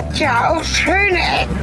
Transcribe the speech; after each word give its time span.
hat 0.00 0.18
ja 0.18 0.50
auch 0.50 0.64
schöne 0.64 1.18
Ecken. 1.18 1.58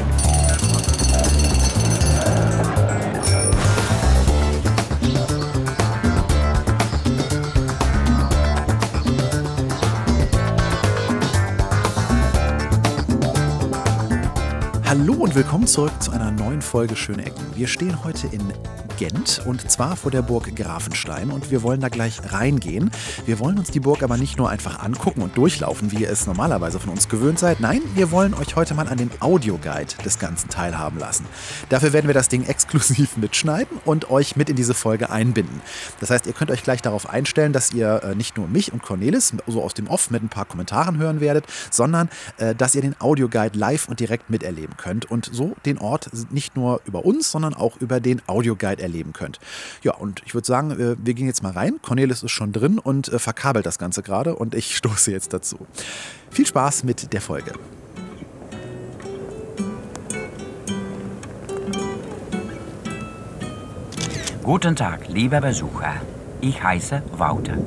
Hallo 14.86 15.14
und 15.14 15.34
willkommen 15.34 15.66
zurück 15.66 15.92
zu 16.00 16.12
einer 16.12 16.30
neuen 16.30 16.62
Folge 16.62 16.96
Schöne 16.96 17.26
Ecken. 17.26 17.44
Wir 17.56 17.68
stehen 17.68 18.04
heute 18.04 18.28
in 18.28 18.54
Gent 18.98 19.44
und 19.46 19.70
zwar 19.70 19.96
vor 19.96 20.12
der 20.12 20.24
Burg 20.24 20.56
Grafenstein 20.56 21.30
und 21.30 21.52
wir 21.52 21.62
wollen 21.62 21.80
da 21.80 21.90
gleich 21.90 22.20
reingehen. 22.34 22.90
Wir 23.26 23.40
wollen 23.40 23.60
uns 23.60 23.70
die 23.70 23.80
Burg 23.80 24.02
aber 24.02 24.18
nicht 24.18 24.38
nur 24.38 24.50
einfach 24.50 24.80
angucken 24.80 25.22
und 25.22 25.38
durchlaufen, 25.38 25.92
wie 25.92 26.02
ihr 26.02 26.10
es 26.10 26.26
normalerweise 26.26 26.80
von 26.80 26.90
uns 26.90 27.08
gewöhnt 27.08 27.38
seid. 27.38 27.60
Nein, 27.60 27.82
wir 27.94 28.12
wollen 28.12 28.34
euch 28.34 28.56
heute 28.56 28.74
mal 28.74 28.88
an 28.88 28.98
dem 28.98 29.12
Audioguide 29.20 29.96
des 30.04 30.18
Ganzen 30.18 30.50
teilhaben 30.50 31.00
lassen. 31.00 31.26
Dafür 31.70 31.94
werden 31.94 32.08
wir 32.08 32.16
das 32.16 32.28
Ding 32.28 32.44
exklusiv 32.48 33.18
mitschneiden 33.18 33.78
und 33.86 34.10
euch 34.10 34.36
mit 34.36 34.50
in 34.50 34.56
diese 34.56 34.74
Folge 34.74 35.12
einbinden. 35.12 35.62
Das 36.00 36.10
heißt, 36.10 36.26
ihr 36.26 36.34
könnt 36.34 36.50
euch 36.50 36.64
gleich 36.64 36.82
darauf 36.82 37.08
einstellen, 37.08 37.54
dass 37.54 37.72
ihr 37.72 38.02
äh, 38.04 38.16
nicht 38.16 38.36
nur 38.36 38.48
mich 38.48 38.74
und 38.74 38.82
Cornelis 38.82 39.34
so 39.46 39.62
aus 39.62 39.76
dem 39.76 39.88
Off 39.88 40.10
mit 40.10 40.24
ein 40.24 40.30
paar 40.30 40.46
Kommentaren 40.46 40.98
hören 40.98 41.22
werdet, 41.22 41.46
sondern 41.70 42.10
äh, 42.38 42.56
dass 42.56 42.74
ihr 42.74 42.82
den 42.82 43.00
Audioguide 43.00 43.58
live 43.58 43.88
und 43.88 44.00
direkt 44.00 44.32
miterleben 44.32 44.76
könnt 44.76 45.06
und 45.06 45.30
so 45.32 45.56
den 45.66 45.78
Ort 45.78 46.10
nicht 46.32 46.56
nur 46.56 46.82
über 46.86 47.06
uns, 47.06 47.32
sondern 47.32 47.54
auch 47.54 47.78
über 47.78 48.00
den 48.00 48.22
Audioguide 48.28 48.82
erleben 48.82 48.87
könnt. 49.14 49.40
Ja, 49.84 49.96
und 49.96 50.22
ich 50.26 50.34
würde 50.34 50.48
sagen, 50.48 50.72
äh, 50.72 50.96
wir 50.98 51.14
gehen 51.14 51.28
jetzt 51.28 51.44
mal 51.44 51.52
rein. 51.52 51.80
Cornelis 51.82 52.24
ist 52.24 52.32
schon 52.32 52.52
drin 52.52 52.80
und 52.80 53.10
äh, 53.10 53.20
verkabelt 53.20 53.66
das 53.66 53.78
Ganze 53.78 54.04
gerade 54.04 54.36
und 54.36 54.56
ich 54.56 54.76
stoße 54.78 55.12
jetzt 55.12 55.34
dazu. 55.34 55.68
Viel 56.32 56.46
Spaß 56.46 56.84
mit 56.84 57.14
der 57.14 57.22
Folge. 57.22 57.54
Guten 64.44 64.78
Tag, 64.78 65.10
lieber 65.10 65.42
Besucher. 65.42 65.96
Ich 66.40 66.64
heiße 66.64 67.04
Wouter. 67.18 67.58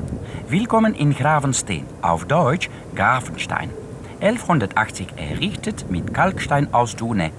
Willkommen 0.48 0.95
in 0.95 1.14
Gravenstein, 1.14 1.84
auf 2.00 2.25
Deutsch 2.25 2.70
Grafenstein. 2.95 3.69
1180 4.20 5.08
errichtet 5.17 5.91
mit 5.91 6.14
Kalkstein 6.14 6.73
aus 6.73 6.97
Thune. 6.97 7.33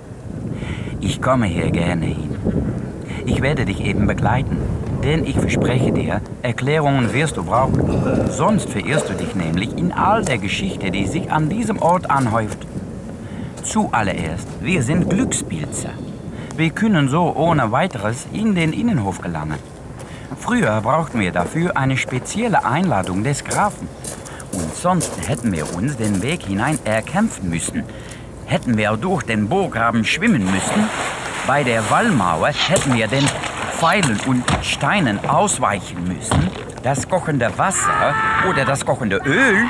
Ich 1.00 1.22
komme 1.22 1.48
hier 1.48 1.72
gerne 1.72 2.06
hin. 2.06 2.81
Ich 3.26 3.42
werde 3.42 3.66
dich 3.66 3.82
eben 3.82 4.08
begleiten, 4.08 4.58
denn 5.04 5.26
ich 5.26 5.38
verspreche 5.38 5.92
dir, 5.92 6.22
Erklärungen 6.42 7.14
wirst 7.14 7.38
du 7.38 7.44
brauchen. 7.44 8.30
Sonst 8.30 8.70
verirrst 8.70 9.10
du 9.10 9.14
dich 9.14 9.36
nämlich 9.36 9.78
in 9.78 9.92
all 9.92 10.24
der 10.24 10.38
Geschichte, 10.38 10.92
die 10.92 11.06
sich 11.06 11.32
an 11.32 11.50
diesem 11.50 11.80
Ort 11.82 12.10
anhäuft. 12.10 12.60
Zuallererst, 13.64 14.48
wir 14.62 14.82
sind 14.82 15.10
Glückspilzer. 15.10 15.92
Wir 16.58 16.72
können 16.72 17.10
so 17.10 17.34
ohne 17.36 17.72
weiteres 17.72 18.28
in 18.34 18.56
den 18.56 18.74
Innenhof 18.74 19.22
gelangen. 19.22 19.60
Früher 20.40 20.82
brauchten 20.82 21.20
wir 21.20 21.32
dafür 21.32 21.78
eine 21.78 21.98
spezielle 21.98 22.66
Einladung 22.66 23.24
des 23.24 23.44
Grafen. 23.44 23.88
Und 24.52 24.76
sonst 24.76 25.12
hätten 25.28 25.52
wir 25.52 25.76
uns 25.76 25.98
den 25.98 26.24
Weg 26.24 26.44
hinein 26.44 26.80
erkämpfen 26.84 27.50
müssen. 27.50 27.84
Hätten 28.46 28.78
wir 28.78 28.98
durch 28.98 29.24
den 29.24 29.48
Burggraben 29.48 30.04
schwimmen 30.04 30.44
müssen. 30.44 30.90
Bei 31.48 31.64
der 31.64 31.90
Wallmauer 31.90 32.50
hätten 32.50 32.94
wir 32.94 33.08
den 33.08 33.26
Pfeilen 33.78 34.20
und 34.28 34.44
Steinen 34.62 35.20
ausweichen 35.28 36.04
müssen. 36.08 36.50
Das 36.84 37.08
kochende 37.08 37.52
Wasser 37.58 38.14
oder 38.48 38.64
das 38.64 38.86
kochende 38.86 39.18
Öl, 39.26 39.66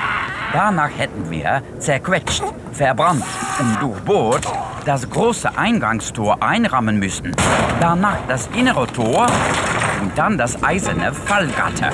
danach 0.53 0.89
hätten 0.97 1.29
wir 1.31 1.61
zerquetscht, 1.79 2.43
verbrannt 2.73 3.23
und 3.59 3.81
durchbohrt 3.81 4.45
das 4.85 5.09
große 5.09 5.57
Eingangstor 5.57 6.41
einrammen 6.41 6.99
müssen. 6.99 7.35
Danach 7.79 8.17
das 8.27 8.47
innere 8.55 8.87
Tor 8.87 9.27
und 10.01 10.17
dann 10.17 10.37
das 10.37 10.61
eiserne 10.63 11.13
Fallgatter. 11.13 11.91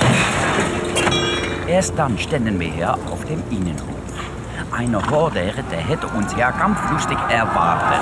Erst 1.67 1.97
dann 1.97 2.17
ständen 2.17 2.59
wir 2.59 2.69
hier 2.69 2.93
auf 2.93 3.25
dem 3.25 3.43
Innenhof. 3.51 3.97
Eine 4.71 5.01
Horde 5.09 5.41
Ritter 5.41 5.77
hätte 5.77 6.07
uns 6.07 6.35
ja 6.35 6.51
kampflustig 6.51 7.17
erwartet. 7.29 8.01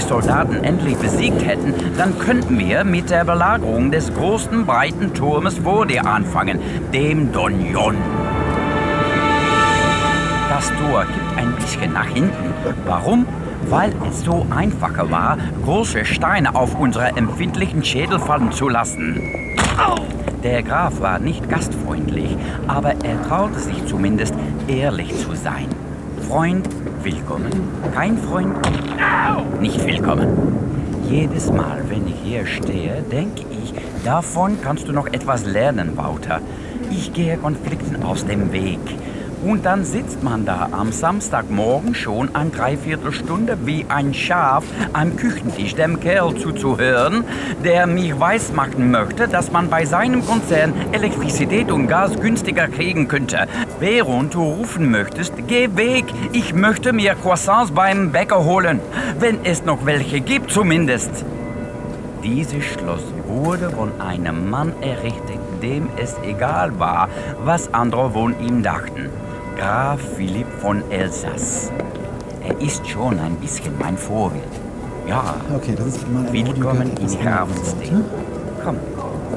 Die 0.00 0.08
Soldaten 0.08 0.64
endlich 0.64 0.96
besiegt 0.96 1.44
hätten, 1.44 1.74
dann 1.96 2.18
könnten 2.18 2.58
wir 2.58 2.84
mit 2.84 3.10
der 3.10 3.24
Belagerung 3.24 3.90
des 3.90 4.12
großen, 4.14 4.64
breiten 4.64 5.12
Turmes 5.14 5.58
vor 5.58 5.86
dir 5.86 6.06
anfangen, 6.06 6.58
dem 6.92 7.32
Donjon. 7.32 7.96
Das 10.48 10.68
Tor 10.68 11.04
gibt 11.04 11.38
ein 11.38 11.54
bisschen 11.56 11.92
nach 11.92 12.06
hinten. 12.06 12.54
Warum? 12.86 13.26
weil 13.68 13.92
es 14.08 14.22
so 14.22 14.46
einfacher 14.48 15.10
war, 15.10 15.36
große 15.66 16.06
Steine 16.06 16.54
auf 16.54 16.74
unsere 16.74 17.08
empfindlichen 17.08 17.84
Schädel 17.84 18.18
fallen 18.18 18.52
zu 18.52 18.70
lassen. 18.70 19.20
Der 20.42 20.62
Graf 20.62 20.98
war 21.02 21.18
nicht 21.18 21.46
gastfreundlich, 21.50 22.34
aber 22.66 22.94
er 23.04 23.22
traute 23.28 23.58
sich 23.58 23.84
zumindest, 23.84 24.34
ehrlich 24.66 25.14
zu 25.18 25.34
sein. 25.34 25.68
Freund, 26.26 26.69
willkommen. 27.02 27.50
Kein 27.94 28.18
Freund, 28.18 28.54
nicht 29.60 29.84
willkommen. 29.86 30.28
Jedes 31.08 31.50
Mal, 31.50 31.82
wenn 31.88 32.06
ich 32.06 32.16
hier 32.22 32.46
stehe, 32.46 33.02
denke 33.10 33.44
ich, 33.50 33.72
davon 34.04 34.58
kannst 34.62 34.86
du 34.86 34.92
noch 34.92 35.06
etwas 35.06 35.46
lernen, 35.46 35.96
Wouter. 35.96 36.40
Ich 36.90 37.12
gehe 37.12 37.36
Konflikten 37.38 38.02
aus 38.02 38.26
dem 38.26 38.52
Weg. 38.52 38.80
Und 39.42 39.64
dann 39.64 39.84
sitzt 39.84 40.22
man 40.22 40.44
da 40.44 40.68
am 40.70 40.92
Samstagmorgen 40.92 41.94
schon 41.94 42.34
eine 42.34 42.50
Dreiviertelstunde 42.50 43.56
wie 43.64 43.86
ein 43.88 44.12
Schaf 44.12 44.64
am 44.92 45.16
Küchentisch 45.16 45.74
dem 45.74 45.98
Kerl 45.98 46.34
zuzuhören, 46.36 47.24
der 47.64 47.86
mich 47.86 48.18
weismachen 48.20 48.90
möchte, 48.90 49.28
dass 49.28 49.50
man 49.50 49.70
bei 49.70 49.86
seinem 49.86 50.24
Konzern 50.26 50.74
Elektrizität 50.92 51.70
und 51.70 51.86
Gas 51.86 52.20
günstiger 52.20 52.68
kriegen 52.68 53.08
könnte. 53.08 53.46
Während 53.78 54.34
du 54.34 54.42
rufen 54.42 54.90
möchtest, 54.90 55.32
geh 55.46 55.70
weg, 55.74 56.04
ich 56.32 56.52
möchte 56.52 56.92
mir 56.92 57.14
Croissants 57.14 57.70
beim 57.70 58.12
Bäcker 58.12 58.44
holen, 58.44 58.80
wenn 59.18 59.38
es 59.44 59.64
noch 59.64 59.86
welche 59.86 60.20
gibt 60.20 60.50
zumindest. 60.50 61.24
Dieses 62.22 62.62
Schloss 62.64 63.04
wurde 63.26 63.70
von 63.70 63.98
einem 64.00 64.50
Mann 64.50 64.74
errichtet, 64.82 65.38
dem 65.62 65.88
es 65.96 66.16
egal 66.22 66.78
war, 66.78 67.08
was 67.42 67.72
andere 67.72 68.10
von 68.10 68.38
ihm 68.40 68.62
dachten. 68.62 69.08
Graf 69.60 70.00
Philipp 70.16 70.46
von 70.62 70.82
Elsass. 70.90 71.70
Er 72.42 72.58
ist 72.62 72.88
schon 72.88 73.18
ein 73.18 73.36
bisschen 73.36 73.76
mein 73.78 73.98
Vorbild. 73.98 74.42
Ja, 75.06 75.34
Okay, 75.54 75.74
das 75.76 75.88
ist 75.88 76.08
mal 76.10 76.32
willkommen 76.32 76.90
in 76.96 77.18
Grafenstein. 77.20 78.02
Komm, 78.64 78.76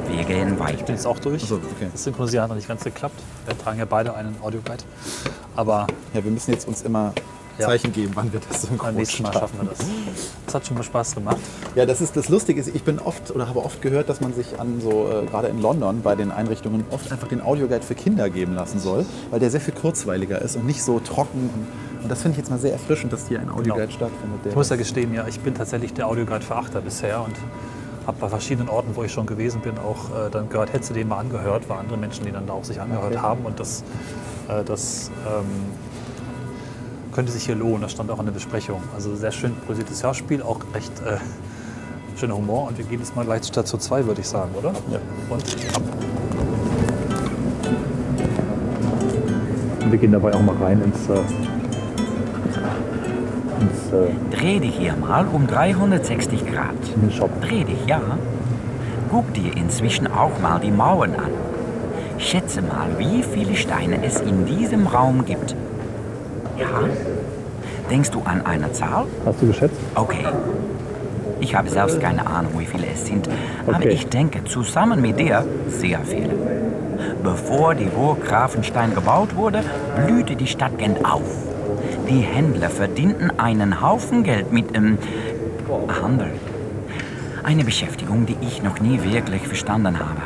wir 0.08 0.24
gehen 0.24 0.52
bin 0.52 0.60
weiter. 0.60 0.94
jetzt 0.94 1.06
auch 1.06 1.20
durch. 1.20 1.44
Achso, 1.44 1.56
okay. 1.56 1.90
Das 1.92 2.06
Synchronisieren 2.06 2.44
hat 2.44 2.50
noch 2.52 2.56
nicht 2.56 2.70
ganz 2.70 2.86
geklappt. 2.86 3.20
Wir 3.46 3.58
tragen 3.58 3.80
ja 3.80 3.84
beide 3.84 4.16
einen 4.16 4.38
Audioguide. 4.42 4.86
Aber 5.58 5.88
Ja, 6.14 6.24
wir 6.24 6.32
müssen 6.32 6.52
jetzt 6.52 6.70
uns 6.70 6.84
immer 6.84 7.12
Ja. 7.60 7.68
Zeichen 7.68 7.94
geben, 7.94 8.12
wann 8.16 8.34
wir 8.34 8.40
das 8.50 8.64
synchron 8.64 8.80
beim 8.88 8.96
nächsten 8.96 9.24
Mal 9.24 9.34
schaffen 9.34 9.60
wir 9.62 9.70
das. 9.70 9.78
Das 10.46 10.56
hat 10.56 10.66
schon 10.68 10.76
mal 10.78 10.84
Spaß 10.84 11.16
gemacht. 11.16 11.38
Ja, 11.76 11.86
das 11.86 12.02
ist 12.02 12.16
das 12.18 12.30
Lustige 12.30 12.60
ist, 12.60 12.74
ich 12.74 12.84
bin 12.84 12.98
oft 13.00 13.30
oder 13.32 13.48
habe 13.48 13.64
oft 13.64 13.82
gehört, 13.82 14.10
dass 14.10 14.22
man 14.22 14.34
sich 14.34 14.60
an 14.60 14.82
so 14.82 15.08
äh, 15.08 15.26
gerade 15.26 15.50
in 15.50 15.62
London 15.62 16.02
bei 16.02 16.16
den 16.16 16.32
Einrichtungen 16.32 16.84
oft 16.90 17.12
einfach 17.12 17.28
den 17.28 17.42
Audioguide 17.42 17.84
für 17.84 17.96
Kinder 17.96 18.30
geben 18.30 18.56
lassen 18.56 18.80
soll, 18.80 19.06
weil 19.30 19.40
der 19.40 19.52
sehr 19.52 19.62
viel 19.62 19.74
kurzweiliger 19.76 20.42
ist 20.42 20.56
und 20.56 20.66
nicht 20.66 20.82
so 20.84 21.00
trocken. 21.00 21.50
Und, 22.02 22.10
das 22.10 22.22
finde 22.22 22.34
ich 22.34 22.40
jetzt 22.40 22.50
mal 22.50 22.60
sehr 22.60 22.74
erfrischend, 22.74 23.14
dass 23.14 23.28
hier 23.28 23.40
ein 23.40 23.50
Audioguide 23.50 23.92
stattfindet. 23.92 24.40
Der 24.44 24.52
Ich 24.52 24.56
muss 24.58 24.70
ja 24.70 24.76
gestehen, 24.76 25.14
ja, 25.14 25.26
ich 25.28 25.40
bin 25.40 25.54
tatsächlich 25.54 25.94
der 25.94 26.08
Audioguide-Verachter 26.08 26.82
bisher 26.82 27.22
und 27.22 27.34
habe 28.06 28.18
bei 28.20 28.28
verschiedenen 28.28 28.68
Orten, 28.68 28.96
wo 28.96 29.04
ich 29.04 29.12
schon 29.14 29.26
gewesen 29.26 29.62
bin, 29.62 29.78
auch 29.78 30.10
äh, 30.10 30.30
dann 30.30 30.50
gehört, 30.50 30.74
hättest 30.74 30.90
du 30.90 30.94
den 30.96 31.08
mal 31.08 31.20
angehört, 31.20 31.70
war 31.70 31.80
andere 31.80 31.98
Menschen, 31.98 32.26
die 32.26 32.32
dann 32.32 32.46
da 32.48 32.54
auch 32.54 32.66
sich 32.66 32.82
angehört 32.82 33.14
Okay. 33.14 33.20
haben 33.22 33.46
und 33.46 33.60
das, 33.60 33.84
äh, 34.50 34.64
das 34.66 35.12
ähm, 35.26 35.46
könnte 37.14 37.32
sich 37.32 37.46
hier 37.46 37.56
lohnen. 37.56 37.82
Das 37.82 37.92
stand 37.92 38.12
auch 38.12 38.20
in 38.20 38.26
der 38.26 38.34
Besprechung. 38.34 38.82
Also 38.96 39.16
sehr 39.16 39.32
schön 39.32 39.56
produziertes 39.56 40.04
Hörspiel, 40.04 40.42
auch 40.42 40.60
recht 40.74 40.92
äh, 41.06 41.18
schöner 42.18 42.36
Humor 42.36 42.68
und 42.68 42.78
wir 42.78 42.86
gehen 42.86 43.00
jetzt 43.00 43.16
mal 43.16 43.26
gleich 43.26 43.44
statt 43.46 43.68
zu 43.68 43.78
zwei, 43.78 44.06
würde 44.06 44.22
ich 44.22 44.28
sagen, 44.28 44.52
oder? 44.58 44.74
Ja. 44.92 45.00
Und 45.30 45.44
ab. 45.76 45.82
Und 49.82 49.92
wir 49.92 50.00
gehen 50.00 50.12
dabei 50.12 50.34
auch 50.34 50.42
mal 50.42 50.56
rein 50.56 50.82
ins, 50.82 51.10
äh, 51.10 51.20
ins 53.62 53.94
äh, 53.94 54.36
Dreh 54.36 54.60
dich 54.60 54.78
hier 54.78 54.96
mal 54.96 55.26
um 55.28 55.48
360 55.48 56.46
Grad. 56.46 56.76
in 56.96 57.02
den 57.02 57.12
Shop. 57.12 57.30
Dreh 57.42 57.64
dich, 57.64 57.86
ja. 57.88 58.02
Guck 59.10 59.34
dir 59.34 59.56
inzwischen 59.56 60.08
auch 60.08 60.40
mal 60.42 60.60
die 60.60 60.72
Mauern 60.72 61.16
an. 61.16 61.32
Schätze 62.18 62.62
mal, 62.62 62.98
wie 62.98 63.22
viele 63.22 63.56
Steine 63.56 64.04
es 64.04 64.22
in 64.22 64.46
diesem 64.46 64.88
Raum 64.88 65.26
gibt. 65.26 65.56
Ja? 66.58 66.68
Denkst 67.90 68.12
du 68.12 68.22
an 68.24 68.46
eine 68.46 68.72
Zahl? 68.72 69.06
Hast 69.26 69.42
du 69.42 69.48
geschätzt? 69.48 69.76
Okay. 69.96 70.26
Ich 71.40 71.56
habe 71.56 71.70
selbst 71.70 72.00
keine 72.00 72.26
Ahnung, 72.26 72.54
wie 72.58 72.66
viele 72.66 72.88
es 72.94 73.06
sind, 73.06 73.28
aber 73.68 73.78
Okay. 73.78 73.90
ich 73.90 74.08
denke 74.08 74.44
zusammen 74.46 75.02
mit 75.02 75.20
dir 75.20 75.46
sehr 75.68 76.00
viele. 76.02 76.30
Bevor 77.22 77.76
die 77.76 77.86
Burg 77.86 78.24
Grafenstein 78.26 78.94
gebaut 78.96 79.36
wurde, 79.36 79.62
blühte 80.06 80.36
die 80.36 80.48
Stadt 80.48 80.78
Gent 80.78 81.04
auf. 81.04 81.22
Die 82.10 82.20
Händler 82.22 82.70
verdienten 82.70 83.32
einen 83.40 83.82
Haufen 83.82 84.24
Geld 84.24 84.52
mit 84.54 84.76
ähm, 84.76 84.98
Handel. 86.02 86.32
Eine 87.44 87.64
Beschäftigung, 87.66 88.26
die 88.26 88.38
ich 88.42 88.64
noch 88.64 88.80
nie 88.80 89.02
wirklich 89.04 89.46
verstanden 89.48 90.00
habe. 90.00 90.22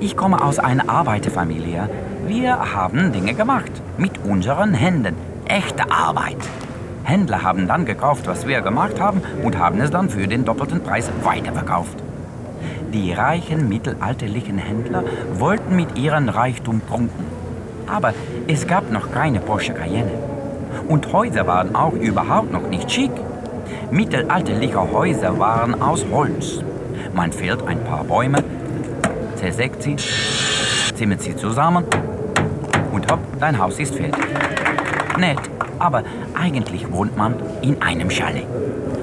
Ich 0.00 0.16
komme 0.16 0.42
aus 0.42 0.58
einer 0.58 0.88
Arbeiterfamilie. 0.88 1.88
Wir 2.26 2.74
haben 2.74 3.12
Dinge 3.12 3.32
gemacht. 3.34 3.70
Mit 3.96 4.12
unseren 4.24 4.74
Händen. 4.74 5.16
Echte 5.48 5.90
Arbeit. 5.90 6.36
Händler 7.04 7.42
haben 7.42 7.66
dann 7.66 7.86
gekauft, 7.86 8.26
was 8.26 8.46
wir 8.46 8.60
gemacht 8.60 9.00
haben 9.00 9.22
und 9.42 9.56
haben 9.56 9.80
es 9.80 9.90
dann 9.90 10.10
für 10.10 10.28
den 10.28 10.44
doppelten 10.44 10.82
Preis 10.82 11.10
weiterverkauft. 11.22 11.96
Die 12.92 13.14
reichen 13.14 13.66
mittelalterlichen 13.66 14.58
Händler 14.58 15.04
wollten 15.32 15.74
mit 15.74 15.96
ihrem 15.96 16.28
Reichtum 16.28 16.80
prunken. 16.80 17.24
Aber 17.86 18.12
es 18.46 18.66
gab 18.66 18.90
noch 18.90 19.10
keine 19.10 19.40
Porsche 19.40 19.72
Cayenne. 19.72 20.10
Und 20.86 21.10
Häuser 21.14 21.46
waren 21.46 21.74
auch 21.74 21.94
überhaupt 21.94 22.52
noch 22.52 22.68
nicht 22.68 22.90
schick. 22.90 23.12
Mittelalterliche 23.90 24.92
Häuser 24.92 25.38
waren 25.38 25.80
aus 25.80 26.04
Holz. 26.12 26.62
Man 27.14 27.32
fällt 27.32 27.66
ein 27.66 27.82
paar 27.84 28.04
Bäume, 28.04 28.44
zersägt 29.36 29.82
sie, 29.82 29.96
zimmert 30.94 31.22
sie 31.22 31.34
zusammen 31.34 31.84
und 32.92 33.10
hopp, 33.10 33.20
dein 33.40 33.58
Haus 33.58 33.78
ist 33.78 33.94
fertig. 33.94 34.24
Nett, 35.18 35.40
aber 35.78 36.04
eigentlich 36.34 36.90
wohnt 36.92 37.16
man 37.16 37.34
in 37.62 37.82
einem 37.82 38.08
Chalet. 38.08 38.46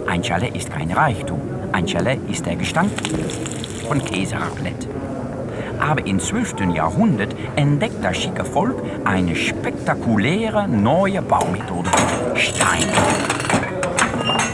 Ein 0.07 0.23
Chalet 0.23 0.55
ist 0.55 0.71
kein 0.71 0.91
Reichtum. 0.91 1.41
Ein 1.71 1.87
Chalet 1.87 2.19
ist 2.29 2.45
der 2.45 2.55
Gestank 2.55 2.91
von 3.87 4.03
Käseraclette. 4.03 4.87
Aber 5.79 6.05
im 6.07 6.19
12. 6.19 6.73
Jahrhundert 6.73 7.35
entdeckt 7.57 8.03
das 8.03 8.17
schicke 8.17 8.45
Volk 8.45 8.81
eine 9.03 9.35
spektakuläre 9.35 10.67
neue 10.67 11.21
Baumethode. 11.21 11.89
Stein. 12.35 12.83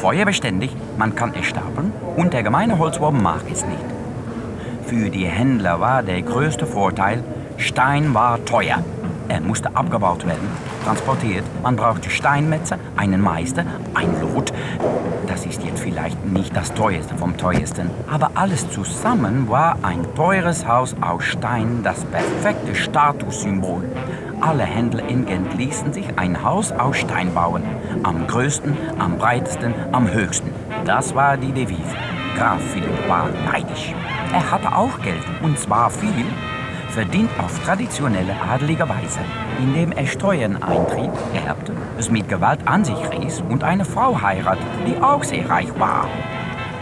Feuerbeständig, 0.02 0.76
man 0.98 1.16
kann 1.16 1.32
es 1.40 1.46
stapeln 1.46 1.94
und 2.16 2.34
der 2.34 2.42
gemeine 2.42 2.80
Holzwurm 2.80 3.22
mag 3.22 3.44
es 3.52 3.64
nicht. 3.66 3.86
Für 4.88 5.10
die 5.10 5.26
Händler 5.26 5.80
war 5.80 6.02
der 6.02 6.22
größte 6.24 6.66
Vorteil, 6.66 7.24
Stein 7.58 8.14
war 8.16 8.44
teuer. 8.46 8.84
Er 9.30 9.42
musste 9.42 9.76
abgebaut 9.76 10.26
werden, 10.26 10.50
transportiert. 10.84 11.44
Man 11.64 11.76
brauchte 11.76 12.10
Steinmetze, 12.10 12.78
einen 12.96 13.22
Meister, 13.22 13.66
ein 13.94 14.22
Lot. 14.22 14.52
Das 15.28 15.46
ist 15.46 15.64
jetzt 15.64 15.82
vielleicht 15.82 16.26
nicht 16.26 16.56
das 16.56 16.74
teuerste 16.74 17.16
vom 17.16 17.38
teuersten, 17.38 17.90
aber 18.10 18.32
alles 18.36 18.70
zusammen 18.70 19.50
war 19.50 19.78
ein 19.82 20.06
teures 20.16 20.68
Haus 20.68 20.96
aus 21.00 21.24
Stein, 21.24 21.82
das 21.84 22.04
perfekte 22.06 22.76
Statussymbol. 22.76 23.84
Alle 24.42 24.64
Händler 24.64 25.08
in 25.08 25.26
Gent 25.26 25.56
ließen 25.56 25.94
sich 25.94 26.08
ein 26.18 26.44
Haus 26.44 26.72
aus 26.72 26.98
Stein 26.98 27.34
bauen. 27.34 27.64
Am 28.04 28.26
größten, 28.26 28.76
am 28.98 29.18
breitesten, 29.18 29.74
am 29.92 30.12
höchsten. 30.12 30.50
Das 30.84 31.14
war 31.14 31.38
die 31.38 31.52
Devise. 31.52 31.96
Graf 32.36 32.60
Philipp 32.74 33.08
war 33.08 33.30
neidisch. 33.52 33.94
Er 34.34 34.52
hatte 34.52 34.76
auch 34.76 35.00
Geld, 35.02 35.24
und 35.44 35.60
zwar 35.60 35.92
viel, 35.92 36.26
verdient 36.92 37.30
auf 37.40 37.58
traditionelle 37.64 38.36
adelige 38.42 38.88
Weise, 38.88 39.20
indem 39.60 39.92
er 39.94 40.06
Steuern 40.06 40.62
eintrieb, 40.62 41.12
erbte, 41.46 41.74
es 41.98 42.12
mit 42.12 42.28
Gewalt 42.28 42.60
an 42.68 42.84
sich 42.84 42.98
riss 43.12 43.42
und 43.42 43.64
eine 43.64 43.86
Frau 43.86 44.22
heiratete, 44.22 44.66
die 44.86 45.02
auch 45.02 45.24
sehr 45.24 45.50
reich 45.50 45.70
war. 45.80 46.08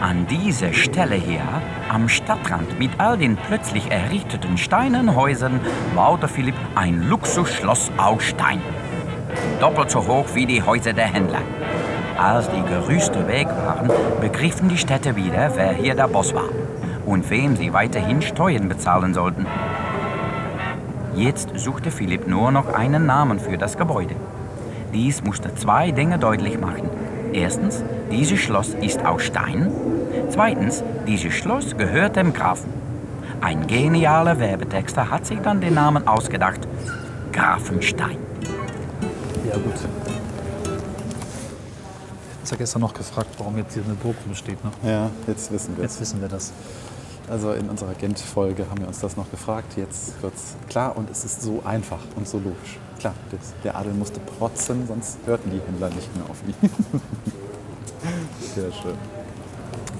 An 0.00 0.26
dieser 0.26 0.72
Stelle 0.72 1.14
hier, 1.14 1.42
am 1.88 2.08
Stadtrand 2.08 2.78
mit 2.78 2.90
all 2.98 3.18
den 3.18 3.36
plötzlich 3.36 3.90
errichteten 3.90 4.56
Steinenhäusern, 4.58 5.60
baute 5.94 6.26
Philipp 6.26 6.54
ein 6.74 7.08
Luxusschloss 7.08 7.90
aus 7.96 8.22
Stein. 8.24 8.62
Doppelt 9.60 9.90
so 9.90 10.06
hoch 10.06 10.26
wie 10.34 10.46
die 10.46 10.62
Häuser 10.62 10.92
der 10.92 11.06
Händler. 11.06 11.42
Als 12.18 12.48
die 12.50 12.62
Gerüste 12.62 13.28
weg 13.28 13.46
waren, 13.46 13.90
begriffen 14.20 14.68
die 14.68 14.78
Städte 14.78 15.14
wieder, 15.16 15.52
wer 15.54 15.72
hier 15.72 15.94
der 15.94 16.08
Boss 16.08 16.34
war 16.34 16.48
und 17.06 17.28
wem 17.30 17.56
sie 17.56 17.72
weiterhin 17.72 18.22
Steuern 18.22 18.68
bezahlen 18.68 19.14
sollten. 19.14 19.46
Jetzt 21.14 21.48
suchte 21.56 21.90
Philipp 21.90 22.28
nur 22.28 22.52
noch 22.52 22.72
einen 22.72 23.06
Namen 23.06 23.40
für 23.40 23.58
das 23.58 23.76
Gebäude. 23.76 24.14
Dies 24.94 25.22
musste 25.22 25.54
zwei 25.54 25.90
Dinge 25.90 26.18
deutlich 26.18 26.58
machen. 26.60 26.88
Erstens, 27.32 27.82
dieses 28.10 28.38
Schloss 28.38 28.74
ist 28.80 29.04
aus 29.04 29.22
Stein. 29.22 29.72
Zweitens, 30.30 30.82
dieses 31.06 31.34
Schloss 31.34 31.76
gehört 31.76 32.16
dem 32.16 32.32
Grafen. 32.32 32.72
Ein 33.40 33.66
genialer 33.66 34.38
Werbetexter 34.38 35.10
hat 35.10 35.26
sich 35.26 35.40
dann 35.40 35.60
den 35.60 35.74
Namen 35.74 36.06
ausgedacht. 36.06 36.60
Grafenstein. 37.32 38.16
Ja, 39.48 39.54
gut. 39.54 39.74
Ich 42.44 42.50
habe 42.50 42.58
gestern 42.58 42.82
noch 42.82 42.94
gefragt, 42.94 43.28
warum 43.38 43.56
jetzt 43.58 43.74
hier 43.74 43.84
eine 43.84 43.94
Burg 43.94 44.16
rumsteht. 44.26 44.58
Ne? 44.64 44.70
Ja, 44.82 45.10
jetzt 45.26 45.52
wissen 45.52 45.76
wir. 45.76 45.84
Jetzt 45.84 46.00
wissen 46.00 46.20
wir 46.20 46.28
das. 46.28 46.52
Also 47.30 47.52
in 47.52 47.68
unserer 47.70 47.94
Gent-Folge 47.94 48.68
haben 48.68 48.80
wir 48.80 48.88
uns 48.88 48.98
das 48.98 49.16
noch 49.16 49.30
gefragt. 49.30 49.74
Jetzt 49.76 50.20
wird 50.20 50.34
es 50.34 50.56
klar 50.68 50.96
und 50.96 51.08
es 51.10 51.24
ist 51.24 51.42
so 51.42 51.62
einfach 51.64 52.00
und 52.16 52.26
so 52.26 52.38
logisch. 52.38 52.78
Klar, 52.98 53.14
das, 53.30 53.54
der 53.62 53.76
Adel 53.76 53.92
musste 53.92 54.18
protzen, 54.18 54.84
sonst 54.88 55.16
hörten 55.26 55.48
die 55.52 55.60
Händler 55.60 55.90
nicht 55.90 56.14
mehr 56.16 56.24
auf 56.28 56.42
ihn. 56.44 56.54
Sehr 58.54 58.72
schön. 58.72 58.94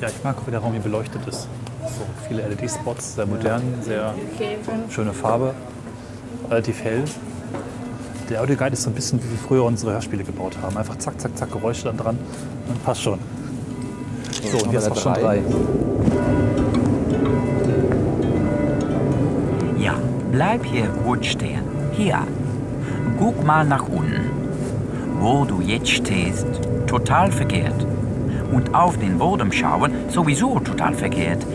Ja, 0.01 0.09
ich 0.09 0.25
mag 0.25 0.37
auch, 0.39 0.47
wie 0.49 0.51
der 0.51 0.59
Raum 0.59 0.73
hier 0.73 0.83
beleuchtet 0.83 1.25
ist. 1.29 1.43
So 1.83 2.03
viele 2.27 2.49
LED-Spots, 2.49 3.15
sehr 3.15 3.27
modern, 3.27 3.63
sehr 3.83 4.15
schöne 4.89 5.13
Farbe, 5.13 5.55
relativ 6.49 6.83
hell. 6.83 7.05
Der 8.29 8.41
Audioguide 8.41 8.73
ist 8.73 8.83
so 8.83 8.91
ein 8.91 8.95
bisschen 8.95 9.23
wie 9.23 9.31
wir 9.31 9.39
früher 9.39 9.65
unsere 9.65 9.93
Hörspiele 9.93 10.25
gebaut 10.25 10.57
haben. 10.63 10.77
Einfach 10.77 10.97
zack, 10.99 11.21
zack, 11.21 11.37
zack, 11.37 11.53
Geräusche 11.53 11.85
dann 11.85 11.97
dran 11.97 12.19
und 12.69 12.85
passt 12.85 13.03
schon. 13.03 13.19
So, 14.51 14.59
und 14.65 14.73
jetzt 14.73 14.91
auch 14.91 14.97
schon 14.97 15.15
drei. 15.15 15.43
Bleib 20.41 20.65
hier 20.65 20.87
gut 21.05 21.27
stehen. 21.27 21.65
Hier. 21.93 22.21
Guck 23.19 23.45
mal 23.45 23.63
nach 23.63 23.87
unten. 23.87 24.31
Wo 25.19 25.45
du 25.45 25.61
jetzt 25.61 25.91
stehst, 25.91 26.47
total 26.87 27.31
verkehrt. 27.31 27.87
Und 28.51 28.75
auf 28.75 28.97
den 28.97 29.19
Boden 29.19 29.53
schauen, 29.53 29.93
sowieso 30.09 30.59
total 30.61 30.95
verkehrt. 30.95 31.47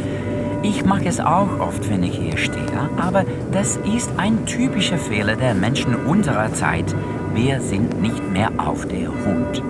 Ich 0.61 0.85
mache 0.85 1.05
es 1.05 1.19
auch 1.19 1.59
oft, 1.59 1.89
wenn 1.89 2.03
ich 2.03 2.15
hier 2.15 2.37
stehe, 2.37 2.89
aber 2.97 3.25
das 3.51 3.80
ist 3.95 4.11
ein 4.18 4.45
typischer 4.45 4.99
Fehler 4.99 5.35
der 5.35 5.56
Menschen 5.56 5.95
unserer 6.06 6.54
Zeit. 6.54 6.95
Wir 7.33 7.61
sind 7.61 7.99
nicht 8.04 8.31
mehr 8.31 8.51
auf 8.57 8.85
der 8.85 9.07
Hut. 9.07 9.63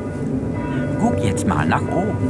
Guck 1.00 1.24
jetzt 1.24 1.48
mal 1.48 1.66
nach 1.66 1.88
oben. 1.88 2.30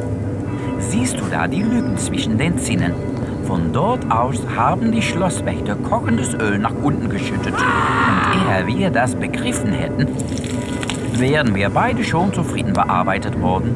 Siehst 0.78 1.20
du 1.20 1.24
da 1.32 1.48
die 1.48 1.64
Lücken 1.64 1.98
zwischen 1.98 2.38
den 2.38 2.60
Zinnen? 2.60 3.15
Von 3.46 3.72
dort 3.72 4.12
aus 4.12 4.42
haben 4.56 4.92
die 4.92 5.02
Schlosswächter 5.04 5.76
kochendes 5.76 6.34
Öl 6.34 6.58
nach 6.58 6.74
unten 6.82 7.10
geschüttet. 7.10 7.54
Und 7.54 8.68
ehe 8.68 8.68
wir 8.68 8.90
das 8.90 9.16
begriffen 9.16 9.72
hätten, 9.72 10.08
wären 11.20 11.54
wir 11.54 11.70
beide 11.70 12.04
schon 12.04 12.34
zufrieden 12.34 12.74
bearbeitet 12.74 13.40
worden. 13.40 13.76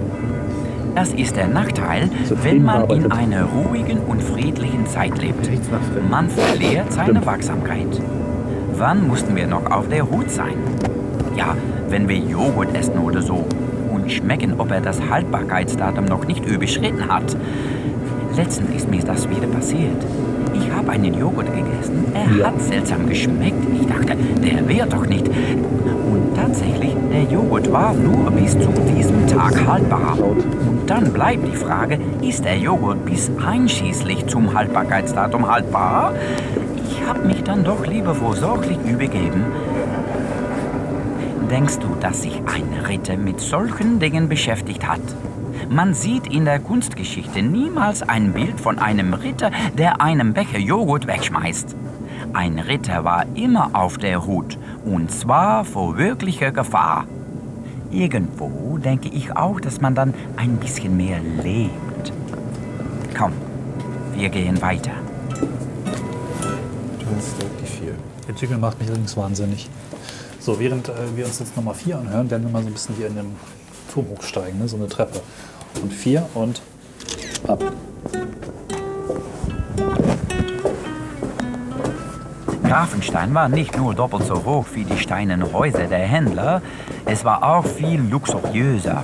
Das 0.96 1.14
ist 1.14 1.36
der 1.36 1.48
Nachteil, 1.48 2.10
wenn 2.42 2.64
man 2.64 2.90
in 2.90 3.12
einer 3.12 3.44
ruhigen 3.44 4.00
und 4.00 4.24
friedlichen 4.24 4.88
Zeit 4.88 5.18
lebt. 5.20 5.50
Man 6.10 6.30
verliert 6.30 6.92
seine 6.92 7.24
Wachsamkeit. 7.26 8.02
Wann 8.74 9.08
mussten 9.08 9.36
wir 9.36 9.46
noch 9.46 9.70
auf 9.70 9.88
der 9.88 10.10
Hut 10.10 10.32
sein? 10.32 10.56
Ja, 11.36 11.56
wenn 11.90 12.10
wir 12.10 12.18
Joghurt 12.18 12.76
essen 12.76 12.98
oder 12.98 13.22
so 13.22 13.46
und 13.92 14.12
schmecken, 14.12 14.56
ob 14.58 14.72
er 14.72 14.82
das 14.82 15.00
Haltbarkeitsdatum 15.10 16.06
noch 16.06 16.26
nicht 16.26 16.46
überschritten 16.46 17.08
hat. 17.08 17.38
Letztens 18.40 18.74
ist 18.74 18.90
mir 18.90 19.04
das 19.04 19.30
wieder 19.30 19.48
passiert. 19.48 20.02
Ich 20.54 20.72
habe 20.72 20.92
einen 20.92 21.14
Joghurt 21.14 21.48
gegessen. 21.54 22.06
Er 22.14 22.48
hat 22.48 22.62
seltsam 22.62 23.06
geschmeckt. 23.10 23.68
Ich 23.78 23.86
dachte, 23.86 24.16
der 24.16 24.66
wäre 24.66 24.88
doch 24.88 25.06
nicht. 25.06 25.28
Und 25.28 26.38
tatsächlich, 26.38 26.96
der 27.12 27.24
Joghurt 27.24 27.70
war 27.70 27.94
nur 27.94 28.32
bis 28.32 28.54
zu 28.54 28.70
diesem 28.96 29.28
Tag 29.28 29.68
haltbar. 29.68 30.18
Und 30.22 30.90
dann 30.90 31.12
bleibt 31.12 31.46
die 31.52 31.58
Frage, 31.58 32.00
ist 32.22 32.46
der 32.46 32.58
Joghurt 32.58 33.04
bis 33.04 33.30
einschließlich 33.46 34.28
zum 34.28 34.54
Haltbarkeitsdatum 34.54 35.52
haltbar? 35.52 36.14
Ich 36.86 37.06
habe 37.06 37.28
mich 37.28 37.44
dann 37.44 37.66
doch 37.66 37.86
lieber 37.86 38.16
vorsorglich 38.16 38.78
übergeben. 38.90 39.44
Denkst 41.52 41.80
du, 41.80 41.90
dass 42.00 42.22
sich 42.22 42.42
ein 42.46 42.86
Ritter 42.88 43.18
mit 43.18 43.42
solchen 43.42 44.00
Dingen 44.00 44.30
beschäftigt 44.30 44.88
hat? 44.88 45.02
Man 45.70 45.94
sieht 45.94 46.26
in 46.26 46.46
der 46.46 46.60
Kunstgeschichte 46.60 47.44
niemals 47.44 48.02
ein 48.02 48.34
Bild 48.34 48.60
von 48.60 48.80
einem 48.80 49.14
Ritter, 49.14 49.52
der 49.78 50.02
einen 50.02 50.34
Becher 50.34 50.58
Joghurt 50.58 51.06
wegschmeißt. 51.06 51.76
Ein 52.34 52.58
Ritter 52.58 53.04
war 53.04 53.28
immer 53.36 53.70
auf 53.74 54.00
der 54.00 54.26
Hut, 54.26 54.58
und 54.84 55.12
zwar 55.12 55.64
vor 55.66 55.96
wirklicher 55.96 56.52
Gefahr. 56.52 57.06
Irgendwo 57.92 58.80
denke 58.80 59.10
ich 59.10 59.36
auch, 59.36 59.62
dass 59.62 59.80
man 59.80 59.94
dann 59.94 60.16
ein 60.38 60.58
bisschen 60.58 60.98
mehr 60.98 61.20
lebt. 61.44 62.14
Komm, 63.16 63.34
wir 64.16 64.30
gehen 64.30 64.60
weiter. 64.64 64.94
Das 67.16 67.28
ist 67.28 67.42
wirklich 67.44 67.70
viel. 67.70 67.96
Der 68.28 68.34
Jingle 68.34 68.58
macht 68.58 68.80
mich 68.80 68.90
übrigens 68.90 69.16
wahnsinnig. 69.16 69.70
So, 70.40 70.60
während 70.60 70.90
äh, 70.90 70.94
wir 71.16 71.26
uns 71.26 71.38
jetzt 71.38 71.56
Nummer 71.56 71.76
4 71.76 72.00
anhören, 72.00 72.32
werden 72.32 72.44
wir 72.44 72.52
mal 72.52 72.64
so 72.64 72.70
ein 72.70 72.74
bisschen 72.74 72.96
hier 72.96 73.06
in 73.06 73.16
den 73.16 73.36
Turm 73.94 74.08
hochsteigen, 74.10 74.58
ne? 74.60 74.68
so 74.68 74.78
eine 74.78 74.88
Treppe. 74.88 75.22
Und 75.82 75.94
4 75.94 76.26
und 76.34 76.62
ab. 77.48 77.64
Grafenstein 82.70 83.34
war 83.34 83.50
nicht 83.50 83.76
nur 83.76 83.96
doppelt 83.96 84.26
so 84.26 84.46
hoch 84.46 84.66
wie 84.74 84.84
die 84.84 84.98
steinernen 84.98 85.52
Häuser 85.52 85.88
der 85.88 86.00
Händler, 86.00 86.62
es 87.06 87.26
war 87.26 87.44
auch 87.44 87.66
viel 87.66 88.00
luxuriöser. 88.00 89.04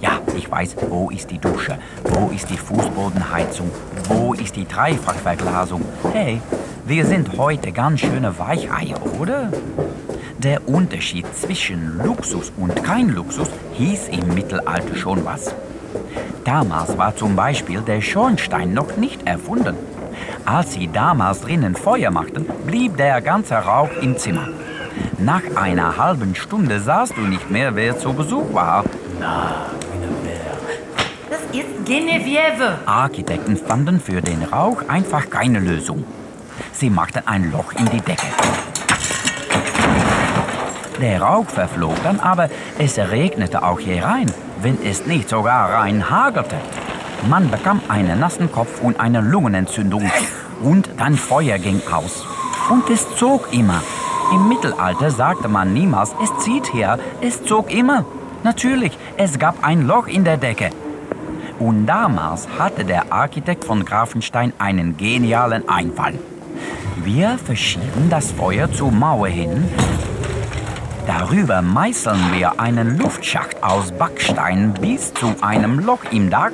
Ja, 0.00 0.18
ich 0.36 0.50
weiß, 0.50 0.74
wo 0.88 1.08
ist 1.08 1.30
die 1.30 1.38
Dusche? 1.38 1.78
Wo 2.02 2.30
ist 2.34 2.50
die 2.50 2.56
Fußbodenheizung? 2.56 3.70
Wo 4.08 4.34
ist 4.34 4.56
die 4.56 4.66
Dreifachverglasung? 4.66 5.82
Hey, 6.12 6.40
wir 6.86 7.06
sind 7.06 7.38
heute 7.38 7.70
ganz 7.70 8.00
schöne 8.00 8.36
Weicheier, 8.36 8.98
oder? 9.20 9.52
Der 10.38 10.68
Unterschied 10.68 11.26
zwischen 11.36 11.98
Luxus 12.04 12.52
und 12.56 12.82
kein 12.82 13.10
Luxus 13.10 13.48
hieß 13.74 14.08
im 14.08 14.34
Mittelalter 14.34 14.96
schon 14.96 15.24
was. 15.24 15.54
Damals 16.48 16.96
war 16.96 17.14
zum 17.14 17.36
Beispiel 17.36 17.82
der 17.82 18.00
Schornstein 18.00 18.72
noch 18.72 18.96
nicht 18.96 19.26
erfunden. 19.26 19.76
Als 20.46 20.72
sie 20.72 20.88
damals 20.88 21.42
drinnen 21.42 21.76
Feuer 21.76 22.10
machten, 22.10 22.46
blieb 22.66 22.96
der 22.96 23.20
ganze 23.20 23.56
Rauch 23.56 23.90
im 24.00 24.16
Zimmer. 24.16 24.48
Nach 25.18 25.42
einer 25.56 25.98
halben 25.98 26.34
Stunde 26.34 26.80
sahst 26.80 27.18
du 27.18 27.20
nicht 27.20 27.50
mehr, 27.50 27.76
wer 27.76 27.98
zu 27.98 28.14
Besuch 28.14 28.54
war. 28.54 28.82
Das 31.28 31.40
ist 31.52 31.84
Genevieve. 31.84 32.78
Architekten 32.86 33.58
fanden 33.58 34.00
für 34.00 34.22
den 34.22 34.42
Rauch 34.44 34.88
einfach 34.88 35.28
keine 35.28 35.58
Lösung. 35.58 36.02
Sie 36.72 36.88
machten 36.88 37.24
ein 37.26 37.52
Loch 37.52 37.74
in 37.78 37.84
die 37.90 38.00
Decke. 38.00 38.26
Der 40.98 41.20
Rauch 41.20 41.46
verflog 41.46 42.02
dann, 42.02 42.18
aber 42.20 42.48
es 42.78 42.96
regnete 42.96 43.62
auch 43.62 43.78
hier 43.78 44.02
rein, 44.02 44.32
wenn 44.62 44.78
es 44.82 45.06
nicht 45.06 45.28
sogar 45.28 45.72
rein 45.72 46.10
hagelte. 46.10 46.56
Man 47.28 47.50
bekam 47.50 47.80
einen 47.88 48.20
nassen 48.20 48.50
Kopf 48.50 48.80
und 48.80 49.00
eine 49.00 49.20
Lungenentzündung 49.20 50.10
und 50.62 50.90
dann 50.96 51.16
Feuer 51.16 51.58
ging 51.58 51.80
aus. 51.92 52.24
Und 52.70 52.88
es 52.90 53.16
zog 53.16 53.52
immer. 53.52 53.82
Im 54.32 54.48
Mittelalter 54.48 55.10
sagte 55.10 55.48
man 55.48 55.72
niemals, 55.72 56.14
es 56.22 56.44
zieht 56.44 56.72
her, 56.74 56.98
es 57.20 57.42
zog 57.44 57.72
immer. 57.72 58.04
Natürlich, 58.44 58.96
es 59.16 59.38
gab 59.38 59.64
ein 59.64 59.86
Loch 59.86 60.06
in 60.06 60.24
der 60.24 60.36
Decke. 60.36 60.70
Und 61.58 61.86
damals 61.86 62.46
hatte 62.58 62.84
der 62.84 63.12
Architekt 63.12 63.64
von 63.64 63.84
Grafenstein 63.84 64.52
einen 64.58 64.96
genialen 64.96 65.68
Einfall. 65.68 66.18
Wir 66.96 67.38
verschieben 67.38 68.08
das 68.10 68.30
Feuer 68.32 68.70
zur 68.70 68.92
Mauer 68.92 69.28
hin. 69.28 69.68
Darüber 71.08 71.62
meißeln 71.62 72.34
wir 72.34 72.60
einen 72.60 72.98
Luftschacht 72.98 73.62
aus 73.62 73.92
Backstein 73.92 74.74
bis 74.74 75.14
zu 75.14 75.34
einem 75.40 75.78
Loch 75.78 76.04
im 76.10 76.28
Dach. 76.28 76.50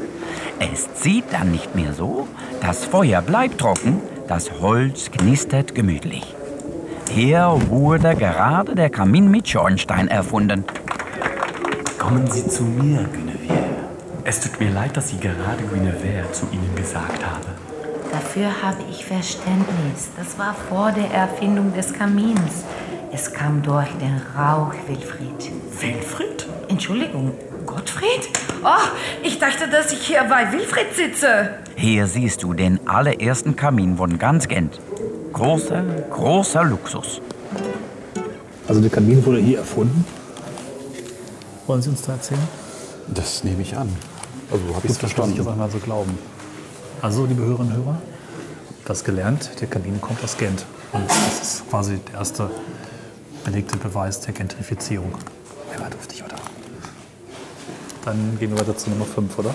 Es 0.60 0.94
zieht 0.94 1.24
dann 1.32 1.50
nicht 1.50 1.74
mehr 1.74 1.92
so, 1.92 2.28
das 2.60 2.84
Feuer 2.84 3.20
bleibt 3.20 3.58
trocken, 3.58 4.00
das 4.28 4.52
Holz 4.60 5.10
knistert 5.10 5.74
gemütlich. 5.74 6.36
Hier 7.10 7.58
wurde 7.66 8.14
gerade 8.14 8.76
der 8.76 8.90
Kamin 8.90 9.28
mit 9.28 9.48
Schornstein 9.48 10.06
erfunden. 10.06 10.64
Kommen 11.98 12.30
Sie 12.30 12.46
zu 12.46 12.62
mir, 12.62 13.08
Guinevere. 13.12 13.64
Es 14.22 14.38
tut 14.38 14.60
mir 14.60 14.70
leid, 14.70 14.96
dass 14.96 15.10
ich 15.10 15.18
gerade 15.18 15.64
Guinevere 15.64 16.30
zu 16.30 16.46
Ihnen 16.52 16.76
gesagt 16.76 17.26
habe. 17.26 17.46
Dafür 18.12 18.50
habe 18.62 18.84
ich 18.88 19.04
Verständnis. 19.04 20.10
Das 20.16 20.38
war 20.38 20.54
vor 20.68 20.92
der 20.92 21.10
Erfindung 21.10 21.74
des 21.74 21.92
Kamins. 21.92 22.62
Es 23.14 23.32
kam 23.32 23.62
durch 23.62 23.86
den 24.00 24.20
Rauch, 24.36 24.72
Wilfried. 24.88 25.52
Wilfried? 25.80 26.48
Entschuldigung, 26.66 27.30
Gottfried? 27.64 28.28
Oh, 28.64 28.88
ich 29.22 29.38
dachte, 29.38 29.68
dass 29.68 29.92
ich 29.92 30.00
hier 30.04 30.24
bei 30.28 30.50
Wilfried 30.50 30.92
sitze. 30.96 31.50
Hier 31.76 32.08
siehst 32.08 32.42
du 32.42 32.54
den 32.54 32.80
allerersten 32.88 33.54
Kamin 33.54 33.98
von 33.98 34.18
ganz 34.18 34.48
Gent. 34.48 34.80
Großer, 35.32 35.84
großer 36.10 36.64
Luxus. 36.64 37.20
Also 38.66 38.80
der 38.80 38.90
Kamin 38.90 39.24
wurde 39.24 39.38
hier 39.38 39.58
erfunden. 39.58 40.04
Wollen 41.68 41.82
Sie 41.82 41.90
uns 41.90 42.02
da 42.02 42.14
erzählen? 42.14 42.40
Das 43.06 43.44
nehme 43.44 43.62
ich 43.62 43.76
an. 43.76 43.94
Also 44.50 44.74
habe 44.74 44.84
ich 44.86 44.90
es 44.90 44.96
Gut, 44.96 45.02
das 45.04 45.10
ich 45.10 45.14
verstanden. 45.14 45.36
jetzt 45.36 45.46
einmal 45.46 45.70
so 45.70 45.78
glauben. 45.78 46.18
Also, 47.00 47.26
liebe 47.26 47.44
Hörerinnen 47.44 47.76
und 47.76 47.84
Hörer, 47.84 48.02
das 48.86 49.04
gelernt, 49.04 49.50
der 49.60 49.68
Kamin 49.68 50.00
kommt 50.00 50.24
aus 50.24 50.36
Gent. 50.36 50.64
Und 50.92 51.08
das 51.08 51.42
ist 51.42 51.70
quasi 51.70 51.98
der 52.10 52.18
erste 52.18 52.50
belegte 53.44 53.76
Beweis 53.76 54.20
der 54.20 54.32
Gentrifizierung. 54.32 55.14
Der 55.72 55.80
war 55.80 55.90
duftig, 55.90 56.24
oder? 56.24 56.36
Dann 58.04 58.36
gehen 58.38 58.50
wir 58.50 58.58
weiter 58.58 58.76
zu 58.76 58.90
Nummer 58.90 59.04
5, 59.04 59.38
oder? 59.38 59.54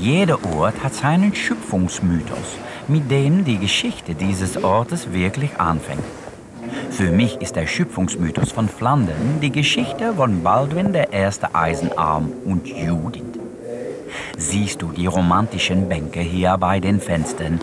Jeder 0.00 0.38
Ort 0.56 0.82
hat 0.82 0.94
seinen 0.94 1.34
Schöpfungsmythos, 1.34 2.56
mit 2.86 3.10
dem 3.10 3.44
die 3.44 3.58
Geschichte 3.58 4.14
dieses 4.14 4.62
Ortes 4.62 5.12
wirklich 5.12 5.58
anfängt. 5.58 6.04
Für 6.90 7.10
mich 7.10 7.36
ist 7.40 7.56
der 7.56 7.66
Schöpfungsmythos 7.66 8.52
von 8.52 8.68
Flandern 8.68 9.40
die 9.40 9.52
Geschichte 9.52 10.14
von 10.14 10.42
Baldwin 10.42 10.92
der 10.92 11.12
erste 11.12 11.54
Eisenarm 11.54 12.32
und 12.44 12.66
Judith. 12.66 13.37
Siehst 14.36 14.82
du 14.82 14.92
die 14.92 15.06
romantischen 15.06 15.88
Bänke 15.88 16.20
hier 16.20 16.56
bei 16.58 16.80
den 16.80 17.00
Fenstern? 17.00 17.60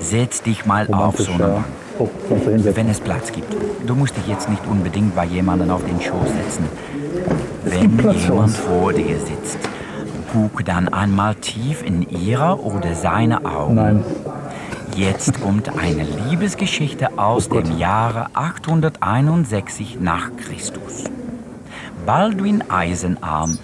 Setz 0.00 0.42
dich 0.42 0.66
mal 0.66 0.92
auf 0.92 1.18
so 1.18 1.32
eine 1.32 1.44
Bank, 1.44 1.64
Oh, 1.98 2.08
wenn 2.28 2.88
es 2.88 2.98
Platz 2.98 3.30
gibt. 3.30 3.54
Du 3.86 3.94
musst 3.94 4.16
dich 4.16 4.26
jetzt 4.26 4.48
nicht 4.48 4.66
unbedingt 4.66 5.14
bei 5.14 5.24
jemandem 5.24 5.70
auf 5.70 5.84
den 5.84 6.00
Schoß 6.00 6.28
setzen. 6.28 6.68
Wenn 7.64 7.98
jemand 8.18 8.50
vor 8.50 8.92
dir 8.92 9.18
sitzt, 9.20 9.58
guck 10.32 10.64
dann 10.64 10.88
einmal 10.88 11.36
tief 11.36 11.84
in 11.84 12.02
ihre 12.10 12.60
oder 12.60 12.94
seine 12.94 13.44
Augen. 13.44 13.74
Nein. 13.76 14.04
Jetzt 14.96 15.40
kommt 15.40 15.68
eine 15.78 16.04
Liebesgeschichte 16.28 17.16
aus 17.16 17.48
Oh 17.50 17.60
dem 17.60 17.78
Jahre 17.78 18.26
861 18.34 19.98
nach 20.00 20.30
Christus. 20.36 21.04
Baldwin 22.04 22.62
Eisenarm 22.68 23.58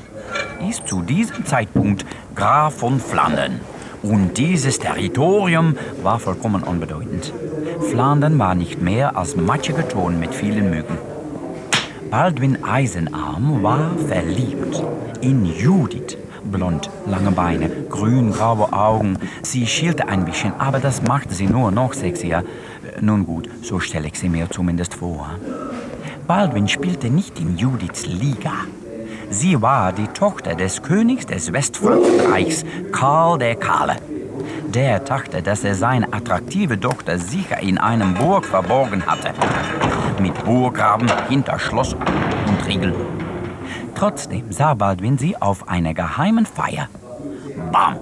ist 0.68 0.86
zu 0.86 1.02
diesem 1.02 1.44
Zeitpunkt 1.46 2.04
Graf 2.34 2.74
von 2.74 3.00
Flandern. 3.00 3.60
Und 4.02 4.38
dieses 4.38 4.78
Territorium 4.78 5.76
war 6.02 6.18
vollkommen 6.18 6.62
unbedeutend. 6.62 7.32
Flandern 7.90 8.38
war 8.38 8.54
nicht 8.54 8.80
mehr 8.80 9.16
als 9.16 9.36
matschiger 9.36 9.86
Ton 9.88 10.18
mit 10.18 10.34
vielen 10.34 10.70
Mücken. 10.70 10.96
Baldwin 12.10 12.64
Eisenarm 12.64 13.62
war 13.62 13.92
verliebt 14.08 14.82
in 15.20 15.44
Judith. 15.44 16.16
Blond, 16.42 16.90
lange 17.06 17.30
Beine, 17.30 17.70
grün-graue 17.88 18.72
Augen. 18.72 19.18
Sie 19.42 19.66
schielte 19.66 20.08
ein 20.08 20.24
bisschen, 20.24 20.54
aber 20.58 20.80
das 20.80 21.02
machte 21.02 21.34
sie 21.34 21.46
nur 21.46 21.70
noch 21.70 21.92
sexier. 21.92 22.44
Nun 23.00 23.26
gut, 23.26 23.48
so 23.62 23.78
stelle 23.78 24.08
ich 24.08 24.18
sie 24.18 24.28
mir 24.28 24.50
zumindest 24.50 24.94
vor. 24.94 25.30
Baldwin 26.26 26.68
spielte 26.68 27.10
nicht 27.10 27.38
in 27.38 27.56
Judiths 27.56 28.06
Liga. 28.06 28.52
Sie 29.30 29.62
war 29.62 29.92
die 29.92 30.08
Tochter 30.08 30.56
des 30.56 30.82
Königs 30.82 31.24
des 31.24 31.52
Westfrankenreichs, 31.52 32.64
Karl 32.90 33.38
der 33.38 33.54
Kahle. 33.54 33.96
Der 34.66 34.98
dachte, 34.98 35.40
dass 35.40 35.62
er 35.62 35.76
seine 35.76 36.12
attraktive 36.12 36.78
Tochter 36.78 37.16
sicher 37.16 37.60
in 37.60 37.78
einem 37.78 38.14
Burg 38.14 38.44
verborgen 38.44 39.06
hatte. 39.06 39.32
Mit 40.20 40.34
Burggraben 40.44 41.08
hinter 41.28 41.60
Schloss 41.60 41.94
und 41.94 42.66
Riegel. 42.66 42.92
Trotzdem 43.94 44.50
sah 44.50 44.74
Baldwin 44.74 45.16
sie 45.16 45.36
auf 45.36 45.68
einer 45.68 45.94
geheimen 45.94 46.44
Feier. 46.44 46.88
Bam! 47.70 48.00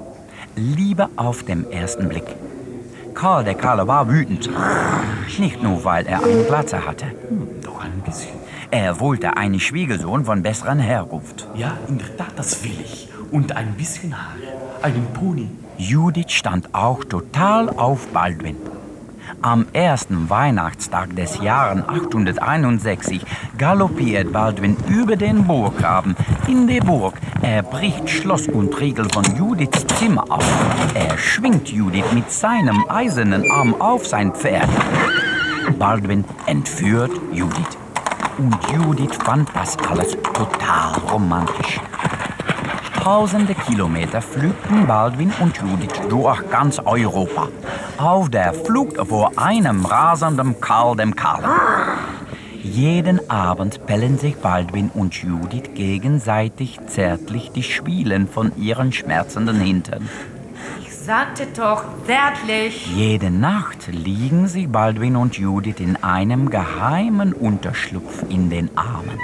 Liebe 0.56 1.10
auf 1.16 1.42
dem 1.44 1.70
ersten 1.70 2.08
Blick. 2.08 2.36
Karl 3.14 3.44
der 3.44 3.54
Kahle 3.54 3.86
war 3.86 4.08
wütend. 4.08 4.48
Nicht 5.38 5.62
nur, 5.62 5.84
weil 5.84 6.06
er 6.06 6.24
einen 6.24 6.46
Glatze 6.46 6.86
hatte. 6.86 7.06
Doch 7.62 7.84
ein 7.84 8.00
bisschen. 8.00 8.37
Er 8.70 9.00
wollte 9.00 9.38
einen 9.38 9.60
Schwiegersohn 9.60 10.26
von 10.26 10.42
besseren 10.42 10.78
Herkunft. 10.78 11.48
Ja, 11.54 11.78
in 11.88 11.96
der 11.96 12.14
Tat, 12.18 12.32
das 12.36 12.62
will 12.64 12.78
ich. 12.84 13.08
Und 13.30 13.56
ein 13.56 13.72
bisschen 13.72 14.14
Haare. 14.14 14.82
Einen 14.82 15.06
Pony. 15.14 15.48
Judith 15.78 16.32
stand 16.32 16.74
auch 16.74 17.02
total 17.04 17.70
auf 17.70 18.08
Baldwin. 18.08 18.56
Am 19.40 19.66
ersten 19.72 20.28
Weihnachtstag 20.28 21.16
des 21.16 21.40
Jahres 21.40 21.82
861 21.88 23.24
galoppiert 23.56 24.32
Baldwin 24.32 24.76
über 24.88 25.16
den 25.16 25.46
Burggraben 25.46 26.14
in 26.46 26.66
die 26.66 26.80
Burg. 26.80 27.14
Er 27.40 27.62
bricht 27.62 28.10
Schloss 28.10 28.48
und 28.48 28.78
Riegel 28.78 29.08
von 29.10 29.24
Judiths 29.36 29.86
Zimmer 29.98 30.24
auf. 30.28 30.44
Er 30.94 31.16
schwingt 31.16 31.70
Judith 31.70 32.12
mit 32.12 32.30
seinem 32.30 32.84
eisernen 32.88 33.50
Arm 33.50 33.80
auf 33.80 34.06
sein 34.06 34.32
Pferd. 34.34 34.68
Baldwin 35.78 36.24
entführt 36.46 37.12
Judith. 37.32 37.78
Und 38.38 38.56
Judith 38.72 39.16
fand 39.24 39.48
das 39.52 39.76
alles 39.90 40.12
total 40.32 40.92
romantisch. 41.10 41.80
Tausende 43.02 43.54
Kilometer 43.54 44.22
flügten 44.22 44.86
Baldwin 44.86 45.32
und 45.40 45.56
Judith 45.56 46.00
durch 46.08 46.48
ganz 46.48 46.78
Europa. 46.78 47.48
Auf 47.96 48.30
der 48.30 48.54
Flucht 48.54 48.96
vor 49.08 49.32
einem 49.36 49.84
rasenden 49.84 50.60
Karl 50.60 50.94
dem 50.94 51.16
Karl. 51.16 51.42
Jeden 52.62 53.28
Abend 53.28 53.84
pellen 53.86 54.18
sich 54.18 54.36
Baldwin 54.36 54.90
und 54.94 55.14
Judith 55.14 55.70
gegenseitig 55.74 56.78
zärtlich 56.86 57.50
die 57.50 57.64
Schwielen 57.64 58.28
von 58.28 58.52
ihren 58.56 58.92
schmerzenden 58.92 59.60
Hintern. 59.60 60.08
Sagte 61.08 61.46
doch, 61.56 61.84
zärtlich. 62.04 62.86
Jede 62.94 63.30
Nacht 63.30 63.86
liegen 63.86 64.46
sich 64.46 64.68
Baldwin 64.68 65.16
und 65.16 65.38
Judith 65.38 65.76
in 65.78 65.96
einem 66.04 66.50
geheimen 66.50 67.32
Unterschlupf 67.32 68.24
in 68.28 68.50
den 68.50 68.68
Armen. 68.76 69.18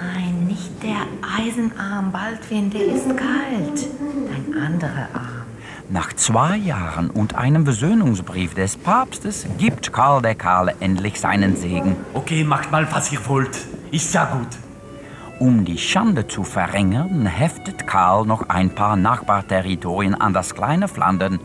Nein, 0.00 0.46
nicht 0.46 0.82
der 0.82 1.02
Eisenarm, 1.36 2.10
Baldwin, 2.10 2.70
der 2.70 2.80
ist 2.80 3.08
kalt. 3.08 3.88
Ein 4.34 4.58
anderer 4.58 5.08
Arm. 5.12 5.44
Nach 5.90 6.14
zwei 6.14 6.56
Jahren 6.56 7.10
und 7.10 7.34
einem 7.34 7.66
Versöhnungsbrief 7.66 8.54
des 8.54 8.78
Papstes 8.78 9.44
gibt 9.58 9.92
Karl 9.92 10.22
der 10.22 10.34
Kahle 10.34 10.76
endlich 10.80 11.20
seinen 11.20 11.56
Segen. 11.56 11.94
Okay, 12.14 12.42
macht 12.42 12.72
mal, 12.72 12.90
was 12.90 13.12
ihr 13.12 13.20
wollt. 13.26 13.66
Ist 13.90 14.14
ja 14.14 14.24
gut. 14.24 14.69
Um 15.40 15.64
die 15.64 15.78
Schande 15.78 16.28
zu 16.28 16.44
verringern, 16.44 17.24
heftet 17.24 17.86
Karl 17.86 18.26
noch 18.26 18.50
ein 18.50 18.74
paar 18.74 18.94
Nachbarterritorien 18.94 20.14
an 20.14 20.34
das 20.34 20.54
kleine 20.54 20.86
Flandern. 20.86 21.40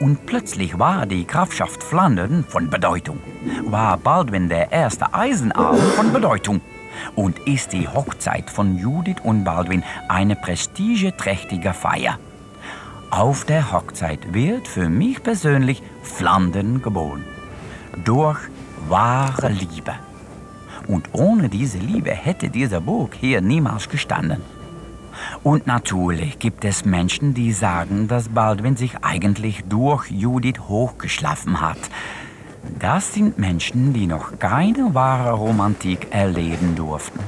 Und 0.00 0.26
plötzlich 0.26 0.78
war 0.78 1.06
die 1.06 1.26
Grafschaft 1.26 1.82
Flandern 1.82 2.44
von 2.46 2.68
Bedeutung. 2.68 3.20
War 3.64 3.96
Baldwin 3.96 4.50
der 4.50 4.70
erste 4.70 5.14
Eisenarm 5.14 5.78
von 5.78 6.12
Bedeutung. 6.12 6.60
Und 7.14 7.38
ist 7.46 7.72
die 7.72 7.88
Hochzeit 7.88 8.50
von 8.50 8.76
Judith 8.76 9.22
und 9.22 9.44
Baldwin 9.44 9.82
eine 10.10 10.36
prestigeträchtige 10.36 11.72
Feier. 11.72 12.18
Auf 13.08 13.46
der 13.46 13.72
Hochzeit 13.72 14.34
wird 14.34 14.68
für 14.68 14.90
mich 14.90 15.22
persönlich 15.22 15.82
Flandern 16.02 16.82
geboren. 16.82 17.24
Durch 18.04 18.40
wahre 18.90 19.48
Liebe. 19.48 19.94
Und 20.88 21.10
ohne 21.12 21.48
diese 21.48 21.78
Liebe 21.78 22.10
hätte 22.10 22.50
diese 22.50 22.80
Burg 22.80 23.14
hier 23.18 23.40
niemals 23.40 23.88
gestanden. 23.88 24.40
Und 25.42 25.66
natürlich 25.66 26.38
gibt 26.38 26.64
es 26.64 26.84
Menschen, 26.84 27.34
die 27.34 27.52
sagen, 27.52 28.08
dass 28.08 28.28
Baldwin 28.28 28.76
sich 28.76 28.96
eigentlich 29.02 29.62
durch 29.68 30.10
Judith 30.10 30.60
hochgeschlafen 30.68 31.60
hat. 31.60 31.78
Das 32.78 33.12
sind 33.12 33.38
Menschen, 33.38 33.92
die 33.92 34.06
noch 34.06 34.38
keine 34.38 34.94
wahre 34.94 35.32
Romantik 35.32 36.08
erleben 36.10 36.76
durften. 36.76 37.20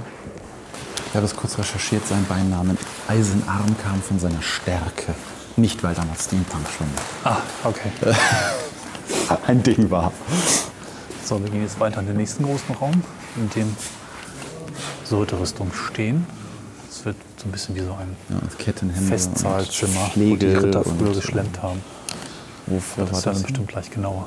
Ich 1.09 1.15
habe 1.15 1.27
es 1.27 1.37
kurz 1.37 1.59
recherchiert, 1.59 2.07
sein 2.07 2.25
Beinamen 2.29 2.77
Eisenarm 3.09 3.77
kam 3.83 4.01
von 4.03 4.19
seiner 4.19 4.43
Stärke. 4.43 5.15
Nicht, 5.57 5.83
weil 5.85 5.95
damals 5.95 6.25
Steampunk 6.25 6.67
schon 6.77 6.87
Ah, 7.25 7.37
okay. 7.63 7.91
ein 9.47 9.63
Ding 9.63 9.91
war. 9.91 10.13
So, 11.25 11.43
wir 11.43 11.51
gehen 11.51 11.63
jetzt 11.63 11.81
weiter 11.81 12.01
in 12.01 12.07
den 12.07 12.17
nächsten 12.19 12.45
großen 12.45 12.75
Raum, 12.75 13.03
in 13.37 13.49
dem 13.51 13.75
so 15.05 15.21
Ritterrüstungen 15.21 15.73
stehen. 15.73 16.27
Es 16.91 17.05
wird 17.07 17.17
so 17.39 17.47
ein 17.49 17.53
bisschen 17.53 17.75
wie 17.75 17.81
so 17.81 17.93
ein 17.95 18.15
Ja, 18.29 18.37
und 18.37 20.17
wo 20.17 20.37
die 20.37 20.47
Ritter 20.47 20.85
früher 20.85 21.15
geschlemmt 21.15 21.63
haben. 21.63 21.81
Wofür 22.67 23.07
Das 23.07 23.25
werden 23.25 23.35
das? 23.35 23.41
wir 23.41 23.47
bestimmt 23.47 23.69
gleich 23.69 23.91
genauer. 23.91 24.27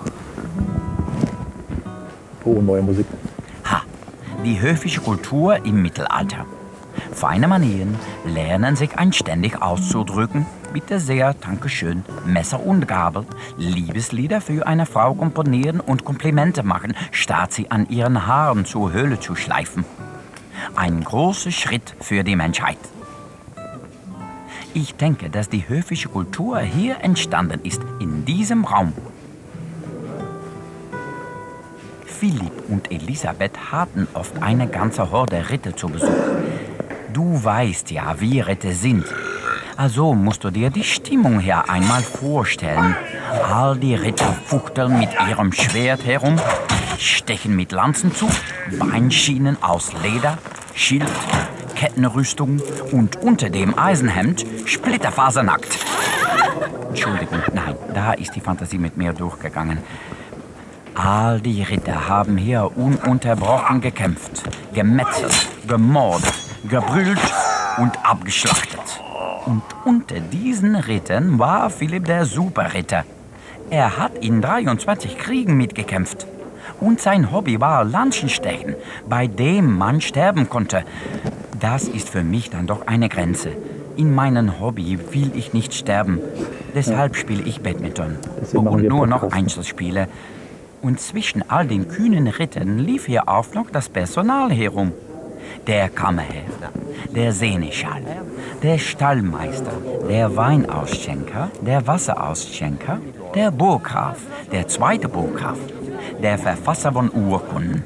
Oh, 2.45 2.61
neue 2.61 2.81
Musik. 2.81 3.05
Ha, 3.65 3.81
die 4.43 4.59
höfische 4.59 5.01
Kultur 5.01 5.63
im 5.65 5.81
Mittelalter. 5.83 6.45
Feine 7.11 7.47
Manieren, 7.47 7.95
lernen 8.25 8.75
sich 8.75 8.97
anständig 8.97 9.61
auszudrücken. 9.61 10.45
Bitte 10.79 10.99
sehr, 10.99 11.33
danke 11.33 11.69
schön. 11.69 12.05
Messer 12.23 12.63
und 12.63 12.87
Gabel, 12.87 13.25
Liebeslieder 13.57 14.41
für 14.41 14.67
eine 14.67 14.85
Frau 14.85 15.15
komponieren 15.15 15.79
und 15.79 16.05
Komplimente 16.05 16.61
machen, 16.61 16.93
statt 17.09 17.51
sie 17.51 17.71
an 17.71 17.89
ihren 17.89 18.27
Haaren 18.27 18.63
zur 18.63 18.93
Höhle 18.93 19.19
zu 19.19 19.35
schleifen. 19.35 19.85
Ein 20.75 21.03
großer 21.03 21.49
Schritt 21.49 21.95
für 21.99 22.23
die 22.23 22.35
Menschheit. 22.35 22.77
Ich 24.75 24.93
denke, 24.93 25.31
dass 25.31 25.49
die 25.49 25.67
höfische 25.67 26.09
Kultur 26.09 26.59
hier 26.59 26.97
entstanden 27.01 27.61
ist, 27.63 27.81
in 27.99 28.23
diesem 28.25 28.63
Raum. 28.63 28.93
Philipp 32.05 32.69
und 32.69 32.91
Elisabeth 32.91 33.71
hatten 33.71 34.07
oft 34.13 34.43
eine 34.43 34.67
ganze 34.67 35.09
Horde 35.09 35.49
Ritter 35.49 35.75
zu 35.75 35.89
Besuch. 35.89 36.27
Du 37.11 37.43
weißt 37.43 37.89
ja, 37.89 38.21
wie 38.21 38.41
Ritter 38.41 38.73
sind. 38.73 39.05
Also 39.77 40.15
musst 40.15 40.43
du 40.43 40.49
dir 40.49 40.71
die 40.71 40.83
Stimmung 40.83 41.39
hier 41.39 41.69
einmal 41.69 42.01
vorstellen. 42.01 42.95
All 43.53 43.77
die 43.77 43.93
Ritter 43.93 44.33
fuchteln 44.45 44.97
mit 44.97 45.09
ihrem 45.29 45.53
Schwert 45.53 46.03
herum, 46.03 46.37
stechen 46.97 47.55
mit 47.55 47.71
Lanzen 47.71 48.13
zu, 48.13 48.27
Beinschienen 48.79 49.61
aus 49.61 49.91
Leder, 50.01 50.39
Schild, 50.73 51.07
Kettenrüstung 51.75 52.59
und 52.91 53.17
unter 53.17 53.51
dem 53.51 53.77
Eisenhemd 53.77 54.47
splitterfasernackt. 54.65 55.77
Entschuldigung, 56.89 57.43
nein, 57.53 57.75
da 57.93 58.13
ist 58.13 58.35
die 58.35 58.41
Fantasie 58.41 58.79
mit 58.79 58.97
mir 58.97 59.13
durchgegangen. 59.13 59.77
All 60.95 61.39
die 61.39 61.61
Ritter 61.61 62.07
haben 62.09 62.35
hier 62.35 62.75
ununterbrochen 62.75 63.79
gekämpft, 63.81 64.41
gemetzelt, 64.73 65.47
gemordet, 65.67 66.33
gebrüllt 66.67 67.19
und 67.77 68.03
abgeschlachtet. 68.03 69.03
Und 69.47 69.63
unter 69.85 70.19
diesen 70.19 70.75
Rittern 70.75 71.39
war 71.39 71.69
Philipp 71.69 72.03
der 72.03 72.25
Superritter. 72.25 73.05
Er 73.69 73.97
hat 73.97 74.17
in 74.17 74.41
23 74.41 75.17
Kriegen 75.17 75.55
mitgekämpft. 75.55 76.27
Und 76.81 76.99
sein 76.99 77.31
Hobby 77.31 77.61
war 77.61 77.85
Lanzenstechen, 77.85 78.75
bei 79.07 79.27
dem 79.27 79.77
man 79.77 80.01
sterben 80.01 80.49
konnte. 80.49 80.83
Das 81.61 81.87
ist 81.87 82.09
für 82.09 82.23
mich 82.23 82.49
dann 82.49 82.67
doch 82.67 82.87
eine 82.87 83.07
Grenze. 83.07 83.51
In 83.95 84.13
meinem 84.13 84.59
Hobby 84.59 84.99
will 85.13 85.31
ich 85.33 85.53
nicht 85.53 85.73
sterben. 85.73 86.19
Deshalb 86.75 87.15
spiele 87.15 87.43
ich 87.43 87.61
Badminton. 87.61 88.17
Und 88.53 88.83
nur 88.83 89.07
noch. 89.07 89.31
Einzelspiele. 89.31 90.09
Und 90.81 90.99
zwischen 90.99 91.49
all 91.49 91.67
den 91.67 91.87
kühnen 91.87 92.27
Rittern 92.27 92.79
lief 92.79 93.05
hier 93.05 93.29
auch 93.29 93.53
noch 93.53 93.69
das 93.69 93.87
Personal 93.87 94.51
herum. 94.51 94.91
Der 95.65 95.89
Kammerherr, 95.89 96.71
der 97.13 97.31
Seneschall, 97.31 98.03
der 98.63 98.77
Stallmeister, 98.77 99.71
der 100.07 100.35
Weinausschenker, 100.35 101.49
der 101.61 101.85
Wasserausschenker, 101.85 102.99
der 103.35 103.51
Burggraf, 103.51 104.17
der 104.51 104.67
zweite 104.67 105.09
Burggraf, 105.09 105.57
der 106.21 106.37
Verfasser 106.37 106.91
von 106.91 107.11
Urkunden. 107.11 107.83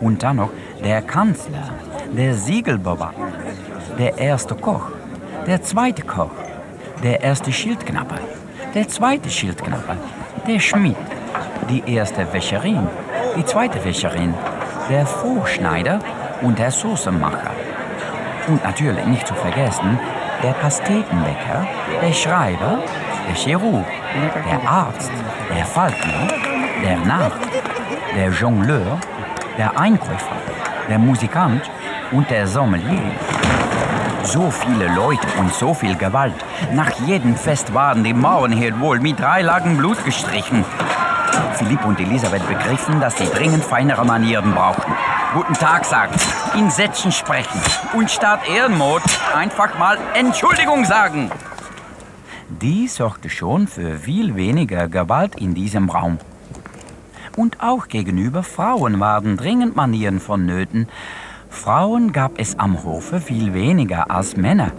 Und 0.00 0.22
dann 0.22 0.36
noch 0.36 0.50
der 0.82 1.02
Kanzler, 1.02 1.70
der 2.16 2.34
Siegelbewacher, 2.34 3.32
der 3.98 4.18
erste 4.18 4.54
Koch, 4.54 4.88
der 5.46 5.62
zweite 5.62 6.02
Koch, 6.02 6.30
der 7.02 7.20
erste 7.20 7.52
Schildknapper, 7.52 8.18
der 8.74 8.88
zweite 8.88 9.30
Schildknapper, 9.30 9.96
der 10.46 10.58
Schmied, 10.58 10.96
die 11.68 11.82
erste 11.86 12.32
Wäscherin, 12.32 12.86
die 13.36 13.44
zweite 13.44 13.84
Wäscherin, 13.84 14.34
der 14.90 15.06
Vorschneider 15.06 16.00
und 16.44 16.58
der 16.58 16.70
Soßenmacher. 16.70 17.50
Und 18.46 18.62
natürlich 18.62 19.04
nicht 19.06 19.26
zu 19.26 19.34
vergessen, 19.34 19.98
der 20.42 20.52
Pastetenbäcker, 20.52 21.66
der 22.02 22.12
Schreiber, 22.12 22.78
der 23.26 23.34
Chirurg, 23.34 23.86
der 24.50 24.68
Arzt, 24.68 25.10
der 25.56 25.64
Falkner, 25.64 26.28
der 26.84 26.98
Narr, 26.98 27.32
der 28.14 28.28
Jongleur, 28.28 28.98
der 29.56 29.78
Einkäufer, 29.78 30.36
der 30.88 30.98
Musikant 30.98 31.62
und 32.12 32.28
der 32.30 32.46
Sommelier. 32.46 33.12
So 34.24 34.50
viele 34.50 34.88
Leute 34.94 35.26
und 35.38 35.52
so 35.54 35.72
viel 35.72 35.96
Gewalt. 35.96 36.34
Nach 36.72 36.90
jedem 37.06 37.36
Fest 37.36 37.72
waren 37.72 38.04
die 38.04 38.14
Mauern 38.14 38.52
hier 38.52 38.78
wohl 38.80 39.00
mit 39.00 39.18
drei 39.18 39.42
Lagen 39.42 39.78
Blut 39.78 40.04
gestrichen. 40.04 40.64
Philipp 41.54 41.84
und 41.84 41.98
Elisabeth 42.00 42.46
begriffen, 42.46 43.00
dass 43.00 43.16
sie 43.16 43.26
dringend 43.26 43.64
feinere 43.64 44.04
Manieren 44.04 44.54
brauchten. 44.54 44.92
Guten 45.34 45.54
Tag 45.54 45.84
sagen, 45.84 46.14
in 46.56 46.70
Sätzen 46.70 47.10
sprechen 47.10 47.60
und 47.92 48.08
statt 48.08 48.48
Ehrenmord 48.48 49.02
einfach 49.34 49.76
mal 49.76 49.98
Entschuldigung 50.14 50.84
sagen. 50.84 51.28
Dies 52.48 52.94
sorgte 52.94 53.28
schon 53.28 53.66
für 53.66 53.98
viel 53.98 54.36
weniger 54.36 54.86
Gewalt 54.86 55.34
in 55.34 55.52
diesem 55.52 55.90
Raum. 55.90 56.18
Und 57.36 57.60
auch 57.60 57.88
gegenüber 57.88 58.44
Frauen 58.44 59.00
waren 59.00 59.36
dringend 59.36 59.74
Manieren 59.74 60.20
vonnöten. 60.20 60.88
Frauen 61.50 62.12
gab 62.12 62.38
es 62.38 62.56
am 62.60 62.84
Hofe 62.84 63.20
viel 63.20 63.54
weniger 63.54 64.12
als 64.12 64.36
Männer. 64.36 64.70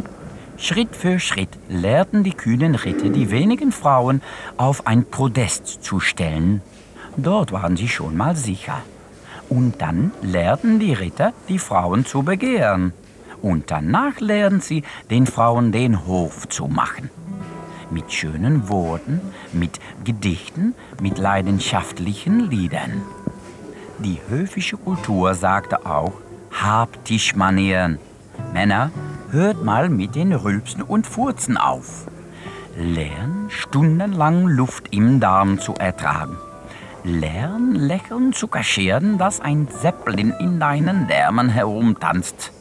Schritt 0.56 0.96
für 0.96 1.20
Schritt 1.20 1.50
lehrten 1.68 2.24
die 2.24 2.34
kühnen 2.34 2.76
Ritter 2.76 3.10
die 3.10 3.30
wenigen 3.30 3.74
Frauen 3.74 4.22
auf 4.56 4.88
ein 4.88 5.04
Podest 5.04 5.84
zu 5.84 6.00
stellen. 6.00 6.62
Dort 7.18 7.52
waren 7.52 7.76
sie 7.76 7.90
schon 7.90 8.16
mal 8.16 8.38
sicher. 8.38 8.82
Und 9.50 9.82
dann 9.82 10.12
lehrten 10.22 10.80
die 10.80 10.94
Ritter 10.94 11.34
die 11.50 11.60
Frauen 11.60 12.06
zu 12.06 12.24
begehren. 12.24 12.94
Und 13.42 13.70
danach 13.70 14.20
lernen 14.20 14.62
sie 14.62 14.84
den 15.10 15.28
Frauen 15.28 15.72
den 15.72 16.06
Hof 16.08 16.50
zu 16.50 16.68
machen. 16.68 17.10
Mit 17.92 18.12
schönen 18.12 18.68
Worten, 18.70 19.22
mit 19.54 19.80
Gedichten, 20.04 20.74
mit 21.00 21.20
leidenschaftlichen 21.20 22.50
Liedern. 22.50 23.04
Die 24.00 24.20
höfische 24.28 24.78
Kultur 24.78 25.36
sagte 25.36 25.86
auch, 25.86 26.14
habt 26.52 27.06
Tischmanieren. 27.06 28.00
Männer, 28.54 28.92
hört 29.32 29.64
mal 29.64 29.90
mit 29.90 30.16
den 30.16 30.34
Rülpsen 30.34 30.82
und 30.82 31.06
Furzen 31.06 31.58
auf. 31.58 32.08
Lern 32.78 33.46
stundenlang 33.50 34.48
Luft 34.48 34.88
im 34.92 35.20
Darm 35.20 35.60
zu 35.60 35.76
ertragen. 35.76 36.36
Lern 37.06 37.76
Lächeln 37.76 38.34
zu 38.34 38.48
kaschieren, 38.48 39.20
dass 39.20 39.40
ein 39.40 39.68
Zeppelin 39.70 40.34
in 40.40 40.60
deinen 40.60 41.08
Därmen 41.08 41.50
herumtanzt. 41.50 42.52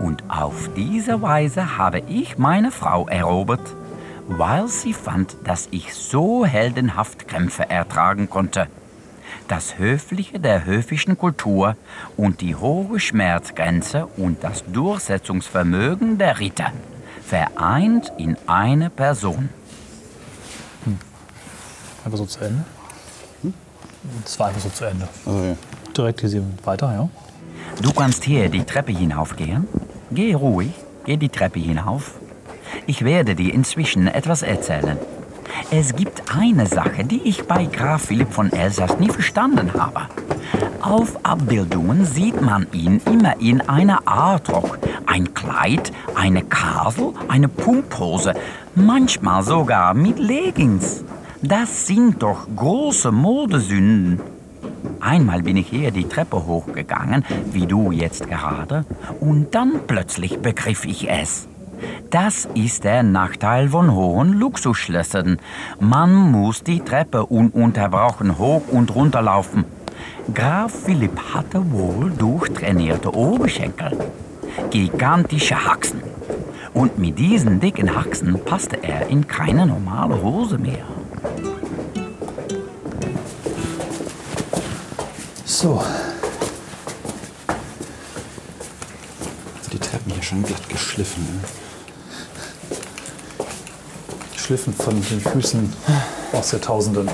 Und 0.00 0.24
auf 0.28 0.70
diese 0.74 1.22
Weise 1.22 1.78
habe 1.78 2.00
ich 2.08 2.36
meine 2.36 2.72
Frau 2.72 3.06
erobert, 3.06 3.76
weil 4.26 4.66
sie 4.66 4.92
fand, 4.92 5.36
dass 5.44 5.68
ich 5.70 5.94
so 5.94 6.44
heldenhaft 6.44 7.28
Krämpfe 7.28 7.70
ertragen 7.70 8.28
konnte. 8.28 8.66
Das 9.46 9.78
Höfliche 9.78 10.40
der 10.40 10.64
höfischen 10.64 11.16
Kultur 11.16 11.76
und 12.16 12.40
die 12.40 12.56
hohe 12.56 12.98
Schmerzgrenze 12.98 14.06
und 14.16 14.42
das 14.42 14.64
Durchsetzungsvermögen 14.72 16.18
der 16.18 16.40
Ritter 16.40 16.72
vereint 17.24 18.12
in 18.18 18.36
eine 18.48 18.90
Person. 18.90 19.48
Einfach 22.04 22.18
so 22.18 22.26
zu 22.26 22.40
Ende. 22.40 22.64
Das 24.24 24.38
war 24.38 24.48
einfach 24.48 24.60
so 24.60 24.68
zu 24.70 24.84
Ende. 24.84 25.08
Also, 25.26 25.38
ja. 25.38 25.56
Direkt 25.96 26.20
hier 26.20 26.42
weiter, 26.64 26.92
ja. 26.92 27.08
Du 27.82 27.92
kannst 27.92 28.24
hier 28.24 28.48
die 28.48 28.64
Treppe 28.64 28.92
hinaufgehen. 28.92 29.66
Geh 30.10 30.34
ruhig, 30.34 30.72
geh 31.04 31.16
die 31.16 31.28
Treppe 31.28 31.60
hinauf. 31.60 32.14
Ich 32.86 33.04
werde 33.04 33.34
dir 33.34 33.52
inzwischen 33.52 34.06
etwas 34.06 34.42
erzählen. 34.42 34.98
Es 35.70 35.94
gibt 35.94 36.34
eine 36.34 36.66
Sache, 36.66 37.04
die 37.04 37.22
ich 37.22 37.44
bei 37.46 37.66
Graf 37.66 38.02
Philipp 38.02 38.32
von 38.32 38.52
Elsass 38.52 38.98
nie 38.98 39.10
verstanden 39.10 39.72
habe. 39.74 40.02
Auf 40.80 41.18
Abbildungen 41.24 42.04
sieht 42.04 42.40
man 42.40 42.66
ihn 42.72 43.00
immer 43.04 43.38
in 43.40 43.60
einer 43.62 44.06
Artrock, 44.06 44.78
ein 45.06 45.34
Kleid, 45.34 45.92
eine 46.14 46.42
Kasel, 46.42 47.12
eine 47.28 47.48
Pumphose, 47.48 48.34
manchmal 48.74 49.42
sogar 49.42 49.94
mit 49.94 50.18
Leggings. 50.18 51.04
Das 51.42 51.86
sind 51.86 52.22
doch 52.22 52.46
große 52.54 53.10
Modesünden. 53.10 54.20
Einmal 55.00 55.42
bin 55.42 55.56
ich 55.56 55.68
hier 55.68 55.90
die 55.90 56.06
Treppe 56.06 56.46
hochgegangen, 56.46 57.24
wie 57.50 57.66
du 57.66 57.92
jetzt 57.92 58.28
gerade, 58.28 58.84
und 59.20 59.54
dann 59.54 59.80
plötzlich 59.86 60.40
begriff 60.40 60.84
ich 60.84 61.08
es. 61.08 61.48
Das 62.10 62.46
ist 62.54 62.84
der 62.84 63.02
Nachteil 63.02 63.70
von 63.70 63.94
hohen 63.94 64.34
Luxusschlössern. 64.34 65.38
Man 65.78 66.14
muss 66.14 66.62
die 66.62 66.80
Treppe 66.80 67.24
ununterbrochen 67.24 68.36
hoch 68.36 68.68
und 68.70 68.94
runter 68.94 69.22
laufen. 69.22 69.64
Graf 70.34 70.72
Philipp 70.84 71.18
hatte 71.32 71.72
wohl 71.72 72.10
durchtrainierte 72.10 73.14
Oberschenkel, 73.14 73.96
gigantische 74.70 75.64
Haxen. 75.64 76.02
Und 76.74 76.98
mit 76.98 77.18
diesen 77.18 77.60
dicken 77.60 77.96
Haxen 77.96 78.38
passte 78.44 78.82
er 78.82 79.08
in 79.08 79.26
keine 79.26 79.64
normale 79.66 80.20
Hose 80.22 80.58
mehr. 80.58 80.84
So, 85.60 85.78
Die 89.70 89.78
Treppen 89.78 90.10
hier 90.10 90.22
schon 90.22 90.42
glatt 90.42 90.66
geschliffen. 90.70 91.22
Ne? 91.22 91.40
geschliffen 94.32 94.72
von 94.72 94.94
den 94.94 95.20
Füßen 95.20 95.70
aus 96.32 96.52
Jahrtausenden. 96.52 97.10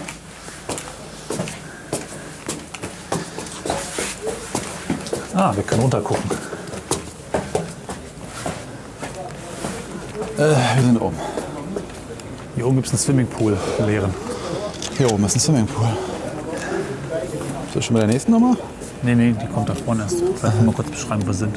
Ah, 5.34 5.52
wir 5.56 5.64
können 5.64 5.82
runtergucken. 5.82 6.30
Äh, 10.38 10.54
wir 10.76 10.82
sind 10.84 11.00
oben. 11.00 11.16
Hier 12.54 12.64
oben 12.64 12.76
gibt 12.76 12.86
es 12.86 12.92
einen 12.92 13.00
Swimmingpool, 13.00 13.58
leeren. 13.84 14.14
Hier 14.96 15.12
oben 15.12 15.24
ist 15.24 15.34
ein 15.34 15.40
Swimmingpool. 15.40 16.15
Ist 17.66 17.76
das 17.76 17.84
schon 17.84 17.94
bei 17.94 18.00
der 18.00 18.08
nächsten 18.08 18.32
Nummer? 18.32 18.56
Nee, 19.02 19.14
nee, 19.14 19.34
die 19.40 19.46
kommt 19.46 19.68
da 19.68 19.74
vorne 19.74 20.02
erst. 20.02 20.22
Vielleicht 20.36 20.62
mal 20.62 20.74
kurz 20.74 20.90
beschreiben, 20.90 21.22
wo 21.22 21.26
wir 21.28 21.34
sind. 21.34 21.56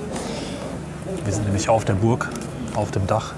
Wir 1.24 1.34
sind 1.34 1.46
nämlich 1.46 1.70
auf 1.70 1.86
der 1.86 1.94
Burg, 1.94 2.30
auf 2.76 2.92
dem 2.92 3.08
Dach, 3.08 3.34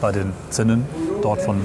bei 0.00 0.12
den 0.12 0.32
Zinnen, 0.50 0.84
dort 1.22 1.42
von 1.42 1.60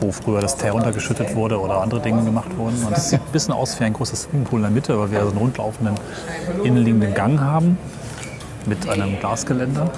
wo 0.00 0.10
früher 0.10 0.40
das 0.40 0.56
Teer 0.56 0.72
runtergeschüttet 0.72 1.34
wurde 1.36 1.60
oder 1.60 1.80
andere 1.80 2.00
Dinge 2.00 2.24
gemacht 2.24 2.56
wurden. 2.56 2.82
Und 2.84 2.96
es 2.96 3.10
sieht 3.10 3.20
ein 3.20 3.32
bisschen 3.32 3.54
aus 3.54 3.78
wie 3.78 3.84
ein 3.84 3.92
großes 3.92 4.22
Swimmingpool 4.22 4.58
in 4.58 4.64
der 4.64 4.72
Mitte, 4.72 4.98
weil 4.98 5.10
wir 5.10 5.20
so 5.22 5.28
einen 5.28 5.38
rundlaufenden, 5.38 5.94
innenliegenden 6.64 7.14
Gang 7.14 7.40
haben 7.40 7.78
mit 8.66 8.88
einem 8.88 9.18
Glasgeländer 9.20 9.90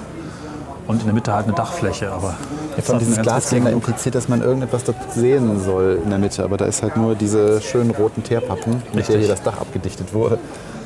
und 0.87 0.99
in 0.99 1.05
der 1.05 1.13
Mitte 1.13 1.33
halt 1.33 1.47
eine 1.47 1.55
Dachfläche. 1.55 2.11
Aber 2.11 2.35
Ja, 2.77 2.83
von 2.83 2.99
dieses 2.99 3.21
Glasgeländer 3.21 3.71
impliziert, 3.71 4.15
dass 4.15 4.27
man 4.27 4.41
irgendetwas 4.41 4.83
dort 4.83 4.97
sehen 5.13 5.59
soll 5.61 6.01
in 6.03 6.09
der 6.09 6.19
Mitte. 6.19 6.43
Aber 6.43 6.57
da 6.57 6.65
ist 6.65 6.83
halt 6.83 6.97
nur 6.97 7.15
diese 7.15 7.61
schönen 7.61 7.91
roten 7.91 8.23
Teerpappen, 8.23 8.73
mit 8.73 8.95
Richtig. 8.95 9.07
der 9.07 9.19
hier 9.19 9.27
das 9.27 9.41
Dach 9.41 9.59
abgedichtet 9.59 10.13
wurde. 10.13 10.37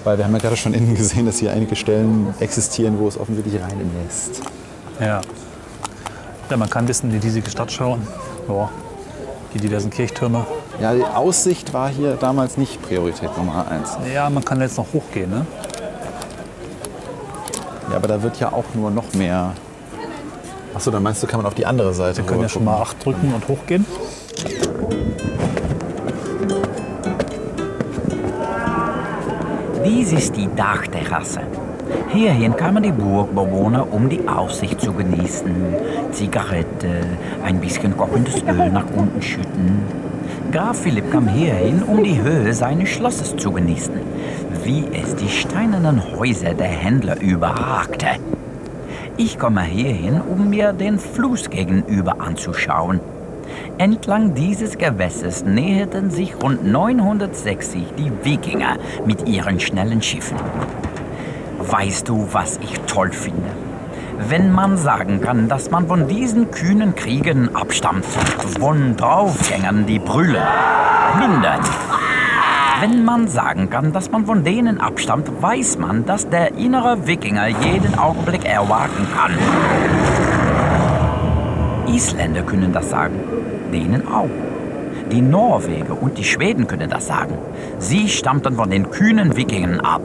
Weil 0.03 0.17
wir 0.17 0.25
haben 0.25 0.33
ja 0.33 0.39
gerade 0.39 0.55
schon 0.55 0.73
innen 0.73 0.95
gesehen, 0.95 1.25
dass 1.25 1.39
hier 1.39 1.51
einige 1.51 1.75
Stellen 1.75 2.33
existieren, 2.39 2.99
wo 2.99 3.07
es 3.07 3.19
offensichtlich 3.19 3.61
reinlässt. 3.61 4.41
Ja. 4.99 5.21
ja, 6.49 6.57
man 6.57 6.69
kann 6.69 6.85
bisschen 6.85 7.11
in 7.11 7.19
die 7.19 7.25
riesige 7.25 7.49
Stadt 7.49 7.71
schauen. 7.71 8.07
Ja. 8.47 8.69
Die 9.53 9.57
diversen 9.59 9.89
Kirchtürme. 9.89 10.45
Ja, 10.79 10.93
die 10.93 11.03
Aussicht 11.03 11.73
war 11.73 11.89
hier 11.89 12.15
damals 12.15 12.57
nicht 12.57 12.81
Priorität 12.81 13.35
Nummer 13.35 13.65
eins. 13.69 13.97
Ja, 14.13 14.29
man 14.29 14.45
kann 14.45 14.61
jetzt 14.61 14.77
noch 14.77 14.85
hochgehen, 14.93 15.29
ne? 15.29 15.45
Ja, 17.89 17.95
aber 17.95 18.07
da 18.07 18.21
wird 18.21 18.39
ja 18.39 18.53
auch 18.53 18.65
nur 18.75 18.91
noch 18.91 19.13
mehr. 19.13 19.53
Achso, 20.73 20.91
dann 20.91 21.03
meinst 21.03 21.21
du, 21.23 21.27
kann 21.27 21.39
man 21.39 21.47
auf 21.47 21.55
die 21.55 21.65
andere 21.65 21.93
Seite 21.93 22.17
Wir 22.17 22.25
können 22.25 22.41
ja 22.41 22.49
schon 22.49 22.63
mal 22.63 22.81
8 22.81 23.05
drücken 23.05 23.33
und 23.33 23.47
hochgehen. 23.47 23.85
Dies 29.85 30.11
ist 30.13 30.35
die 30.35 30.47
Dachterrasse. 30.55 31.41
Hierhin 32.09 32.55
kamen 32.55 32.83
die 32.83 32.91
Burgbewohner, 32.91 33.91
um 33.91 34.09
die 34.09 34.27
Aussicht 34.27 34.81
zu 34.81 34.93
genießen. 34.93 35.51
Zigarette, 36.11 37.01
ein 37.43 37.59
bisschen 37.59 37.95
kochendes 37.97 38.43
Öl 38.43 38.71
nach 38.71 38.85
unten 38.95 39.21
schütten. 39.21 39.83
Graf 40.51 40.79
Philipp 40.79 41.11
kam 41.11 41.27
hierhin, 41.27 41.83
um 41.83 42.03
die 42.03 42.21
Höhe 42.21 42.53
seines 42.53 42.89
Schlosses 42.89 43.35
zu 43.37 43.51
genießen, 43.51 43.95
wie 44.63 44.85
es 44.91 45.15
die 45.15 45.29
steinernen 45.29 46.01
Häuser 46.17 46.53
der 46.53 46.67
Händler 46.67 47.19
überragte. 47.19 48.07
Ich 49.21 49.37
komme 49.37 49.63
hierhin, 49.63 50.21
um 50.21 50.49
mir 50.49 50.71
den 50.71 50.97
Fluss 50.97 51.49
gegenüber 51.49 52.21
anzuschauen. 52.21 53.01
Entlang 53.77 54.33
dieses 54.33 54.77
Gewässers 54.77 55.43
näherten 55.43 56.09
sich 56.09 56.41
rund 56.41 56.65
960 56.65 57.83
die 57.97 58.13
Wikinger 58.23 58.77
mit 59.05 59.27
ihren 59.27 59.59
schnellen 59.59 60.01
Schiffen. 60.01 60.37
Weißt 61.57 62.07
du, 62.07 62.29
was 62.31 62.61
ich 62.63 62.79
toll 62.87 63.11
finde? 63.11 63.49
Wenn 64.29 64.53
man 64.53 64.77
sagen 64.77 65.19
kann, 65.19 65.49
dass 65.49 65.69
man 65.69 65.87
von 65.87 66.07
diesen 66.07 66.49
kühnen 66.51 66.95
Kriegern 66.95 67.49
abstammt, 67.53 68.05
von 68.05 68.95
Draufgängern, 68.95 69.85
die 69.85 69.99
brüllen, 69.99 70.47
plündern. 71.17 71.59
Wenn 72.81 73.03
man 73.03 73.27
sagen 73.27 73.69
kann, 73.69 73.91
dass 73.91 74.09
man 74.09 74.25
von 74.25 74.45
denen 74.45 74.79
abstammt, 74.79 75.29
weiß 75.41 75.79
man, 75.79 76.05
dass 76.05 76.29
der 76.29 76.55
innere 76.55 77.07
Wikinger 77.07 77.47
jeden 77.47 77.99
Augenblick 77.99 78.45
erwarten 78.45 79.05
kann. 79.13 79.37
Isländer 81.93 82.43
können 82.43 82.71
das 82.71 82.89
sagen, 82.89 83.15
denen 83.73 84.07
auch. 84.07 84.29
Die 85.11 85.21
Norweger 85.21 86.01
und 86.01 86.17
die 86.17 86.23
Schweden 86.23 86.67
können 86.67 86.89
das 86.89 87.07
sagen. 87.07 87.33
Sie 87.79 88.07
stammten 88.07 88.55
von 88.55 88.69
den 88.69 88.89
kühnen 88.89 89.35
Wikingern 89.35 89.81
ab. 89.81 90.03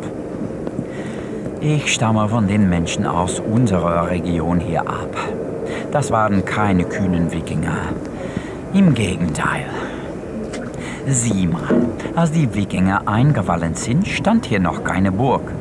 Ich 1.60 1.94
stamme 1.94 2.28
von 2.28 2.48
den 2.48 2.68
Menschen 2.68 3.06
aus 3.06 3.38
unserer 3.38 4.10
Region 4.10 4.58
hier 4.58 4.80
ab. 4.80 5.16
Das 5.92 6.10
waren 6.10 6.44
keine 6.44 6.84
kühnen 6.84 7.30
Wikinger. 7.30 7.76
Im 8.72 8.94
Gegenteil. 8.94 9.66
Sieh 11.06 11.46
mal, 11.46 11.62
als 12.16 12.32
die 12.32 12.54
Wikinger 12.54 13.06
eingewallen 13.06 13.74
sind, 13.74 14.08
stand 14.08 14.46
hier 14.46 14.60
noch 14.60 14.84
keine 14.84 15.12
Burg. 15.12 15.52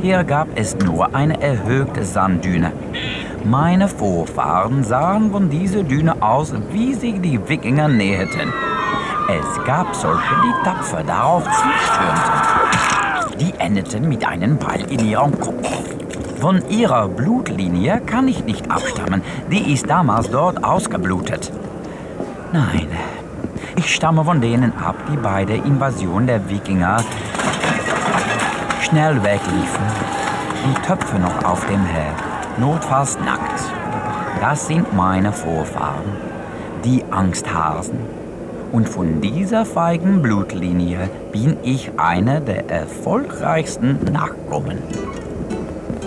Hier 0.00 0.22
gab 0.22 0.46
es 0.54 0.78
nur 0.78 1.12
eine 1.12 1.42
erhöhte 1.42 2.04
Sanddüne. 2.04 2.70
Meine 3.44 3.88
Vorfahren 3.88 4.84
sahen 4.84 5.32
von 5.32 5.50
dieser 5.50 5.82
Düne 5.82 6.22
aus, 6.22 6.52
wie 6.70 6.94
sich 6.94 7.20
die 7.20 7.40
Wikinger 7.48 7.88
näherten. 7.88 8.52
Es 9.28 9.64
gab 9.64 9.92
solche, 9.96 10.34
die 10.44 10.64
tapfer 10.64 11.02
darauf 11.02 11.42
zustürmten. 11.44 13.40
Die 13.40 13.58
endeten 13.58 14.08
mit 14.08 14.26
einem 14.26 14.56
Ball 14.56 14.80
in 14.88 15.04
ihrem 15.04 15.38
Kopf. 15.40 15.68
Von 16.40 16.62
ihrer 16.68 17.08
Blutlinie 17.08 18.00
kann 18.06 18.28
ich 18.28 18.44
nicht 18.44 18.70
abstammen. 18.70 19.22
Die 19.50 19.72
ist 19.72 19.90
damals 19.90 20.30
dort 20.30 20.62
ausgeblutet. 20.62 21.50
Nein, 22.52 22.86
ich 23.78 23.94
stamme 23.94 24.24
von 24.24 24.40
denen 24.40 24.76
ab, 24.78 24.96
die 25.10 25.16
bei 25.16 25.44
der 25.44 25.56
Invasion 25.64 26.26
der 26.26 26.48
Wikinger 26.48 26.98
schnell 28.80 29.22
wegliefen. 29.22 29.84
Die 30.66 30.82
Töpfe 30.86 31.18
noch 31.18 31.44
auf 31.44 31.66
dem 31.66 31.84
Herd, 31.84 32.16
notfalls 32.58 33.18
nackt. 33.20 33.62
Das 34.40 34.66
sind 34.66 34.94
meine 34.94 35.32
Vorfahren, 35.32 36.04
die 36.84 37.04
Angsthasen. 37.10 37.98
Und 38.72 38.88
von 38.88 39.20
dieser 39.20 39.64
feigen 39.64 40.22
Blutlinie 40.22 41.08
bin 41.32 41.56
ich 41.62 41.90
einer 41.98 42.40
der 42.40 42.68
erfolgreichsten 42.68 43.98
Nachkommen. 44.12 44.78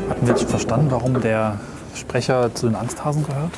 Hatten 0.10 0.28
wir 0.28 0.30
jetzt 0.36 0.50
verstanden, 0.50 0.88
warum 0.90 1.20
der 1.22 1.58
Sprecher 1.96 2.54
zu 2.54 2.68
den 2.68 2.76
Angsthasen 2.76 3.26
gehört? 3.26 3.52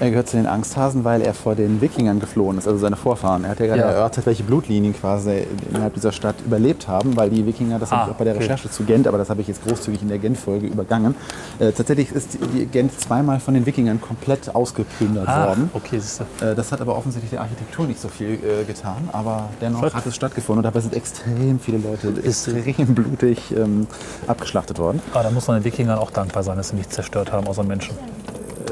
Er 0.00 0.10
gehört 0.10 0.28
zu 0.28 0.36
den 0.36 0.46
Angsthasen, 0.46 1.04
weil 1.04 1.22
er 1.22 1.34
vor 1.34 1.54
den 1.54 1.80
Wikingern 1.80 2.20
geflohen 2.20 2.58
ist, 2.58 2.66
also 2.66 2.78
seine 2.78 2.96
Vorfahren. 2.96 3.44
Er 3.44 3.50
hat 3.50 3.60
ja 3.60 3.66
gerade 3.66 3.80
Ja. 3.80 3.86
erörtert, 3.90 4.26
welche 4.26 4.42
Blutlinien 4.42 4.94
quasi 4.94 5.46
innerhalb 5.70 5.94
dieser 5.94 6.12
Stadt 6.12 6.36
überlebt 6.44 6.88
haben, 6.88 7.16
weil 7.16 7.30
die 7.30 7.46
Wikinger, 7.46 7.78
das 7.78 7.90
habe 7.90 8.02
Ah, 8.02 8.04
ich 8.06 8.12
auch 8.12 8.16
bei 8.18 8.24
der 8.24 8.34
okay. 8.34 8.42
Recherche 8.44 8.70
zu 8.70 8.84
Gent, 8.84 9.06
aber 9.06 9.18
das 9.18 9.30
habe 9.30 9.40
ich 9.40 9.48
jetzt 9.48 9.64
großzügig 9.64 10.02
in 10.02 10.08
der 10.08 10.18
Gent-Folge 10.18 10.66
übergangen. 10.66 11.14
Äh, 11.58 11.72
tatsächlich 11.72 12.12
ist 12.12 12.38
Gent 12.72 12.98
zweimal 13.00 13.40
von 13.40 13.54
den 13.54 13.66
Wikingern 13.66 14.00
komplett 14.00 14.54
ausgeplündert 14.54 15.26
worden. 15.26 15.70
Ah, 15.72 15.76
okay, 15.76 15.98
siehst 15.98 16.20
du. 16.40 16.44
Äh, 16.46 16.54
Das 16.54 16.72
hat 16.72 16.80
aber 16.80 16.96
offensichtlich 16.96 17.30
der 17.30 17.40
Architektur 17.40 17.86
nicht 17.86 18.00
so 18.00 18.08
viel 18.08 18.34
äh, 18.34 18.64
getan, 18.66 19.08
aber 19.12 19.48
dennoch 19.60 19.80
Schott. 19.80 19.94
hat 19.94 20.06
es 20.06 20.14
stattgefunden 20.14 20.58
und 20.58 20.64
dabei 20.64 20.80
sind 20.80 20.94
extrem 20.94 21.58
viele 21.60 21.78
Leute 21.78 22.12
extrem 22.24 22.94
blutig 22.94 23.54
ähm, 23.56 23.86
abgeschlachtet 24.26 24.78
worden. 24.78 25.00
Ah, 25.14 25.22
da 25.22 25.30
muss 25.30 25.46
man 25.48 25.58
den 25.60 25.64
Wikingern 25.64 25.98
auch 25.98 26.10
dankbar 26.10 26.42
sein, 26.42 26.56
dass 26.56 26.70
sie 26.70 26.76
nichts 26.76 26.94
zerstört 26.94 27.32
haben, 27.32 27.46
außer 27.46 27.62
Menschen. 27.64 27.94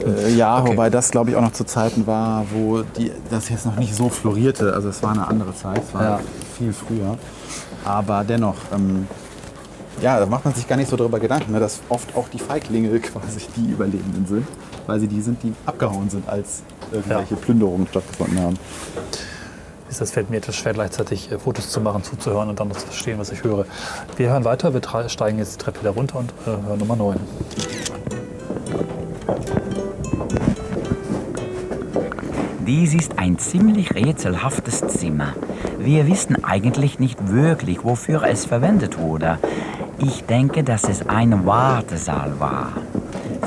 Äh, 0.06 0.30
ja, 0.34 0.60
Okay. 0.60 0.70
wobei 0.72 0.90
das 0.90 1.10
glaube 1.10 1.30
ich 1.30 1.36
auch 1.36 1.40
noch 1.42 1.52
zu 1.52 1.64
Zeiten 1.64 2.06
war, 2.06 2.44
wo 2.52 2.82
die, 2.82 3.10
das 3.30 3.48
jetzt 3.48 3.66
noch 3.66 3.76
nicht 3.76 3.94
so 3.94 4.08
florierte. 4.08 4.72
Also 4.74 4.88
es 4.88 5.02
war 5.02 5.12
eine 5.12 5.26
andere 5.26 5.54
Zeit, 5.54 5.82
es 5.86 5.94
war 5.94 6.02
Ja. 6.02 6.20
viel 6.58 6.72
früher. 6.72 7.16
Aber 7.84 8.24
dennoch, 8.24 8.56
ähm, 8.74 9.06
ja, 10.00 10.18
da 10.18 10.26
macht 10.26 10.44
man 10.44 10.54
sich 10.54 10.66
gar 10.66 10.76
nicht 10.76 10.88
so 10.90 10.96
darüber 10.96 11.20
Gedanken, 11.20 11.52
ne, 11.52 11.60
dass 11.60 11.80
oft 11.88 12.16
auch 12.16 12.28
die 12.28 12.38
Feiglinge 12.38 12.88
quasi 13.00 13.40
die 13.56 13.70
Überlebenden 13.70 14.26
sind, 14.26 14.46
weil 14.86 15.00
sie 15.00 15.08
die 15.08 15.20
sind, 15.20 15.42
die 15.42 15.54
abgehauen 15.66 16.10
sind, 16.10 16.28
als 16.28 16.62
irgendwelche 16.92 17.34
Ja. 17.34 17.40
Plünderungen 17.40 17.86
stattgefunden 17.86 18.38
haben. 18.40 18.58
Das 19.96 20.10
fällt 20.10 20.28
mir 20.28 20.38
etwas 20.38 20.56
schwer, 20.56 20.72
gleichzeitig 20.72 21.30
äh, 21.30 21.38
Fotos 21.38 21.70
zu 21.70 21.80
machen, 21.80 22.02
zuzuhören 22.02 22.48
und 22.48 22.58
dann 22.58 22.66
noch 22.66 22.76
zu 22.76 22.86
verstehen, 22.86 23.16
was 23.20 23.30
ich 23.30 23.44
höre. 23.44 23.64
Wir 24.16 24.30
hören 24.30 24.44
weiter, 24.44 24.74
wir 24.74 24.82
steigen 25.08 25.38
jetzt 25.38 25.54
die 25.54 25.64
Treppe 25.64 25.80
wieder 25.82 25.90
runter 25.90 26.18
und 26.18 26.30
äh, 26.46 26.66
hören 26.66 26.78
Nummer 26.80 26.96
9. 26.96 27.16
Dies 32.66 32.94
ist 32.94 33.18
ein 33.18 33.36
ziemlich 33.36 33.94
rätselhaftes 33.94 34.80
Zimmer. 34.88 35.34
Wir 35.78 36.06
wissen 36.06 36.44
eigentlich 36.44 36.98
nicht 36.98 37.28
wirklich, 37.28 37.84
wofür 37.84 38.22
es 38.24 38.46
verwendet 38.46 38.98
wurde. 38.98 39.38
Ich 39.98 40.24
denke, 40.24 40.64
dass 40.64 40.84
es 40.84 41.06
ein 41.06 41.44
Wartesaal 41.44 42.40
war. 42.40 42.72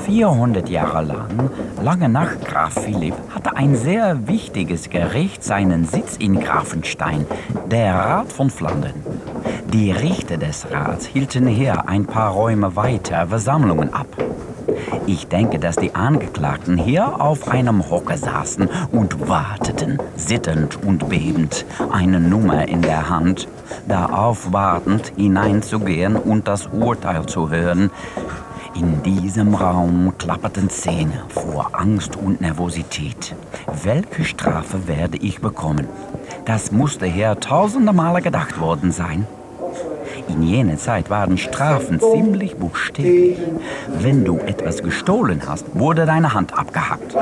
400 0.05 0.69
Jahre 0.69 1.03
lang, 1.03 1.49
lange 1.81 2.09
nach 2.09 2.39
Graf 2.41 2.73
Philipp, 2.73 3.15
hatte 3.33 3.57
ein 3.57 3.75
sehr 3.75 4.27
wichtiges 4.27 4.91
Gericht 4.91 5.43
seinen 5.43 5.85
Sitz 5.85 6.17
in 6.17 6.39
Grafenstein, 6.39 7.25
der 7.71 7.95
Rat 7.95 8.31
von 8.31 8.51
Flandern. 8.51 8.93
Die 9.73 9.91
Richter 9.91 10.37
des 10.37 10.67
Rats 10.71 11.07
hielten 11.07 11.47
hier 11.47 11.89
ein 11.89 12.05
paar 12.05 12.33
Räume 12.33 12.75
weiter 12.75 13.27
Versammlungen 13.27 13.93
ab. 13.93 14.26
Ich 15.05 15.27
denke, 15.27 15.59
dass 15.59 15.75
die 15.75 15.95
Angeklagten 15.95 16.77
hier 16.77 17.21
auf 17.21 17.47
einem 17.47 17.89
Hocker 17.89 18.17
saßen 18.17 18.69
und 18.91 19.27
warteten, 19.27 19.99
sittend 20.15 20.83
und 20.83 21.09
bebend, 21.09 21.65
eine 21.91 22.19
Nummer 22.19 22.67
in 22.67 22.81
der 22.81 23.09
Hand, 23.09 23.47
darauf 23.87 24.51
wartend 24.51 25.13
hineinzugehen 25.15 26.15
und 26.15 26.47
das 26.47 26.67
Urteil 26.67 27.25
zu 27.25 27.49
hören. 27.49 27.91
In 28.75 29.01
diesem 29.01 29.55
Raum 29.55 30.13
klapperten 30.17 30.69
Zähne 30.69 31.23
vor 31.29 31.69
Angst 31.73 32.15
und 32.15 32.41
Nervosität. 32.41 33.35
Welche 33.83 34.23
Strafe 34.23 34.87
werde 34.87 35.17
ich 35.17 35.41
bekommen? 35.41 35.87
Das 36.45 36.71
musste 36.71 37.05
hier 37.07 37.39
tausende 37.39 37.91
Male 37.91 38.21
gedacht 38.21 38.59
worden 38.59 38.91
sein. 38.91 39.25
In 40.29 40.43
jener 40.43 40.77
Zeit 40.77 41.09
waren 41.09 41.37
Strafen 41.37 41.99
ziemlich 41.99 42.57
buchstäblich. 42.57 43.37
Wenn 43.99 44.25
du 44.25 44.37
etwas 44.37 44.83
gestohlen 44.83 45.41
hast, 45.47 45.65
wurde 45.73 46.05
deine 46.05 46.33
Hand 46.33 46.57
abgehackt. 46.57 47.15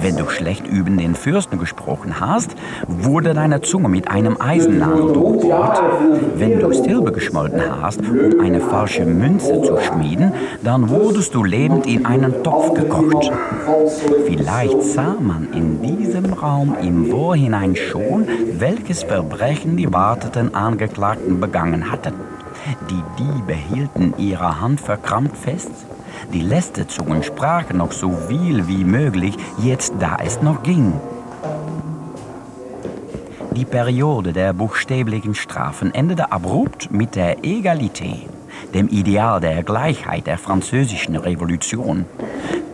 Wenn 0.00 0.16
du 0.16 0.28
schlecht 0.28 0.66
über 0.66 0.90
den 0.90 1.14
Fürsten 1.14 1.58
gesprochen 1.58 2.20
hast, 2.20 2.50
wurde 2.86 3.34
deine 3.34 3.60
Zunge 3.62 3.88
mit 3.88 4.10
einem 4.10 4.40
Eisennagel 4.40 5.12
durchbohrt. 5.12 5.82
Wenn 6.36 6.60
du 6.60 6.72
Silber 6.72 7.12
geschmolten 7.12 7.62
hast, 7.80 8.00
um 8.00 8.40
eine 8.40 8.60
falsche 8.60 9.04
Münze 9.04 9.62
zu 9.62 9.78
schmieden, 9.78 10.32
dann 10.62 10.88
wurdest 10.90 11.34
du 11.34 11.44
lebend 11.44 11.86
in 11.86 12.04
einen 12.06 12.42
Topf 12.42 12.74
gekocht. 12.74 13.32
Vielleicht 14.26 14.82
sah 14.82 15.16
man 15.18 15.48
in 15.52 15.80
diesem 15.82 16.32
Raum 16.32 16.76
im 16.80 17.10
Vorhinein 17.10 17.74
schon, 17.76 18.26
welches 18.58 19.02
Verbrechen 19.02 19.76
die 19.76 19.92
warteten 19.92 20.54
Angeklagten 20.54 21.40
begangen 21.40 21.90
hatten. 21.90 22.29
Die 22.90 23.02
Diebe 23.18 23.54
hielten 23.54 24.14
ihre 24.18 24.60
Hand 24.60 24.80
verkrampft 24.80 25.36
fest. 25.36 25.70
Die 26.32 26.42
Lästerzungen 26.42 27.22
sprachen 27.22 27.78
noch 27.78 27.92
so 27.92 28.12
viel 28.28 28.66
wie 28.68 28.84
möglich, 28.84 29.36
jetzt 29.58 29.94
da 29.98 30.18
es 30.22 30.42
noch 30.42 30.62
ging. 30.62 30.92
Die 33.52 33.64
Periode 33.64 34.32
der 34.32 34.52
buchstäblichen 34.52 35.34
Strafen 35.34 35.92
endete 35.94 36.30
abrupt 36.32 36.90
mit 36.90 37.16
der 37.16 37.44
Egalité, 37.44 38.28
dem 38.74 38.88
Ideal 38.88 39.40
der 39.40 39.62
Gleichheit 39.62 40.26
der 40.26 40.38
französischen 40.38 41.16
Revolution. 41.16 42.06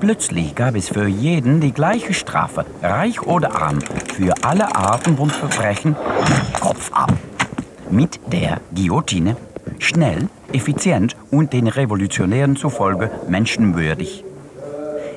Plötzlich 0.00 0.54
gab 0.54 0.76
es 0.76 0.90
für 0.90 1.06
jeden 1.06 1.60
die 1.60 1.72
gleiche 1.72 2.12
Strafe, 2.12 2.66
reich 2.82 3.22
oder 3.22 3.60
arm, 3.60 3.78
für 4.14 4.34
alle 4.42 4.76
Arten 4.76 5.16
von 5.16 5.30
Verbrechen, 5.30 5.96
Kopf 6.60 6.92
ab. 6.92 7.12
Mit 7.90 8.20
der 8.30 8.60
Guillotine, 8.74 9.36
schnell, 9.78 10.28
effizient 10.52 11.16
und 11.30 11.52
den 11.52 11.66
Revolutionären 11.66 12.56
zufolge 12.56 13.10
menschenwürdig. 13.28 14.24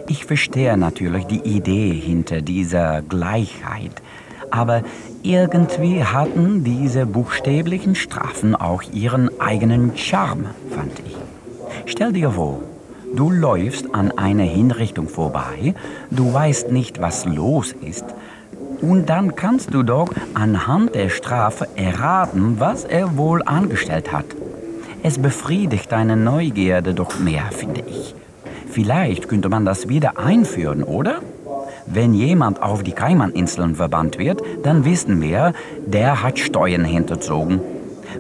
Ich 0.07 0.25
verstehe 0.25 0.75
natürlich 0.77 1.25
die 1.25 1.41
Idee 1.41 1.93
hinter 1.93 2.41
dieser 2.41 3.01
Gleichheit, 3.03 4.01
aber 4.51 4.81
irgendwie 5.21 6.03
hatten 6.03 6.63
diese 6.63 7.05
buchstäblichen 7.05 7.93
Strafen 7.95 8.55
auch 8.55 8.81
ihren 8.91 9.29
eigenen 9.39 9.95
Charme, 9.95 10.45
fand 10.71 10.93
ich. 11.05 11.15
Stell 11.85 12.13
dir 12.13 12.31
vor, 12.31 12.61
du 13.15 13.29
läufst 13.29 13.93
an 13.93 14.11
einer 14.11 14.43
Hinrichtung 14.43 15.07
vorbei, 15.07 15.75
du 16.09 16.33
weißt 16.33 16.71
nicht, 16.71 16.99
was 16.99 17.25
los 17.25 17.73
ist, 17.73 18.05
und 18.81 19.09
dann 19.09 19.35
kannst 19.35 19.73
du 19.73 19.83
doch 19.83 20.09
anhand 20.33 20.95
der 20.95 21.09
Strafe 21.09 21.67
erraten, 21.75 22.59
was 22.59 22.85
er 22.85 23.17
wohl 23.17 23.43
angestellt 23.43 24.11
hat. 24.11 24.25
Es 25.01 25.17
befriedigt 25.17 25.91
deine 25.91 26.17
Neugierde 26.17 26.93
doch 26.93 27.19
mehr, 27.19 27.45
finde 27.51 27.81
ich. 27.88 28.13
Vielleicht 28.69 29.29
könnte 29.29 29.47
man 29.47 29.65
das 29.65 29.88
wieder 29.88 30.19
einführen, 30.19 30.83
oder? 30.83 31.21
Wenn 31.85 32.13
jemand 32.13 32.62
auf 32.62 32.83
die 32.83 32.91
Kaimaninseln 32.91 33.75
verbannt 33.75 34.19
wird, 34.19 34.41
dann 34.63 34.83
wissen 34.83 35.21
wir, 35.21 35.53
der 35.85 36.21
hat 36.21 36.38
Steuern 36.38 36.83
hinterzogen. 36.83 37.62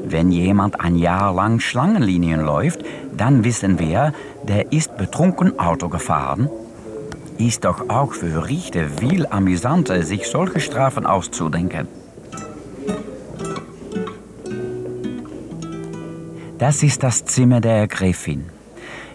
Wenn 0.05 0.31
jemand 0.31 0.79
ein 0.79 0.95
Jahr 0.95 1.33
lang 1.33 1.59
Schlangenlinien 1.59 2.41
läuft, 2.41 2.83
dann 3.15 3.43
wissen 3.43 3.77
wir, 3.77 4.13
der 4.47 4.71
ist 4.71 4.97
betrunken 4.97 5.59
Auto 5.59 5.89
gefahren. 5.89 6.49
Ist 7.37 7.65
doch 7.65 7.89
auch 7.89 8.13
für 8.13 8.47
Richter 8.47 8.85
viel 8.87 9.27
amüsanter, 9.27 10.01
sich 10.03 10.27
solche 10.27 10.61
Strafen 10.61 11.05
auszudenken. 11.05 11.87
Das 16.59 16.83
ist 16.83 17.03
das 17.03 17.23
Zimmer 17.23 17.61
der 17.61 17.87
Gräfin, 17.87 18.49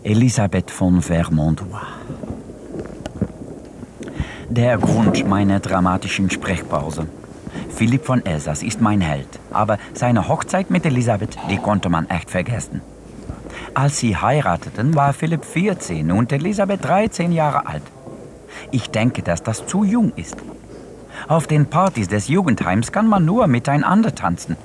Elisabeth 0.03 0.71
von 0.71 1.03
Vermondois. 1.03 1.83
Der 4.49 4.79
Grund 4.79 5.29
meiner 5.29 5.61
dramatischen 5.61 6.31
Sprechpause. 6.31 7.07
Philipp 7.69 8.07
von 8.07 8.25
Elsass 8.25 8.63
ist 8.63 8.81
mein 8.81 9.03
Held, 9.03 9.29
aber 9.53 9.77
seine 9.93 10.27
Hochzeit 10.27 10.71
mit 10.71 10.87
Elisabeth, 10.87 11.37
die 11.51 11.59
konnte 11.59 11.91
man 11.91 12.09
echt 12.09 12.31
vergessen. 12.31 12.81
Als 13.75 13.99
sie 13.99 14.17
heirateten, 14.17 14.95
war 14.95 15.13
Philipp 15.13 15.45
14 15.45 16.13
und 16.13 16.33
Elisabeth 16.33 16.83
13 16.83 17.31
Jahre 17.31 17.67
alt. 17.67 17.83
Ich 18.71 18.89
denke, 18.89 19.21
dass 19.21 19.43
das 19.43 19.67
zu 19.67 19.85
jung 19.85 20.15
ist. 20.17 20.39
Auf 21.29 21.47
den 21.47 21.67
Partys 21.67 22.09
des 22.09 22.27
Jugendheims 22.29 22.91
kann 22.91 23.07
man 23.07 23.27
nur 23.27 23.47
miteinander 23.49 24.15
tanzen. 24.15 24.57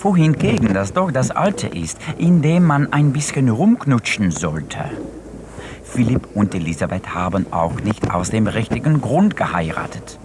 Wohingegen 0.00 0.74
das 0.74 0.92
doch 0.92 1.10
das 1.10 1.30
Alter 1.30 1.74
ist, 1.74 1.98
in 2.18 2.42
dem 2.42 2.64
man 2.64 2.92
ein 2.92 3.12
bisschen 3.12 3.48
rumknutschen 3.48 4.30
sollte. 4.30 4.78
Philipp 5.84 6.28
und 6.34 6.54
Elisabeth 6.54 7.14
haben 7.14 7.46
auch 7.50 7.80
nicht 7.80 8.10
aus 8.10 8.30
dem 8.30 8.46
richtigen 8.46 9.00
Grund 9.00 9.36
geheiratet. 9.36 10.18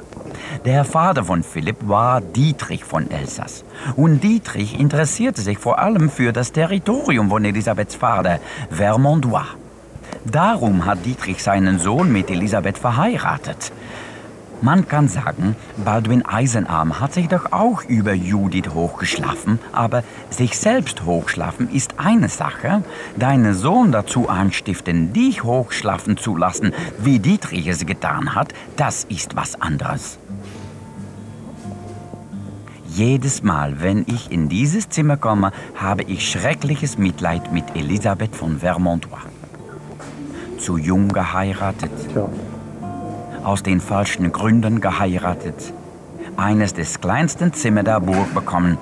Der 0.65 0.85
Vater 0.85 1.23
von 1.23 1.43
Philipp 1.43 1.87
war 1.87 2.21
Dietrich 2.21 2.83
von 2.83 3.09
Elsass. 3.09 3.63
Und 3.95 4.23
Dietrich 4.23 4.79
interessierte 4.79 5.41
sich 5.41 5.57
vor 5.57 5.79
allem 5.79 6.09
für 6.09 6.31
das 6.31 6.51
Territorium 6.51 7.29
von 7.29 7.43
Elisabeths 7.43 7.95
Vater, 7.95 8.39
Vermondois. 8.69 9.45
Darum 10.25 10.85
hat 10.85 11.05
Dietrich 11.05 11.43
seinen 11.43 11.79
Sohn 11.79 12.11
mit 12.11 12.29
Elisabeth 12.29 12.77
verheiratet. 12.77 13.71
Man 14.63 14.87
kann 14.87 15.09
sagen, 15.09 15.57
Baldwin 15.83 16.25
Eisenarm 16.25 17.01
hat 17.01 17.13
sich 17.13 17.27
doch 17.27 17.51
auch 17.51 17.83
über 17.83 18.13
Judith 18.13 18.69
hochgeschlafen, 18.73 19.59
aber 19.73 20.05
sich 20.29 20.57
selbst 20.57 21.03
hochschlafen 21.03 21.69
ist 21.69 21.95
eine 21.97 22.29
Sache, 22.29 22.81
deinen 23.17 23.55
Sohn 23.55 23.91
dazu 23.91 24.29
anstiften, 24.29 25.11
dich 25.11 25.43
hochschlafen 25.43 26.15
zu 26.15 26.37
lassen, 26.37 26.71
wie 26.97 27.19
Dietrich 27.19 27.67
es 27.67 27.85
getan 27.85 28.35
hat, 28.35 28.53
das 28.77 29.03
ist 29.03 29.35
was 29.35 29.61
anderes. 29.61 30.17
Jedes 32.87 33.43
Mal, 33.43 33.81
wenn 33.81 34.05
ich 34.07 34.31
in 34.31 34.47
dieses 34.47 34.87
Zimmer 34.87 35.17
komme, 35.17 35.51
habe 35.75 36.03
ich 36.03 36.31
schreckliches 36.31 36.97
Mitleid 36.97 37.51
mit 37.51 37.65
Elisabeth 37.75 38.33
von 38.33 38.59
Vermontois. 38.59 39.27
Zu 40.57 40.77
jung 40.77 41.09
geheiratet, 41.09 41.91
Tja, 42.13 42.29
aus 43.43 43.63
den 43.63 43.79
falschen 43.79 44.31
Gründen 44.31 44.81
geheiratet, 44.81 45.73
eines 46.37 46.73
des 46.73 46.99
kleinsten 47.01 47.53
Zimmer 47.53 47.83
der 47.83 47.99
Burg 47.99 48.33
bekommen, 48.33 48.77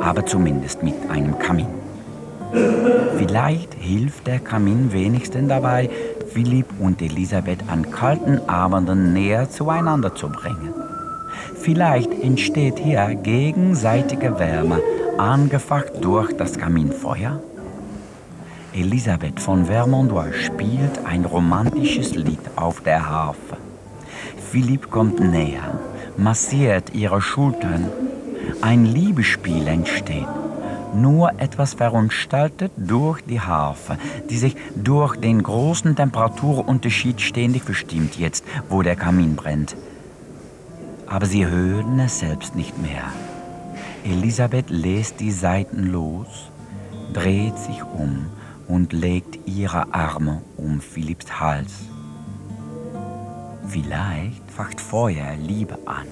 aber 0.00 0.24
zumindest 0.24 0.82
mit 0.82 0.94
einem 1.10 1.38
Kamin. 1.38 1.68
Vielleicht 3.18 3.74
hilft 3.74 4.26
der 4.26 4.38
Kamin 4.38 4.92
wenigstens 4.92 5.48
dabei, 5.48 5.90
Philipp 6.32 6.66
und 6.78 7.00
Elisabeth 7.02 7.60
an 7.68 7.90
kalten 7.90 8.40
Abenden 8.48 9.12
näher 9.12 9.48
zueinander 9.50 10.14
zu 10.14 10.28
bringen. 10.28 10.74
Vielleicht 11.54 12.12
entsteht 12.22 12.78
hier 12.78 13.14
gegenseitige 13.14 14.38
Wärme, 14.38 14.80
angefacht 15.18 15.92
durch 16.02 16.36
das 16.36 16.58
Kaminfeuer. 16.58 17.40
Elisabeth 18.76 19.40
von 19.40 19.64
Vermondois 19.64 20.34
spielt 20.34 21.06
ein 21.06 21.24
romantisches 21.24 22.14
Lied 22.14 22.40
auf 22.56 22.82
der 22.82 23.08
Harfe. 23.08 23.56
Philipp 24.50 24.90
kommt 24.90 25.18
näher, 25.18 25.80
massiert 26.18 26.94
ihre 26.94 27.22
Schultern. 27.22 27.88
Ein 28.60 28.84
Liebesspiel 28.84 29.66
entsteht, 29.66 30.28
nur 30.94 31.40
etwas 31.40 31.72
verunstaltet 31.72 32.70
durch 32.76 33.22
die 33.22 33.40
Harfe, 33.40 33.96
die 34.28 34.36
sich 34.36 34.56
durch 34.74 35.16
den 35.16 35.42
großen 35.42 35.96
Temperaturunterschied 35.96 37.22
ständig 37.22 37.62
verstimmt 37.62 38.18
jetzt, 38.18 38.44
wo 38.68 38.82
der 38.82 38.96
Kamin 38.96 39.36
brennt. 39.36 39.74
Aber 41.06 41.24
sie 41.24 41.46
hören 41.46 41.98
es 41.98 42.18
selbst 42.18 42.54
nicht 42.54 42.76
mehr. 42.82 43.04
Elisabeth 44.04 44.68
lässt 44.68 45.20
die 45.20 45.32
Saiten 45.32 45.84
los, 45.84 46.50
dreht 47.14 47.56
sich 47.56 47.82
um 47.82 48.26
und 48.68 48.92
legt 48.92 49.46
ihre 49.46 49.92
Arme 49.94 50.42
um 50.56 50.80
Philipps 50.80 51.40
Hals. 51.40 51.72
Vielleicht 53.68 54.42
facht 54.50 54.80
Feuer 54.80 55.36
Liebe 55.36 55.78
an. 55.86 56.06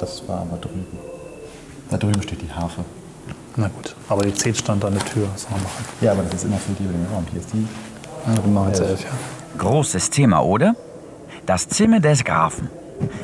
Das 0.00 0.26
war 0.28 0.40
aber 0.40 0.56
drüben. 0.56 0.98
Da 1.90 1.96
drüben 1.96 2.22
steht 2.22 2.42
die 2.42 2.52
Harfe. 2.52 2.84
na 3.56 3.68
gut. 3.68 3.94
Aber 4.08 4.22
die 4.22 4.32
10 4.32 4.54
stand 4.54 4.84
an 4.84 4.94
der 4.94 5.04
Tür. 5.04 5.28
Was 5.32 5.42
soll 5.42 5.52
man 5.52 5.62
machen? 5.62 5.84
Ja, 6.00 6.12
aber 6.12 6.22
das 6.22 6.34
ist 6.34 6.44
immer 6.44 6.58
für 6.58 6.72
die 6.72 6.84
über 6.84 6.92
den 6.92 7.06
Raum. 7.12 7.26
Hier 7.30 7.40
ist 7.40 7.52
die. 7.52 7.66
Ja, 8.26 8.44
wir 8.44 8.52
machen 8.52 8.68
jetzt 8.68 8.80
elf, 8.80 9.02
ja. 9.02 9.10
Großes 9.58 10.10
Zimmer, 10.10 10.44
oder? 10.44 10.76
Das 11.46 11.68
Zimmer 11.68 12.00
des 12.00 12.24
Grafen. 12.24 12.68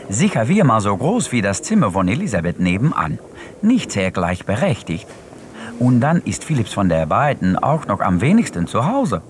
Sicher 0.09 0.47
viermal 0.47 0.81
so 0.81 0.97
groß 0.97 1.33
wie 1.33 1.43
das 1.43 1.63
Zimmer 1.63 1.91
von 1.93 2.09
Elisabeth 2.09 2.61
nebenan. 2.61 3.19
Nicht 3.63 3.93
sehr 3.93 4.11
gleichberechtigt. 4.11 5.07
Und 5.79 6.01
dann 6.01 6.21
ist 6.23 6.45
Philipps 6.45 6.73
von 6.73 6.89
der 6.89 7.07
beiden 7.07 7.57
auch 7.57 7.87
noch 7.87 8.01
am 8.01 8.21
wenigsten 8.21 8.67
zu 8.67 8.87
Hause. 8.87 9.23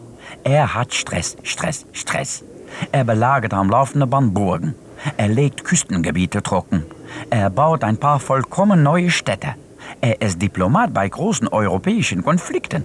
Er 0.42 0.74
hat 0.74 0.94
Stress, 0.94 1.36
Stress, 1.42 1.86
Stress. 1.92 2.44
Er 2.92 3.04
belagert 3.04 3.54
am 3.54 3.70
laufenden 3.70 4.10
Band 4.10 4.34
Burgen. 4.34 4.74
Er 5.16 5.28
legt 5.28 5.64
Küstengebiete 5.64 6.42
trocken. 6.42 6.84
Er 7.30 7.50
baut 7.50 7.84
ein 7.84 7.96
paar 7.96 8.20
vollkommen 8.20 8.82
neue 8.82 9.10
Städte. 9.10 9.54
Er 10.00 10.20
ist 10.20 10.40
Diplomat 10.40 10.92
bei 10.92 11.08
großen 11.08 11.48
europäischen 11.48 12.22
Konflikten. 12.22 12.84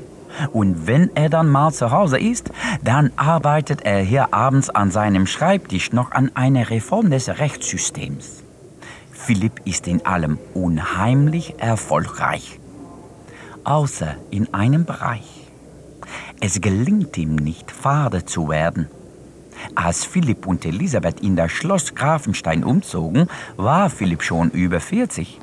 Und 0.52 0.88
wenn 0.88 1.10
er 1.16 1.30
dann 1.30 1.50
mal 1.50 1.72
zu 1.72 1.92
Hause 1.92 2.20
ist, 2.20 2.52
dann 2.84 3.12
arbeitet 3.16 3.82
er 3.82 4.00
hier 4.02 4.34
abends 4.34 4.70
an 4.70 4.92
seinem 4.92 5.26
Schreibtisch 5.26 5.92
noch 5.92 6.12
an 6.12 6.32
einer 6.36 6.70
Reform 6.70 7.10
des 7.10 7.28
Rechtssystems. 7.40 8.44
Philipp 9.12 9.62
ist 9.66 9.88
in 9.88 10.06
allem 10.06 10.38
unheimlich 10.54 11.56
erfolgreich. 11.58 12.60
Außer 13.64 14.16
in 14.32 14.54
einem 14.54 14.86
Bereich. 14.86 15.48
Es 16.40 16.62
gelingt 16.62 17.18
ihm 17.18 17.36
nicht, 17.36 17.72
Vater 17.72 18.26
zu 18.26 18.50
werden. 18.50 18.88
Als 19.76 20.06
Philipp 20.06 20.48
und 20.48 20.66
Elisabeth 20.66 21.20
in 21.20 21.36
das 21.36 21.52
Schloss 21.52 21.94
Grafenstein 21.94 22.64
umzogen, 22.64 23.28
war 23.58 23.90
Philipp 23.90 24.24
schon 24.24 24.50
über 24.52 24.80
40. 24.80 25.40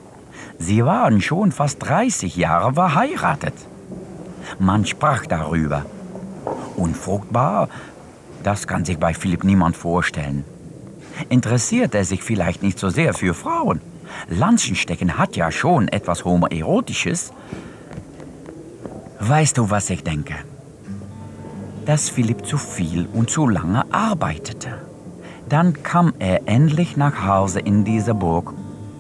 Sie 0.59 0.85
waren 0.85 1.21
schon 1.21 1.53
fast 1.53 1.83
30 1.83 2.37
Jahre 2.37 2.75
verheiratet. 2.75 3.55
Man 4.59 4.87
sprach 4.87 5.27
darüber. 5.27 5.85
Unfruchtbar, 6.77 7.69
das 8.43 8.67
kann 8.67 8.85
sich 8.85 8.99
bei 8.99 9.13
Philipp 9.13 9.45
niemand 9.45 9.77
vorstellen. 9.77 10.45
Interessiert 11.29 11.95
er 11.95 12.05
sich 12.05 12.23
vielleicht 12.23 12.63
nicht 12.63 12.79
so 12.79 12.89
sehr 12.89 13.15
für 13.15 13.35
Frauen? 13.35 13.81
Lanzenstecken 14.29 15.19
hat 15.19 15.37
ja 15.37 15.51
schon 15.51 15.89
etwas 15.89 16.25
Homoerotisches. 16.25 17.33
Weißt 19.29 19.59
du, 19.59 19.71
was 19.71 19.91
ich 19.91 20.05
denke? 20.05 20.35
Dass 21.85 22.09
Philipp 22.09 22.47
zu 22.47 22.59
viel 22.59 23.09
und 23.12 23.29
zu 23.29 23.49
lange 23.49 23.85
arbeitete. 23.93 24.79
Dann 25.49 25.83
kam 25.83 26.12
er 26.21 26.47
endlich 26.47 26.97
nach 26.97 27.27
Hause 27.27 27.59
in 27.59 27.83
diese 27.83 28.15
Burg 28.15 28.55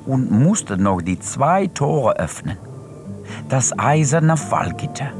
und 0.04 0.32
musste 0.32 0.78
noch 0.78 1.00
die 1.00 1.20
zwei 1.20 1.68
Tore 1.68 2.16
öffnen. 2.16 2.56
Das 3.48 3.78
eiserne 3.78 4.36
Fallgitter, 4.36 5.10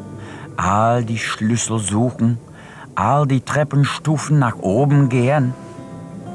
all 0.57 1.05
die 1.05 1.19
Schlüssel 1.19 1.79
suchen, 1.79 2.39
all 2.97 3.29
die 3.29 3.43
Treppenstufen 3.43 4.41
nach 4.41 4.59
oben 4.59 5.09
gehen. 5.09 5.55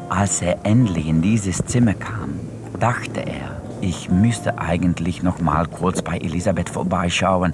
Als 0.07 0.41
er 0.41 0.65
endlich 0.65 1.07
in 1.07 1.21
dieses 1.21 1.57
Zimmer 1.65 1.93
kam, 1.93 2.39
dachte 2.79 3.19
er, 3.19 3.61
ich 3.81 4.09
müsste 4.09 4.59
eigentlich 4.59 5.23
noch 5.23 5.41
mal 5.41 5.67
kurz 5.67 6.01
bei 6.01 6.19
Elisabeth 6.19 6.69
vorbeischauen, 6.69 7.53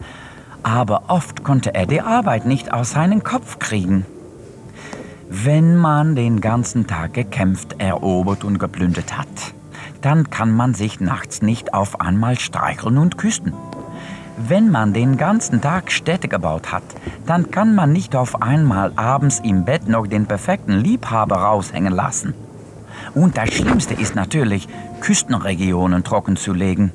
aber 0.68 1.04
oft 1.08 1.46
konnte 1.46 1.74
er 1.74 1.86
die 1.86 2.02
Arbeit 2.02 2.46
nicht 2.46 2.74
aus 2.74 2.92
seinem 2.92 3.24
Kopf 3.24 3.58
kriegen. 3.58 4.06
Wenn 5.30 5.78
man 5.78 6.14
den 6.14 6.42
ganzen 6.42 6.88
Tag 6.88 7.14
gekämpft, 7.14 7.76
erobert 7.80 8.44
und 8.44 8.60
geplündert 8.60 9.18
hat, 9.18 9.54
dann 10.02 10.30
kann 10.30 10.52
man 10.52 10.74
sich 10.74 11.00
nachts 11.00 11.42
nicht 11.42 11.74
auf 11.74 12.02
einmal 12.02 12.38
streicheln 12.38 12.98
und 12.98 13.18
küssen. 13.18 13.54
Wenn 14.36 14.70
man 14.70 14.92
den 14.92 15.16
ganzen 15.16 15.62
Tag 15.62 15.90
Städte 15.90 16.28
gebaut 16.28 16.74
hat, 16.74 16.84
dann 17.26 17.50
kann 17.50 17.74
man 17.74 17.94
nicht 17.94 18.14
auf 18.14 18.42
einmal 18.42 18.92
abends 18.98 19.40
im 19.40 19.64
Bett 19.64 19.88
noch 19.88 20.06
den 20.06 20.26
perfekten 20.26 20.74
Liebhaber 20.74 21.38
raushängen 21.38 21.94
lassen. 21.94 22.34
Und 23.18 23.36
das 23.36 23.52
Schlimmste 23.52 23.96
ist 23.96 24.14
natürlich, 24.14 24.68
Küstenregionen 25.02 26.04
trocken 26.04 26.36
zu 26.36 26.54
legen. 26.54 26.92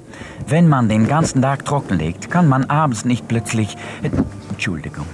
Wenn 0.46 0.68
man 0.68 0.88
den 0.88 1.08
ganzen 1.08 1.42
Tag 1.42 1.64
trocken 1.64 1.98
legt, 1.98 2.30
kann 2.30 2.48
man 2.48 2.70
abends 2.70 3.04
nicht 3.04 3.26
plötzlich... 3.26 3.76
Äh, 4.04 4.10
Entschuldigung. 4.48 5.08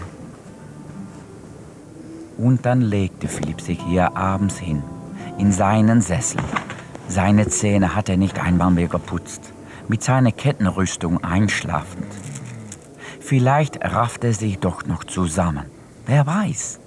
Und 2.36 2.66
dann 2.66 2.82
legte 2.82 3.26
Philipp 3.26 3.62
sich 3.62 3.80
hier 3.88 4.18
abends 4.18 4.58
hin, 4.58 4.82
in 5.38 5.50
seinen 5.50 6.02
Sessel. 6.02 6.42
Seine 7.08 7.48
Zähne 7.48 7.94
hat 7.94 8.10
er 8.10 8.18
nicht 8.18 8.38
einmal 8.38 8.70
mehr 8.70 8.88
geputzt, 8.88 9.54
mit 9.88 10.02
seiner 10.02 10.30
Kettenrüstung 10.30 11.24
einschlafend. 11.24 12.04
Vielleicht 13.18 13.82
rafft 13.82 14.24
er 14.24 14.34
sich 14.34 14.58
doch 14.58 14.84
noch 14.84 15.04
zusammen. 15.04 15.64
Wer 16.04 16.26
weiß. 16.26 16.80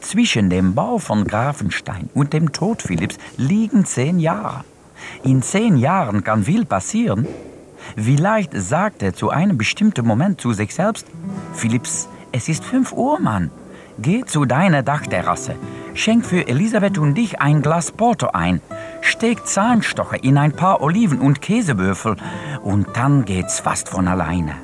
Zwischen 0.00 0.50
dem 0.50 0.74
Bau 0.74 0.98
von 0.98 1.24
Grafenstein 1.24 2.10
und 2.14 2.32
dem 2.32 2.52
Tod 2.52 2.82
Philipps 2.82 3.18
liegen 3.36 3.84
zehn 3.84 4.18
Jahre. 4.18 4.64
In 5.22 5.42
zehn 5.42 5.76
Jahren 5.76 6.24
kann 6.24 6.44
viel 6.44 6.64
passieren. 6.64 7.26
Vielleicht 7.96 8.52
sagt 8.54 9.02
er 9.02 9.14
zu 9.14 9.30
einem 9.30 9.58
bestimmten 9.58 10.06
Moment 10.06 10.40
zu 10.40 10.52
sich 10.52 10.74
selbst, 10.74 11.06
Philipps, 11.54 12.08
es 12.30 12.48
ist 12.48 12.64
fünf 12.64 12.92
Uhr, 12.92 13.18
Mann. 13.20 13.50
Geh 13.98 14.24
zu 14.24 14.46
deiner 14.46 14.82
Dachterrasse, 14.82 15.54
schenk 15.94 16.24
für 16.24 16.48
Elisabeth 16.48 16.96
und 16.96 17.14
dich 17.14 17.40
ein 17.40 17.60
Glas 17.60 17.92
Porto 17.92 18.28
ein, 18.28 18.60
steck 19.02 19.46
Zahnstocher 19.46 20.24
in 20.24 20.38
ein 20.38 20.52
paar 20.52 20.80
Oliven 20.80 21.20
und 21.20 21.42
Käsewürfel 21.42 22.16
und 22.62 22.88
dann 22.94 23.24
geht's 23.24 23.60
fast 23.60 23.90
von 23.90 24.08
alleine. 24.08 24.54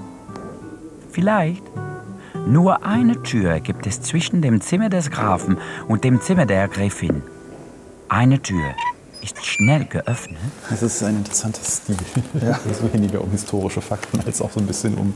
Vielleicht, 1.10 1.62
Nur 2.48 2.82
eine 2.82 3.22
Tür 3.22 3.60
gibt 3.60 3.86
es 3.86 4.00
zwischen 4.00 4.40
dem 4.40 4.62
Zimmer 4.62 4.88
des 4.88 5.10
Grafen 5.10 5.58
und 5.86 6.02
dem 6.02 6.22
Zimmer 6.22 6.46
der 6.46 6.66
Gräfin. 6.68 7.22
Eine 8.08 8.40
Tür 8.40 8.74
ist 9.20 9.44
schnell 9.44 9.84
geöffnet. 9.84 10.38
Das 10.70 10.82
ist 10.82 11.02
ein 11.02 11.16
interessanter 11.16 11.60
Stil. 11.62 11.96
Ja. 12.40 12.58
Also 12.66 12.90
weniger 12.90 13.20
um 13.20 13.30
historische 13.32 13.82
Fakten 13.82 14.20
als 14.24 14.40
auch 14.40 14.50
so 14.50 14.60
ein 14.60 14.66
bisschen 14.66 14.94
um 14.96 15.12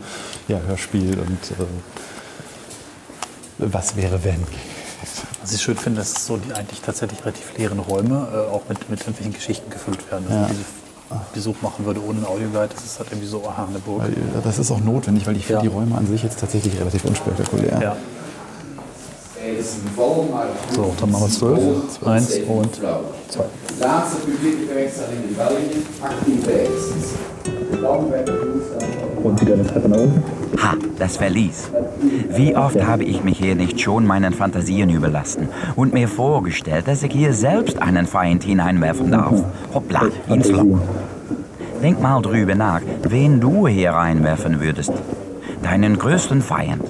ja, 0.47 0.61
Hörspiel 0.67 1.19
und 1.21 1.51
äh, 1.53 1.65
was 3.59 3.97
wäre 3.97 4.23
wenn. 4.25 4.45
Was 5.41 5.55
ich 5.55 5.63
schön 5.63 5.77
finde, 5.79 6.01
dass 6.01 6.27
so 6.27 6.37
die 6.37 6.53
eigentlich 6.53 6.83
tatsächlich 6.83 7.25
relativ 7.25 7.57
leeren 7.57 7.79
Räume 7.79 8.29
äh, 8.31 8.51
auch 8.53 8.69
mit, 8.69 8.91
mit 8.91 9.01
irgendwelchen 9.01 9.33
Geschichten 9.33 9.71
gefüllt 9.71 10.11
werden. 10.11 10.27
Also 10.29 10.39
Ja. 10.43 10.49
diese 10.49 10.65
Besuch 11.35 11.57
machen 11.63 11.85
würde 11.85 12.01
ohne 12.03 12.19
einen 12.19 12.27
Audioguide, 12.27 12.69
das 12.75 12.85
ist 12.85 12.99
halt 12.99 13.11
irgendwie 13.11 13.29
so, 13.29 13.43
aha, 13.47 13.67
eine 13.69 13.79
Burg. 13.79 14.03
Weil, 14.03 14.13
äh, 14.13 14.43
das 14.43 14.59
ist 14.59 14.71
auch 14.71 14.81
notwendig, 14.81 15.27
weil 15.27 15.37
ich 15.37 15.47
finde 15.47 15.65
Ja. 15.65 15.71
die 15.71 15.75
Räume 15.75 15.97
an 15.97 16.07
sich 16.07 16.23
jetzt 16.23 16.39
tatsächlich 16.41 16.79
relativ 16.79 17.05
unspektakulär. 17.05 17.79
Ja. 17.81 17.97
So, 20.75 20.95
dann 21.01 21.11
machen 21.11 21.25
wir 21.25 21.31
zwölf. 21.31 21.61
Eins 22.07 22.33
und 22.49 22.75
zwei. 22.77 23.45
Laatste 23.81 24.17
publieke 24.19 24.67
terechtstelling 24.69 25.25
in 25.29 25.35
België, 25.35 25.83
1860. 26.01 27.83
Und 29.23 29.41
wieder 29.41 29.55
eine 29.55 29.67
Treppe 29.67 29.89
nach 29.89 29.99
unten. 29.99 30.23
Ha, 30.59 30.75
das 30.99 31.17
Verlies. 31.17 31.71
Wie 32.31 32.55
oft 32.57 32.85
habe 32.85 33.05
ich 33.05 33.25
mich 33.25 33.39
hier 33.39 33.55
nicht 33.55 33.81
schon 33.81 34.07
meinen 34.07 34.33
Fantasien 34.33 34.91
überlassen 34.91 35.49
und 35.77 35.95
mir 35.95 36.09
vorgestellt, 36.09 36.89
dass 36.89 37.03
ich 37.03 37.13
hier 37.13 37.33
selbst 37.33 37.81
einen 37.81 38.07
Feind 38.07 38.45
hineinwerfen 38.45 39.11
darf. 39.11 39.43
Hoppla, 39.73 40.09
ins 40.29 40.49
Loch. 40.51 40.81
Denk 41.83 42.01
mal 42.01 42.21
drüber 42.21 42.55
nach, 42.55 42.81
wen 43.09 43.41
du 43.41 43.67
hier 43.67 43.93
reinwerfen 43.93 44.61
würdest. 44.61 44.93
Deinen 45.63 45.99
größten 45.99 46.43
Feind. 46.43 46.83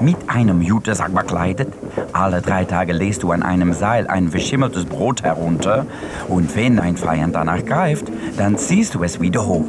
Mit 0.00 0.16
einem 0.26 0.60
Jutesack 0.60 1.14
bekleidet. 1.14 1.72
Alle 2.12 2.42
drei 2.42 2.64
Tage 2.64 2.92
lässt 2.92 3.22
du 3.22 3.30
an 3.30 3.42
einem 3.42 3.72
Seil 3.72 4.06
ein 4.08 4.28
verschimmeltes 4.28 4.84
Brot 4.84 5.22
herunter. 5.22 5.86
Und 6.28 6.54
wenn 6.54 6.76
dein 6.76 6.96
Feind 6.96 7.34
danach 7.34 7.64
greift, 7.64 8.06
dann 8.36 8.58
ziehst 8.58 8.94
du 8.94 9.02
es 9.02 9.20
wieder 9.20 9.46
hoch. 9.46 9.64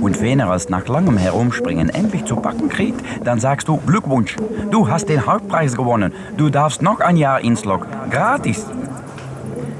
Und 0.00 0.22
wenn 0.22 0.40
er 0.40 0.50
es 0.52 0.68
nach 0.68 0.88
langem 0.88 1.16
Herumspringen 1.16 1.90
endlich 1.90 2.24
zu 2.24 2.36
backen 2.36 2.68
kriegt, 2.68 3.00
dann 3.24 3.38
sagst 3.38 3.68
du 3.68 3.76
Glückwunsch, 3.76 4.36
du 4.70 4.88
hast 4.88 5.08
den 5.08 5.26
Hauptpreis 5.26 5.76
gewonnen. 5.76 6.12
Du 6.36 6.48
darfst 6.48 6.82
noch 6.82 7.00
ein 7.00 7.16
Jahr 7.16 7.40
ins 7.40 7.64
Lok. 7.64 7.86
Gratis. 8.10 8.66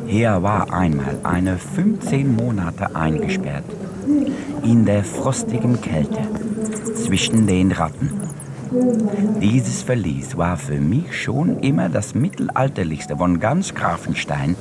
Hier 0.06 0.42
war 0.42 0.72
einmal 0.72 1.18
eine 1.22 1.56
15 1.56 2.34
Monate 2.34 2.94
eingesperrt. 2.94 3.64
In 4.62 4.84
der 4.84 5.04
frostigen 5.04 5.80
Kälte. 5.80 6.18
Zwischen 6.94 7.46
den 7.46 7.72
Ratten. 7.72 8.20
Dieses 9.40 9.82
Verlies 9.82 10.36
war 10.36 10.56
für 10.56 10.80
mich 10.80 11.20
schon 11.20 11.60
immer 11.60 11.88
das 11.88 12.14
mittelalterlichste 12.14 13.16
von 13.16 13.40
ganz 13.40 13.74
Grafenstein. 13.74 14.54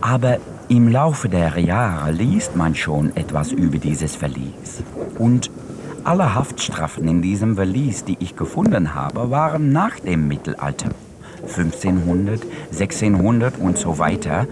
Aber 0.00 0.38
im 0.70 0.86
Laufe 0.86 1.28
der 1.28 1.58
Jahre 1.58 2.12
liest 2.12 2.54
man 2.54 2.76
schon 2.76 3.16
etwas 3.16 3.50
über 3.50 3.78
dieses 3.78 4.14
Verlies. 4.14 4.84
Und 5.18 5.50
alle 6.04 6.36
Haftstrafen 6.36 7.08
in 7.08 7.22
diesem 7.22 7.56
Verlies, 7.56 8.04
die 8.04 8.16
ich 8.20 8.36
gefunden 8.36 8.94
habe, 8.94 9.32
waren 9.32 9.72
nach 9.72 9.98
dem 9.98 10.28
Mittelalter. 10.28 10.90
1500, 11.42 12.42
1600 12.70 13.58
und 13.58 13.78
so 13.78 13.98
weiter. 13.98 14.46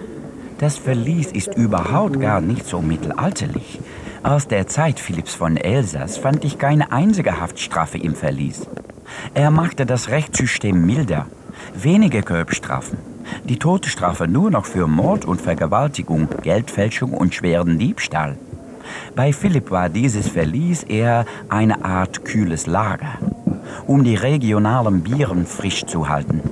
Das 0.59 0.77
Verlies 0.77 1.31
ist 1.31 1.55
überhaupt 1.55 2.21
gar 2.21 2.41
nicht 2.41 2.67
so 2.67 2.83
mittelalterlich. 2.83 3.79
Aus 4.25 4.49
der 4.49 4.67
Zeit 4.67 4.99
Philipps 4.99 5.37
von 5.37 5.57
Elsass 5.57 6.17
fand 6.19 6.45
ich 6.45 6.59
keine 6.59 6.91
einzige 6.91 7.41
Haftstrafe 7.41 7.99
im 7.99 8.17
Verlies. 8.17 8.67
Er 9.35 9.53
machte 9.53 9.87
das 9.87 10.09
Rechtssystem 10.09 10.85
milder. 10.85 11.27
Wenige 11.81 12.23
Körbstrafen. 12.23 13.08
Die 13.45 13.59
Todesstrafe 13.59 14.29
nur 14.29 14.51
noch 14.51 14.67
für 14.67 14.87
Mord 14.87 15.25
und 15.25 15.41
Vergewaltigung, 15.41 16.29
Geldfälschung 16.43 17.13
und 17.13 17.35
schweren 17.35 17.79
Diebstahl. 17.79 18.37
Bei 19.15 19.33
Philipp 19.33 19.71
war 19.71 19.89
dieses 19.89 20.29
Verlies 20.29 20.83
eher 20.83 21.27
eine 21.49 21.85
Art 21.85 22.25
kühles 22.25 22.67
Lager, 22.67 23.19
um 23.87 24.05
die 24.05 24.15
regionalen 24.15 25.03
Bieren 25.03 25.47
frisch 25.47 25.85
zu 25.85 26.09
halten. 26.09 26.43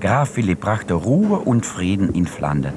Graf 0.00 0.30
Philipp 0.30 0.60
brachte 0.60 0.94
Ruhe 0.94 1.38
und 1.38 1.66
Frieden 1.66 2.10
in 2.14 2.26
Flandern. 2.26 2.74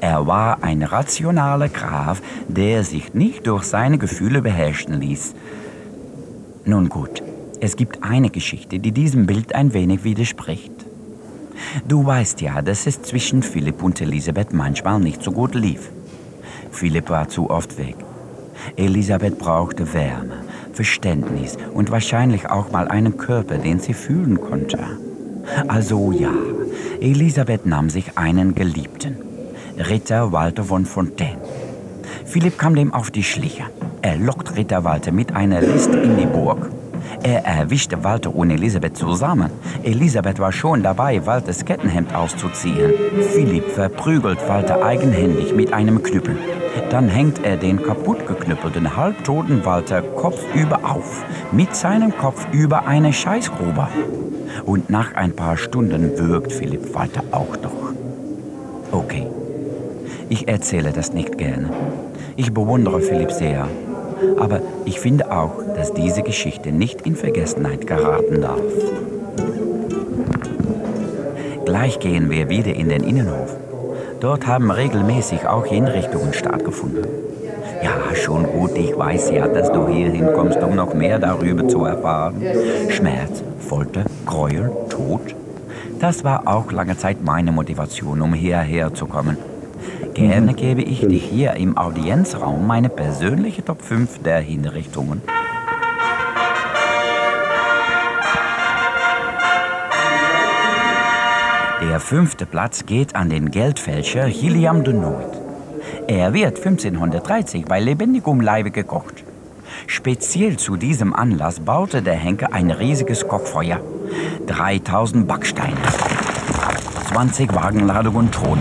Er 0.00 0.26
war 0.26 0.62
ein 0.62 0.82
rationaler 0.82 1.68
Graf, 1.68 2.22
der 2.48 2.84
sich 2.84 3.14
nicht 3.14 3.46
durch 3.46 3.64
seine 3.64 3.98
Gefühle 3.98 4.42
beherrschen 4.42 5.00
ließ. 5.00 5.34
Nun 6.64 6.88
gut, 6.88 7.22
es 7.60 7.76
gibt 7.76 8.02
eine 8.02 8.30
Geschichte, 8.30 8.78
die 8.78 8.92
diesem 8.92 9.26
Bild 9.26 9.54
ein 9.54 9.72
wenig 9.74 10.04
widerspricht. 10.04 10.69
Du 11.86 12.04
weißt 12.04 12.40
ja, 12.40 12.62
dass 12.62 12.86
es 12.86 13.02
zwischen 13.02 13.42
Philipp 13.42 13.82
und 13.82 14.00
Elisabeth 14.00 14.52
manchmal 14.52 15.00
nicht 15.00 15.22
so 15.22 15.32
gut 15.32 15.54
lief. 15.54 15.90
Philipp 16.70 17.10
war 17.10 17.28
zu 17.28 17.50
oft 17.50 17.78
weg. 17.78 17.96
Elisabeth 18.76 19.38
brauchte 19.38 19.92
Wärme, 19.92 20.44
Verständnis 20.72 21.56
und 21.72 21.90
wahrscheinlich 21.90 22.48
auch 22.50 22.70
mal 22.70 22.88
einen 22.88 23.16
Körper, 23.16 23.58
den 23.58 23.80
sie 23.80 23.94
fühlen 23.94 24.40
konnte. 24.40 24.78
Also 25.68 26.12
ja, 26.12 26.32
Elisabeth 27.00 27.66
nahm 27.66 27.90
sich 27.90 28.18
einen 28.18 28.54
Geliebten, 28.54 29.16
Ritter 29.78 30.32
Walter 30.32 30.64
von 30.64 30.84
Fontaine. 30.84 31.40
Philipp 32.24 32.58
kam 32.58 32.74
dem 32.74 32.92
auf 32.92 33.10
die 33.10 33.24
Schliche. 33.24 33.64
Er 34.02 34.16
lockt 34.16 34.56
Ritter 34.56 34.84
Walter 34.84 35.12
mit 35.12 35.34
einer 35.34 35.60
List 35.60 35.94
in 35.94 36.16
die 36.16 36.26
Burg. 36.26 36.70
Er 37.22 37.44
erwischte 37.44 38.02
Walter 38.02 38.34
und 38.34 38.50
Elisabeth 38.50 38.96
zusammen. 38.96 39.50
Elisabeth 39.82 40.38
war 40.38 40.52
schon 40.52 40.82
dabei, 40.82 41.24
Walters 41.26 41.64
Kettenhemd 41.64 42.14
auszuziehen. 42.14 42.92
Philipp 43.32 43.68
verprügelt 43.70 44.38
Walter 44.48 44.82
eigenhändig 44.82 45.54
mit 45.54 45.72
einem 45.72 46.02
Knüppel. 46.02 46.38
Dann 46.88 47.08
hängt 47.08 47.44
er 47.44 47.56
den 47.56 47.82
kaputtgeknüppelten, 47.82 48.96
halbtoten 48.96 49.64
Walter 49.66 50.00
kopfüber 50.00 50.80
auf, 50.82 51.24
mit 51.52 51.76
seinem 51.76 52.16
Kopf 52.16 52.46
über 52.52 52.86
eine 52.86 53.12
Scheißgrube. 53.12 53.88
Und 54.64 54.88
nach 54.88 55.14
ein 55.14 55.36
paar 55.36 55.58
Stunden 55.58 56.18
wirkt 56.18 56.52
Philipp 56.52 56.94
Walter 56.94 57.22
auch 57.32 57.54
doch. 57.56 57.92
Okay, 58.92 59.26
ich 60.30 60.48
erzähle 60.48 60.92
das 60.92 61.12
nicht 61.12 61.36
gerne. 61.36 61.68
Ich 62.36 62.52
bewundere 62.52 63.00
Philipp 63.00 63.30
sehr. 63.30 63.68
Aber 64.38 64.60
ich 64.84 65.00
finde 65.00 65.30
auch, 65.32 65.62
dass 65.76 65.92
diese 65.94 66.22
Geschichte 66.22 66.72
nicht 66.72 67.02
in 67.02 67.16
Vergessenheit 67.16 67.86
geraten 67.86 68.40
darf. 68.40 68.60
Gleich 71.64 71.98
gehen 72.00 72.30
wir 72.30 72.48
wieder 72.48 72.74
in 72.74 72.88
den 72.88 73.04
Innenhof. 73.04 73.56
Dort 74.20 74.46
haben 74.46 74.70
regelmäßig 74.70 75.46
auch 75.46 75.66
Hinrichtungen 75.66 76.34
stattgefunden. 76.34 77.06
Ja, 77.82 78.14
schon 78.14 78.44
gut, 78.44 78.76
ich 78.76 78.96
weiß 78.96 79.30
ja, 79.30 79.48
dass 79.48 79.72
du 79.72 79.88
hier 79.88 80.10
hinkommst, 80.10 80.62
um 80.62 80.74
noch 80.74 80.92
mehr 80.92 81.18
darüber 81.18 81.66
zu 81.68 81.84
erfahren. 81.84 82.42
Schmerz, 82.90 83.42
Folter, 83.58 84.04
Gräuel, 84.26 84.70
Tod. 84.90 85.34
Das 85.98 86.24
war 86.24 86.46
auch 86.46 86.70
lange 86.72 86.98
Zeit 86.98 87.24
meine 87.24 87.52
Motivation, 87.52 88.20
um 88.20 88.34
hierher 88.34 88.92
zu 88.92 89.06
kommen. 89.06 89.38
Gerne 90.14 90.54
gebe 90.54 90.82
ich 90.82 91.00
dir 91.00 91.18
hier 91.18 91.54
im 91.54 91.76
Audienzraum 91.78 92.66
meine 92.66 92.88
persönliche 92.88 93.64
Top 93.64 93.82
5 93.82 94.22
der 94.22 94.40
Hinrichtungen. 94.40 95.22
Der 101.82 101.98
fünfte 101.98 102.46
Platz 102.46 102.86
geht 102.86 103.14
an 103.14 103.30
den 103.30 103.50
Geldfälscher 103.50 104.26
William 104.26 104.84
de 104.84 104.94
Noot. 104.94 105.40
Er 106.06 106.34
wird 106.34 106.58
1530 106.58 107.64
bei 107.64 107.80
lebendigem 107.80 108.40
Leibe 108.40 108.70
gekocht. 108.70 109.24
Speziell 109.86 110.56
zu 110.56 110.76
diesem 110.76 111.14
Anlass 111.14 111.60
baute 111.60 112.02
der 112.02 112.14
Henker 112.14 112.52
ein 112.52 112.70
riesiges 112.70 113.26
Kochfeuer. 113.26 113.80
3000 114.46 115.26
Backsteine, 115.26 115.76
20 117.12 117.54
Wagenladungen 117.54 118.30
Ton. 118.30 118.58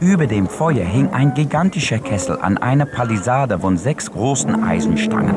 Über 0.00 0.26
dem 0.26 0.48
Feuer 0.48 0.86
hing 0.86 1.10
ein 1.12 1.34
gigantischer 1.34 1.98
Kessel 1.98 2.38
an 2.40 2.56
einer 2.56 2.86
Palisade 2.86 3.58
von 3.58 3.76
sechs 3.76 4.10
großen 4.10 4.64
Eisenstangen. 4.64 5.36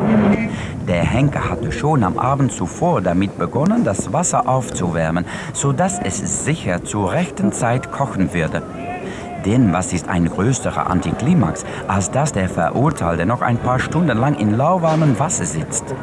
Der 0.87 1.03
Henker 1.03 1.49
hatte 1.49 1.73
schon 1.73 2.01
am 2.01 2.17
Abend 2.17 2.53
zuvor 2.53 3.01
damit 3.01 3.37
begonnen, 3.37 3.83
das 3.83 4.13
Wasser 4.13 4.47
aufzuwärmen, 4.47 5.25
sodass 5.51 5.99
es 5.99 6.45
sicher 6.45 6.81
zur 6.85 7.11
rechten 7.11 7.51
Zeit 7.51 7.91
kochen 7.91 8.33
würde. 8.33 8.61
Denn 9.45 9.73
was 9.73 9.91
ist 9.91 10.07
ein 10.07 10.29
größerer 10.29 10.89
Antiklimax, 10.89 11.65
als 11.87 12.11
dass 12.11 12.31
der 12.31 12.47
Verurteilte 12.47 13.25
noch 13.25 13.41
ein 13.41 13.57
paar 13.57 13.79
Stunden 13.79 14.17
lang 14.17 14.35
in 14.35 14.55
lauwarmem 14.55 15.19
Wasser 15.19 15.45
sitzt? 15.45 15.93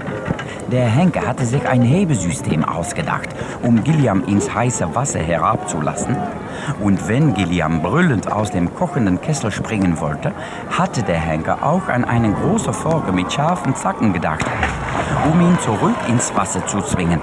Der 0.70 0.86
Henker 0.86 1.26
hatte 1.26 1.46
sich 1.46 1.66
ein 1.66 1.82
Hebesystem 1.82 2.64
ausgedacht, 2.64 3.30
um 3.62 3.82
Gilliam 3.82 4.24
ins 4.24 4.54
heiße 4.54 4.94
Wasser 4.94 5.20
herabzulassen. 5.20 6.16
Und 6.80 7.08
wenn 7.08 7.34
Gilliam 7.34 7.82
brüllend 7.82 8.30
aus 8.30 8.50
dem 8.50 8.74
kochenden 8.74 9.20
Kessel 9.20 9.50
springen 9.50 10.00
wollte, 10.00 10.32
hatte 10.70 11.02
der 11.02 11.18
Henker 11.18 11.64
auch 11.64 11.88
an 11.88 12.04
eine 12.04 12.32
große 12.32 12.72
Forke 12.72 13.10
mit 13.10 13.32
scharfen 13.32 13.74
Zacken 13.74 14.12
gedacht, 14.12 14.44
um 15.32 15.40
ihn 15.40 15.58
zurück 15.60 15.96
ins 16.08 16.34
Wasser 16.36 16.66
zu 16.66 16.82
zwingen. 16.82 17.20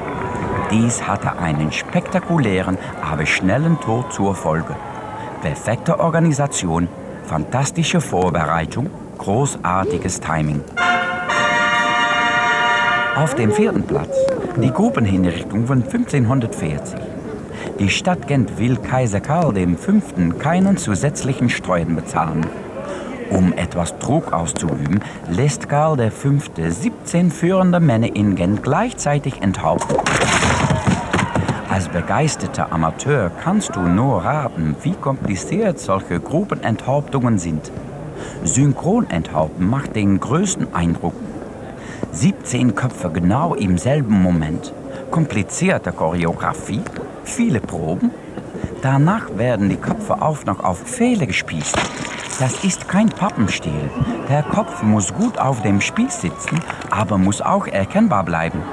Dies 0.71 1.07
hatte 1.07 1.39
einen 1.39 1.71
spektakulären, 1.71 2.77
aber 3.01 3.25
schnellen 3.25 3.79
Tod 3.79 4.11
zur 4.11 4.35
Folge. 4.35 4.75
Perfekte 5.41 5.99
Organisation, 5.99 6.87
fantastische 7.25 8.01
Vorbereitung, 8.01 8.89
großartiges 9.19 10.19
Timing. 10.19 10.61
Auf 13.15 13.35
dem 13.35 13.51
vierten 13.51 13.83
Platz 13.83 14.17
die 14.57 14.71
Gruppenhinrichtung 14.71 15.67
von 15.67 15.83
1540. 15.83 16.99
Die 17.79 17.89
Stadt 17.89 18.27
Gent 18.27 18.57
will 18.57 18.77
Kaiser 18.77 19.19
Karl 19.19 19.53
V. 19.77 20.39
keinen 20.39 20.77
zusätzlichen 20.77 21.49
Steuern 21.49 21.95
bezahlen. 21.95 22.47
Um 23.29 23.53
etwas 23.53 23.97
Druck 23.99 24.33
auszuüben, 24.33 25.01
lässt 25.29 25.69
Karl 25.69 26.09
V. 26.09 26.29
17 26.55 27.29
führende 27.29 27.79
Männer 27.79 28.15
in 28.15 28.35
Gent 28.35 28.63
gleichzeitig 28.63 29.41
enthaupten. 29.41 29.97
Als 31.77 31.89
begeisterter 31.89 32.71
Amateur 32.71 33.29
kannst 33.43 33.75
du 33.75 33.81
nur 33.81 34.25
raten, 34.25 34.75
wie 34.81 34.95
kompliziert 34.95 35.79
solche 35.79 36.19
Gruppenenthauptungen 36.19 37.37
sind. 37.37 37.71
Synchronenthaupten 38.43 39.69
macht 39.69 39.95
den 39.95 40.19
größten 40.19 40.73
Eindruck. 40.73 41.13
17 42.13 42.73
Köpfe 42.73 43.11
genau 43.11 43.53
im 43.53 43.77
selben 43.77 44.19
Moment. 44.23 44.73
Komplizierte 45.11 45.91
Choreografie, 45.91 46.81
viele 47.23 47.59
Proben. 47.59 48.09
Danach 48.81 49.37
werden 49.37 49.69
die 49.69 49.75
Köpfe 49.75 50.19
auch 50.19 50.45
noch 50.45 50.63
auf 50.63 50.79
Pfähle 50.79 51.27
gespießt. 51.27 51.77
Das 52.39 52.63
ist 52.63 52.87
kein 52.87 53.09
Pappenstiel. 53.09 53.91
Der 54.29 54.41
Kopf 54.41 54.81
muss 54.81 55.13
gut 55.13 55.37
auf 55.37 55.61
dem 55.61 55.79
Spieß 55.79 56.21
sitzen, 56.21 56.59
aber 56.89 57.19
muss 57.19 57.39
auch 57.39 57.67
erkennbar 57.67 58.23
bleiben. 58.23 58.63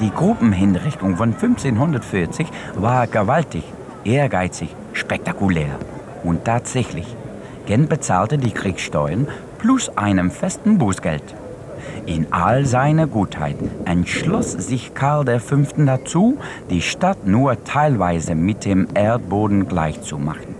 Die 0.00 0.10
Gruppenhinrichtung 0.10 1.16
von 1.16 1.32
1540 1.32 2.46
war 2.74 3.06
gewaltig, 3.06 3.64
ehrgeizig, 4.04 4.68
spektakulär. 4.92 5.78
Und 6.22 6.44
tatsächlich, 6.44 7.16
Gent 7.64 7.88
bezahlte 7.88 8.36
die 8.36 8.50
Kriegssteuern 8.50 9.26
plus 9.58 9.96
einem 9.96 10.30
festen 10.30 10.76
Bußgeld. 10.76 11.34
In 12.04 12.30
all 12.30 12.66
seiner 12.66 13.06
Gutheit 13.06 13.56
entschloss 13.86 14.52
sich 14.52 14.94
Karl 14.94 15.40
V. 15.40 15.56
dazu, 15.78 16.36
die 16.68 16.82
Stadt 16.82 17.26
nur 17.26 17.64
teilweise 17.64 18.34
mit 18.34 18.66
dem 18.66 18.88
Erdboden 18.92 19.66
gleichzumachen. 19.66 20.54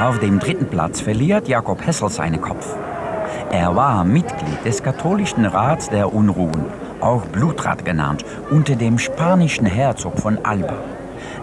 Auf 0.00 0.20
dem 0.20 0.38
dritten 0.38 0.66
Platz 0.66 1.00
verliert 1.00 1.48
Jakob 1.48 1.84
Hessel 1.84 2.08
seinen 2.08 2.40
Kopf. 2.40 2.76
Er 3.50 3.74
war 3.74 4.04
Mitglied 4.04 4.64
des 4.64 4.82
katholischen 4.82 5.46
Rats 5.46 5.88
der 5.88 6.12
Unruhen, 6.12 6.66
auch 7.00 7.22
Blutrat 7.26 7.82
genannt, 7.84 8.24
unter 8.50 8.76
dem 8.76 8.98
spanischen 8.98 9.64
Herzog 9.64 10.18
von 10.18 10.38
Alba. 10.44 10.74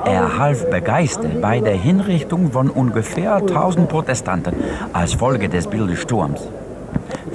Er 0.06 0.38
half 0.38 0.70
begeistert 0.70 1.42
bei 1.42 1.60
der 1.62 1.74
Hinrichtung 1.76 2.52
von 2.52 2.70
ungefähr 2.70 3.38
1000 3.38 3.90
Protestanten 3.90 4.54
als 4.94 5.16
Folge 5.16 5.50
des 5.50 5.66
Bildesturms. 5.66 6.42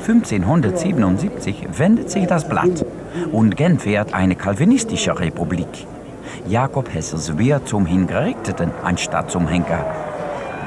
1577 0.07 1.67
wendet 1.77 2.11
sich 2.11 2.27
das 2.27 2.49
Blatt 2.49 2.85
und 3.33 3.57
Gent 3.57 3.85
wird 3.85 4.15
eine 4.15 4.37
kalvinistische 4.37 5.19
Republik. 5.19 5.87
Jakob 6.47 6.95
Hessels 6.95 7.37
wird 7.37 7.67
zum 7.67 7.87
Hingerichteten 7.87 8.71
anstatt 8.85 9.33
zum 9.33 9.49
Henker. 9.49 9.85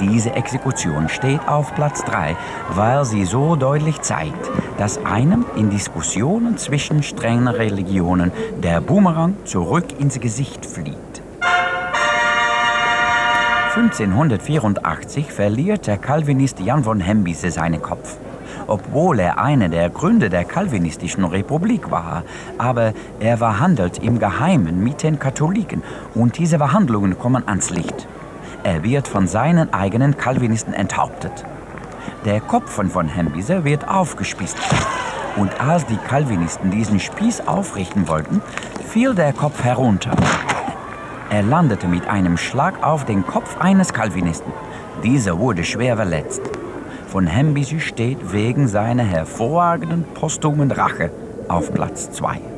Diese 0.01 0.33
Exekution 0.33 1.09
steht 1.09 1.47
auf 1.47 1.73
Platz 1.75 2.03
3, 2.03 2.35
weil 2.69 3.05
sie 3.05 3.25
so 3.25 3.55
deutlich 3.55 4.01
zeigt, 4.01 4.49
dass 4.77 5.03
einem 5.05 5.45
in 5.55 5.69
Diskussionen 5.69 6.57
zwischen 6.57 7.03
strengen 7.03 7.47
Religionen 7.47 8.31
der 8.61 8.81
Boomerang 8.81 9.35
zurück 9.45 9.85
ins 9.99 10.19
Gesicht 10.19 10.65
fliegt. 10.65 11.21
1584 13.75 15.31
verliert 15.31 15.87
der 15.87 15.97
Calvinist 15.97 16.59
Jan 16.59 16.83
von 16.83 16.99
Hembise 16.99 17.49
seinen 17.49 17.81
Kopf. 17.81 18.17
Obwohl 18.67 19.19
er 19.19 19.39
einer 19.39 19.67
der 19.67 19.89
Gründer 19.89 20.29
der 20.29 20.43
Calvinistischen 20.45 21.25
Republik 21.25 21.89
war, 21.89 22.23
aber 22.57 22.93
er 23.19 23.37
verhandelt 23.37 23.97
im 23.97 24.19
Geheimen 24.19 24.83
mit 24.83 25.01
den 25.01 25.17
Katholiken 25.17 25.81
und 26.13 26.37
diese 26.37 26.59
Verhandlungen 26.59 27.17
kommen 27.17 27.47
ans 27.47 27.71
Licht. 27.71 28.07
Er 28.63 28.81
wird 28.81 29.09
von 29.09 29.27
seinen 29.27 29.73
eigenen 29.73 30.15
Calvinisten 30.15 30.73
enthauptet. 30.73 31.43
Der 32.23 32.39
Kopf 32.39 32.71
von 32.71 32.89
von 32.89 33.09
Hembise 33.09 33.65
wird 33.65 33.89
aufgespießt. 33.89 34.57
Und 35.35 35.59
als 35.59 35.85
die 35.85 35.97
Calvinisten 35.97 36.71
diesen 36.71 37.01
Spieß 37.01 37.45
aufrichten 37.45 38.07
wollten, 38.07 38.41
fiel 38.87 39.13
der 39.15 39.33
Kopf 39.33 39.61
herunter. 39.63 40.11
Er 41.29 41.43
landete 41.43 41.87
mit 41.89 42.07
einem 42.07 42.37
Schlag 42.37 42.81
auf 42.81 43.03
den 43.03 43.25
Kopf 43.25 43.57
eines 43.59 43.91
Calvinisten. 43.91 44.53
Dieser 45.03 45.39
wurde 45.39 45.65
schwer 45.65 45.97
verletzt. 45.97 46.41
Von 47.07 47.27
Hembise 47.27 47.81
steht 47.81 48.31
wegen 48.31 48.69
seiner 48.69 49.03
hervorragenden 49.03 50.05
posthumen 50.13 50.71
Rache 50.71 51.11
auf 51.49 51.73
Platz 51.73 52.11
2. 52.11 52.52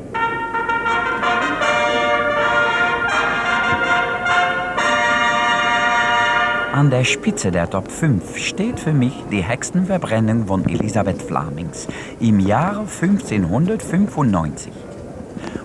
An 6.76 6.90
der 6.90 7.04
Spitze 7.04 7.50
der 7.50 7.70
Top 7.70 7.90
5 7.90 8.36
steht 8.36 8.78
für 8.78 8.92
mich 8.92 9.24
die 9.32 9.42
Hexenverbrennung 9.42 10.46
von 10.46 10.68
Elisabeth 10.68 11.22
Flamings 11.22 11.88
im 12.20 12.38
Jahre 12.38 12.80
1595. 12.80 14.74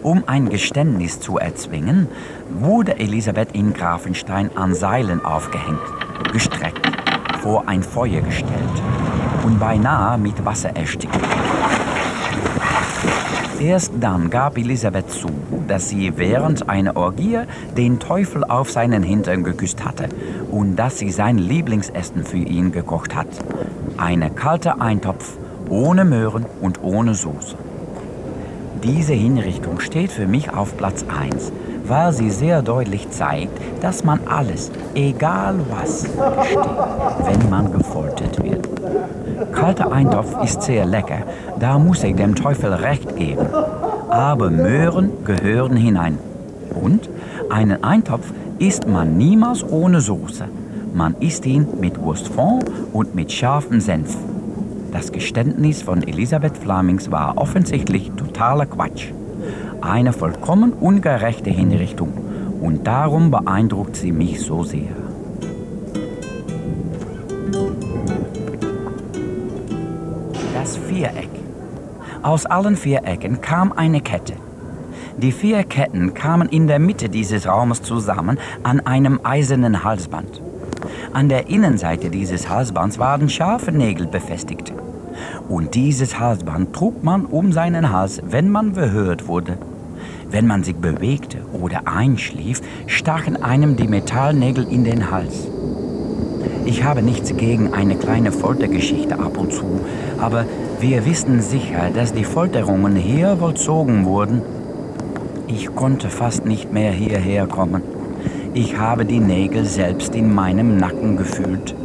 Um 0.03 0.23
ein 0.27 0.47
Geständnis 0.47 1.19
zu 1.19 1.37
erzwingen, 1.37 2.07
wurde 2.49 2.97
Elisabeth 2.97 3.49
in 3.51 3.73
Grafenstein 3.73 4.55
an 4.55 4.73
Seilen 4.73 5.25
aufgehängt, 5.25 5.81
gestreckt, 6.31 6.89
vor 7.41 7.67
ein 7.67 7.83
Feuer 7.83 8.21
gestellt 8.21 8.81
und 9.43 9.59
beinahe 9.59 10.17
mit 10.17 10.45
Wasser 10.45 10.77
erstickt. 10.77 11.19
Erst 13.61 13.93
dann 13.99 14.31
gab 14.31 14.57
Elisabeth 14.57 15.11
zu, 15.11 15.27
dass 15.67 15.89
sie 15.89 16.13
während 16.17 16.67
einer 16.67 16.97
Orgie 16.97 17.41
den 17.77 17.99
Teufel 17.99 18.43
auf 18.43 18.71
seinen 18.71 19.03
Hintern 19.03 19.43
geküsst 19.43 19.85
hatte 19.85 20.09
und 20.49 20.77
dass 20.77 20.97
sie 20.97 21.11
sein 21.11 21.37
Lieblingsessen 21.37 22.23
für 22.23 22.37
ihn 22.37 22.71
gekocht 22.71 23.13
hat. 23.13 23.27
Eine 23.97 24.31
kalte 24.31 24.81
Eintopf 24.81 25.37
ohne 25.69 26.05
Möhren 26.05 26.47
und 26.59 26.81
ohne 26.81 27.13
Soße. 27.13 27.55
Diese 28.83 29.13
Hinrichtung 29.13 29.79
steht 29.79 30.11
für 30.11 30.25
mich 30.25 30.51
auf 30.51 30.75
Platz 30.75 31.05
1, 31.07 31.51
weil 31.51 31.60
sie 32.13 32.29
sehr 32.29 32.61
deutlich 32.61 33.09
zeigt, 33.09 33.51
dass 33.81 34.05
man 34.05 34.21
alles, 34.25 34.71
egal 34.95 35.55
was, 35.69 36.03
gesteht, 36.03 36.57
wenn 37.25 37.49
man 37.49 37.69
gefoltert 37.69 38.41
wird. 38.41 38.69
Kalter 39.51 39.91
Eintopf 39.91 40.41
ist 40.41 40.61
sehr 40.61 40.85
lecker, 40.85 41.23
da 41.59 41.77
muss 41.77 42.01
ich 42.05 42.15
dem 42.15 42.33
Teufel 42.33 42.71
recht 42.73 43.17
geben. 43.17 43.45
Aber 44.09 44.49
Möhren 44.49 45.09
gehören 45.25 45.75
hinein. 45.75 46.17
Und 46.81 47.09
einen 47.49 47.83
Eintopf 47.83 48.31
isst 48.57 48.87
man 48.87 49.17
niemals 49.17 49.61
ohne 49.61 49.99
Soße. 49.99 50.45
Man 50.93 51.15
isst 51.19 51.45
ihn 51.45 51.67
mit 51.81 52.01
Wurstfond 52.01 52.71
und 52.93 53.15
mit 53.15 53.33
scharfem 53.33 53.81
Senf. 53.81 54.15
Das 54.93 55.11
Geständnis 55.11 55.81
von 55.81 56.03
Elisabeth 56.03 56.57
Flamings 56.57 57.11
war 57.11 57.37
offensichtlich 57.37 58.11
totaler 58.15 58.65
Quatsch. 58.65 59.11
Eine 59.81 60.13
vollkommen 60.13 60.73
ungerechte 60.73 61.49
Hinrichtung. 61.49 62.13
Und 62.61 62.85
darum 62.85 63.31
beeindruckt 63.31 63.95
sie 63.95 64.11
mich 64.11 64.39
so 64.39 64.63
sehr. 64.63 64.95
Das 70.53 70.77
Viereck. 70.77 71.29
Aus 72.21 72.45
allen 72.45 72.75
vier 72.75 73.03
Ecken 73.05 73.41
kam 73.41 73.71
eine 73.71 74.01
Kette. 74.01 74.33
Die 75.17 75.31
vier 75.31 75.63
Ketten 75.63 76.13
kamen 76.13 76.47
in 76.49 76.67
der 76.67 76.77
Mitte 76.77 77.09
dieses 77.09 77.47
Raumes 77.47 77.81
zusammen 77.81 78.37
an 78.61 78.79
einem 78.81 79.19
eisernen 79.23 79.83
Halsband. 79.83 80.41
An 81.13 81.29
der 81.29 81.49
Innenseite 81.49 82.11
dieses 82.11 82.47
Halsbands 82.47 82.99
waren 82.99 83.27
scharfe 83.27 83.71
Nägel 83.71 84.05
befestigt. 84.05 84.71
Und 85.51 85.75
dieses 85.75 86.17
Halsband 86.17 86.71
trug 86.71 87.03
man 87.03 87.25
um 87.25 87.51
seinen 87.51 87.91
Hals, 87.91 88.21
wenn 88.25 88.49
man 88.49 88.73
verhört 88.73 89.27
wurde. 89.27 89.57
Wenn 90.29 90.47
man 90.47 90.63
sich 90.63 90.77
bewegte 90.77 91.39
oder 91.51 91.89
einschlief, 91.89 92.61
stachen 92.87 93.43
einem 93.43 93.75
die 93.75 93.89
Metallnägel 93.89 94.65
in 94.71 94.85
den 94.85 95.11
Hals. 95.11 95.49
Ich 96.63 96.85
habe 96.85 97.01
nichts 97.01 97.35
gegen 97.35 97.73
eine 97.73 97.97
kleine 97.97 98.31
Foltergeschichte 98.31 99.19
ab 99.19 99.37
und 99.37 99.51
zu, 99.51 99.81
aber 100.21 100.45
wir 100.79 101.05
wissen 101.05 101.41
sicher, 101.41 101.89
dass 101.93 102.13
die 102.13 102.23
Folterungen 102.23 102.95
hier 102.95 103.35
vollzogen 103.35 104.05
wurden. 104.05 104.41
Ich 105.47 105.75
konnte 105.75 106.07
fast 106.09 106.45
nicht 106.45 106.71
mehr 106.71 106.93
hierher 106.93 107.45
kommen. 107.45 107.81
Ich 108.53 108.77
habe 108.77 109.03
die 109.03 109.19
Nägel 109.19 109.65
selbst 109.65 110.15
in 110.15 110.33
meinem 110.33 110.77
Nacken 110.77 111.17
gefühlt. 111.17 111.75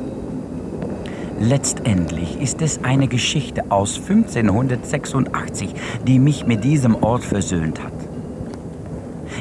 Letztendlich 1.38 2.40
ist 2.40 2.62
es 2.62 2.82
eine 2.82 3.08
Geschichte 3.08 3.70
aus 3.70 3.96
1586, 3.96 5.74
die 6.06 6.18
mich 6.18 6.46
mit 6.46 6.64
diesem 6.64 6.94
Ort 7.02 7.24
versöhnt 7.24 7.82
hat. 7.82 7.92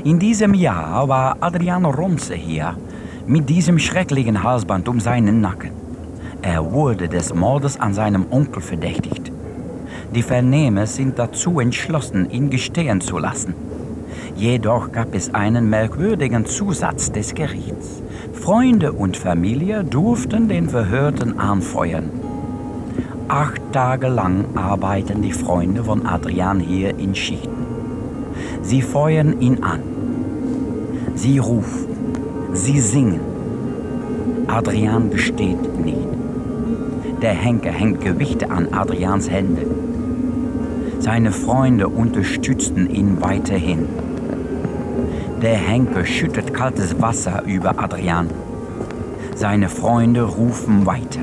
In 0.04 0.20
diesem 0.20 0.54
Jahr 0.54 1.08
war 1.08 1.38
Adrian 1.40 1.86
Ronze 1.86 2.36
hier, 2.36 2.76
mit 3.26 3.50
diesem 3.50 3.80
schrecklichen 3.80 4.44
Halsband 4.44 4.90
um 4.90 5.00
seinen 5.00 5.40
Nacken. 5.40 5.72
Er 6.42 6.72
wurde 6.74 7.08
des 7.08 7.34
Mordes 7.34 7.80
an 7.80 7.94
seinem 7.94 8.26
Onkel 8.30 8.62
verdächtigt. 8.62 9.32
Die 10.14 10.22
Vernehmer 10.22 10.88
sind 10.88 11.18
dazu 11.18 11.62
entschlossen, 11.62 12.30
ihn 12.30 12.50
gestehen 12.50 13.00
zu 13.00 13.18
lassen. 13.20 13.56
Jedoch 14.36 14.92
gab 14.92 15.16
es 15.16 15.34
einen 15.34 15.70
merkwürdigen 15.70 16.46
Zusatz 16.46 17.12
des 17.12 17.34
Gerichts. 17.34 18.04
Freunde 18.46 18.94
und 18.94 19.18
Familie 19.18 19.84
durften 19.84 20.48
den 20.48 20.70
Verhörten 20.70 21.40
anfeuern. 21.40 22.12
Acht 23.28 23.60
Tage 23.72 24.08
lang 24.08 24.46
arbeiten 24.54 25.24
die 25.24 25.32
Freunde 25.32 25.86
von 25.86 26.06
Adrian 26.06 26.60
hier 26.60 26.96
in 27.00 27.16
Schichten. 27.16 27.66
Sie 28.62 28.84
feuern 28.84 29.42
ihn 29.42 29.64
an. 29.64 29.80
Sie 31.16 31.40
rufen. 31.40 31.88
Sie 32.54 32.80
singen. 32.80 33.20
Adrian 34.46 35.10
gesteht 35.10 35.84
nicht. 35.84 36.08
Der 37.24 37.34
Henker 37.34 37.72
hängt 37.72 38.02
Gewichte 38.02 38.52
an 38.52 38.72
Adrians 38.74 39.28
Hände. 39.28 39.66
Seine 41.00 41.32
Freunde 41.32 41.88
unterstützten 41.88 42.92
ihn 42.92 43.22
weiterhin. 43.22 43.88
Der 45.46 45.58
Henker 45.58 46.04
schüttet 46.08 46.56
kaltes 46.56 47.00
Wasser 47.00 47.44
über 47.44 47.78
Adrian. 47.78 48.32
Seine 49.36 49.70
Freunde 49.70 50.24
rufen 50.24 50.88
weiter. 50.88 51.20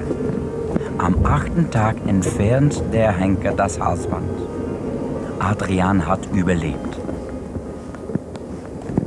Am 0.96 1.26
achten 1.26 1.72
Tag 1.72 1.96
entfernt 2.06 2.80
der 2.92 3.10
Henker 3.10 3.50
das 3.50 3.80
Halsband. 3.80 4.30
Adrian 5.40 6.06
hat 6.06 6.20
überlebt. 6.32 7.00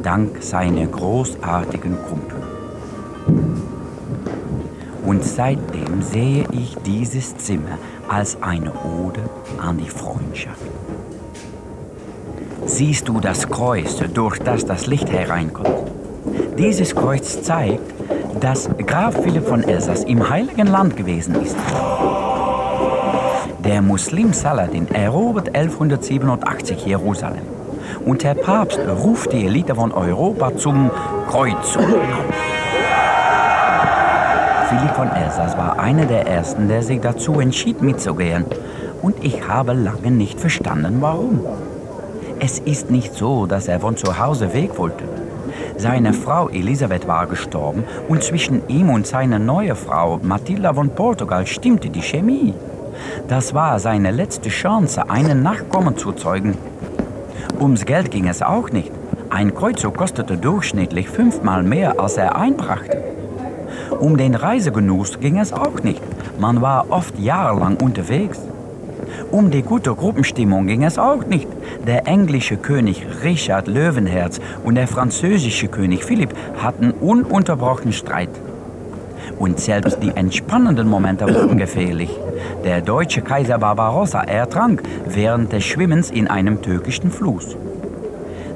Dank 0.04 0.44
seiner 0.44 0.86
großartigen 0.86 1.96
Kumpel. 2.10 2.44
Und 5.06 5.24
seitdem 5.24 6.02
sehe 6.02 6.44
ich 6.52 6.76
dieses 6.86 7.38
Zimmer 7.38 7.78
als 8.10 8.44
eine 8.44 8.74
Ode 8.74 9.22
an 9.60 9.78
die 9.78 9.90
Freundschaft. 9.90 10.60
Siehst 12.78 13.08
du 13.08 13.22
das 13.22 13.48
Kreuz, 13.48 13.96
durch 14.14 14.38
das 14.40 14.66
das 14.66 14.86
Licht 14.86 15.10
hereinkommt? 15.10 15.90
Dieses 16.58 16.94
Kreuz 16.94 17.42
zeigt, 17.42 17.80
dass 18.42 18.70
Graf 18.86 19.16
Philipp 19.24 19.48
von 19.48 19.64
Elsass 19.64 20.04
im 20.04 20.30
Heiligen 20.30 20.68
Land 20.68 20.98
gewesen 20.98 21.36
ist. 21.42 21.56
Der 23.64 23.82
Muslim 23.82 24.34
Saladin 24.34 24.90
erobert 24.90 25.56
1187 25.56 26.86
Jerusalem 26.86 27.44
und 28.06 28.24
der 28.24 28.34
Papst 28.34 28.82
ruft 28.86 29.32
die 29.32 29.46
Elite 29.46 29.74
von 29.74 29.94
Europa 29.94 30.58
zum 30.58 30.92
Kreuzzug 31.30 31.82
auf. 31.82 32.36
Philipp 34.68 34.96
von 34.98 35.10
Elsass 35.12 35.58
war 35.58 35.80
einer 35.80 36.08
der 36.08 36.28
ersten, 36.28 36.68
der 36.68 36.84
sich 36.84 37.00
dazu 37.00 37.40
entschied 37.40 37.82
mitzugehen. 37.82 38.44
Und 39.02 39.24
ich 39.24 39.48
habe 39.48 39.72
lange 39.72 40.12
nicht 40.12 40.42
verstanden, 40.42 40.98
warum. 41.00 41.40
Es 42.40 42.60
ist 42.60 42.92
nicht 42.92 43.14
so, 43.14 43.46
dass 43.46 43.68
er 43.68 43.80
von 43.80 43.96
zu 43.96 44.20
Hause 44.20 44.54
weg 44.54 44.78
wollte. 44.78 45.06
Seine 45.78 46.14
Frau 46.14 46.50
Elisabeth 46.50 47.08
war 47.08 47.28
gestorben 47.28 47.84
und 48.10 48.24
zwischen 48.24 48.68
ihm 48.68 48.90
und 48.90 49.08
seiner 49.08 49.40
neuen 49.40 49.76
Frau 49.76 50.20
Matilda 50.22 50.74
von 50.74 50.90
Portugal 50.90 51.48
stimmte 51.48 51.90
die 51.90 52.02
Chemie. 52.02 52.54
Das 53.28 53.54
war 53.54 53.80
seine 53.80 54.12
letzte 54.12 54.50
Chance, 54.50 55.10
einen 55.10 55.44
Nachkommen 55.44 55.98
zu 55.98 56.12
zeugen. 56.12 56.58
Ums 57.60 57.86
Geld 57.86 58.12
ging 58.12 58.28
es 58.28 58.42
auch 58.42 58.70
nicht. 58.70 58.92
Ein 59.30 59.54
Kreuzzug 59.54 59.98
kostete 59.98 60.38
durchschnittlich 60.38 61.10
fünfmal 61.10 61.64
mehr, 61.64 62.00
als 62.00 62.18
er 62.18 62.36
einbrachte. 62.36 63.02
Um 64.00 64.18
den 64.18 64.36
Reisegenuss 64.36 65.20
ging 65.20 65.40
es 65.40 65.54
auch 65.54 65.84
nicht. 65.84 66.02
Man 66.40 66.62
war 66.62 66.88
oft 66.90 67.18
jahrelang 67.18 67.78
unterwegs. 67.78 68.40
Um 69.32 69.52
die 69.52 69.62
gute 69.62 69.94
Gruppenstimmung 69.94 70.68
ging 70.68 70.84
es 70.84 70.98
auch 70.98 71.26
nicht. 71.26 71.48
Der 71.86 72.08
englische 72.08 72.58
König 72.58 73.06
Richard 73.24 73.68
Löwenherz 73.68 74.40
und 74.64 74.76
der 74.76 74.88
französische 74.88 75.68
König 75.68 76.04
Philipp 76.04 76.34
hatten 76.58 76.92
ununterbrochen 76.92 77.94
Streit. 77.94 78.30
Und 79.40 79.60
selbst 79.60 80.02
die 80.02 80.12
entspannenden 80.16 80.88
Momente 80.88 81.26
wurden 81.28 81.58
gefährlich. 81.58 82.10
Der 82.64 82.82
deutsche 82.82 83.22
Kaiser 83.22 83.58
Barbarossa 83.58 84.22
ertrank 84.22 84.84
während 85.08 85.52
des 85.52 85.64
Schwimmens 85.64 86.10
in 86.12 86.28
einem 86.28 86.62
türkischen 86.62 87.12
Fluss. 87.12 87.58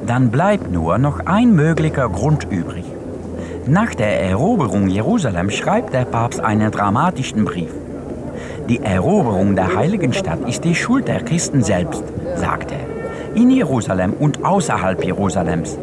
Dann 0.05 0.32
bleibt 0.32 0.72
nur 0.72 0.97
noch 0.97 1.26
ein 1.26 1.53
möglicher 1.53 2.07
Grund 2.10 2.47
übrig. 2.49 2.86
Nach 3.68 3.93
der 3.93 4.22
Eroberung 4.24 4.88
Jerusalem 4.88 5.49
schreibt 5.49 5.93
der 5.93 6.05
Papst 6.05 6.39
einen 6.39 6.72
dramatischen 6.72 7.45
Brief. 7.45 7.72
Die 8.70 8.84
Eroberung 8.84 9.55
der 9.55 9.76
heiligen 9.76 10.13
Stadt 10.13 10.47
ist 10.47 10.63
die 10.63 10.76
Schuld 10.76 11.07
der 11.07 11.24
Christen 11.24 11.63
selbst, 11.63 12.03
sagt 12.36 12.72
er, 12.72 13.36
in 13.36 13.49
Jerusalem 13.49 14.13
und 14.13 14.45
außerhalb 14.45 15.03
Jerusalems. 15.03 15.76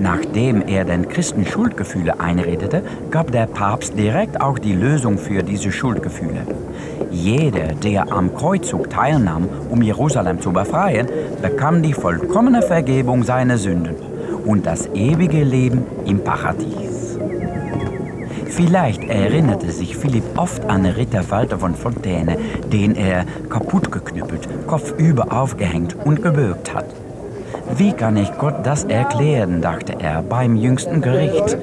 Nachdem 0.00 0.66
er 0.66 0.84
den 0.84 1.08
Christen 1.08 1.46
Schuldgefühle 1.46 2.18
einredete, 2.18 2.82
gab 3.12 3.30
der 3.30 3.46
Papst 3.46 3.96
direkt 3.96 4.40
auch 4.40 4.58
die 4.58 4.72
Lösung 4.72 5.16
für 5.16 5.44
diese 5.44 5.70
Schuldgefühle. 5.70 6.40
Jeder, 7.12 7.68
der 7.68 8.12
am 8.12 8.34
Kreuzzug 8.34 8.90
teilnahm, 8.90 9.48
um 9.70 9.80
Jerusalem 9.80 10.40
zu 10.40 10.52
befreien, 10.52 11.06
bekam 11.40 11.82
die 11.82 11.92
vollkommene 11.92 12.62
Vergebung 12.62 13.22
seiner 13.22 13.58
Sünden 13.58 13.94
und 14.44 14.66
das 14.66 14.88
ewige 14.92 15.44
Leben 15.44 15.84
im 16.04 16.18
Paradies. 16.18 16.95
Vielleicht 18.56 19.04
erinnerte 19.04 19.70
sich 19.70 19.98
Philipp 19.98 20.24
oft 20.38 20.64
an 20.64 20.86
Ritter 20.86 21.30
Walter 21.30 21.58
von 21.58 21.74
Fontaine, 21.74 22.38
den 22.72 22.96
er 22.96 23.26
kaputtgeknüppelt, 23.50 24.48
kopfüber 24.66 25.30
aufgehängt 25.30 25.94
und 26.06 26.22
gebürgt 26.22 26.74
hat. 26.74 26.86
Wie 27.76 27.92
kann 27.92 28.16
ich 28.16 28.32
Gott 28.38 28.64
das 28.64 28.84
erklären, 28.84 29.60
dachte 29.60 29.96
er 30.00 30.22
beim 30.22 30.56
jüngsten 30.56 31.02
Gericht. 31.02 31.58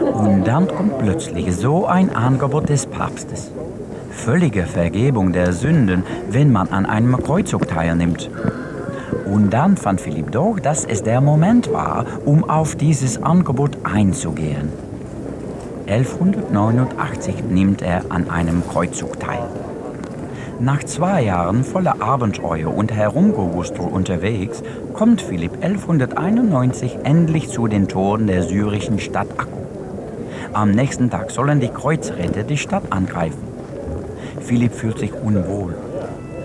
Und 0.00 0.44
dann 0.44 0.68
kommt 0.68 0.98
plötzlich 0.98 1.56
so 1.56 1.86
ein 1.86 2.14
Angebot 2.14 2.68
des 2.68 2.86
Papstes. 2.86 3.50
Völlige 4.12 4.62
Vergebung 4.62 5.32
der 5.32 5.52
Sünden, 5.52 6.04
wenn 6.30 6.52
man 6.52 6.68
an 6.68 6.86
einem 6.86 7.20
Kreuzzug 7.20 7.66
teilnimmt. 7.66 8.30
Und 9.24 9.50
dann 9.50 9.76
fand 9.76 10.00
Philipp 10.00 10.30
doch, 10.30 10.60
dass 10.60 10.84
es 10.84 11.02
der 11.02 11.20
Moment 11.20 11.72
war, 11.72 12.06
um 12.24 12.48
auf 12.48 12.76
dieses 12.76 13.20
Angebot 13.20 13.76
einzugehen. 13.82 14.87
1189 15.88 17.44
nimmt 17.48 17.80
er 17.80 18.02
an 18.10 18.28
einem 18.28 18.62
Kreuzzug 18.68 19.18
teil. 19.18 19.48
Nach 20.60 20.84
zwei 20.84 21.22
Jahren 21.22 21.64
voller 21.64 22.02
Abenteuer 22.02 22.74
und 22.74 22.92
Herumgewustel 22.92 23.86
unterwegs 23.86 24.62
kommt 24.92 25.22
Philipp 25.22 25.54
1191 25.62 26.98
endlich 27.04 27.48
zu 27.48 27.68
den 27.68 27.88
Toren 27.88 28.26
der 28.26 28.42
syrischen 28.42 28.98
Stadt 28.98 29.28
Akko. 29.38 29.66
Am 30.52 30.72
nächsten 30.72 31.08
Tag 31.08 31.30
sollen 31.30 31.58
die 31.58 31.68
Kreuzritter 31.68 32.42
die 32.42 32.58
Stadt 32.58 32.84
angreifen. 32.90 33.42
Philipp 34.40 34.74
fühlt 34.74 34.98
sich 34.98 35.14
unwohl. 35.14 35.74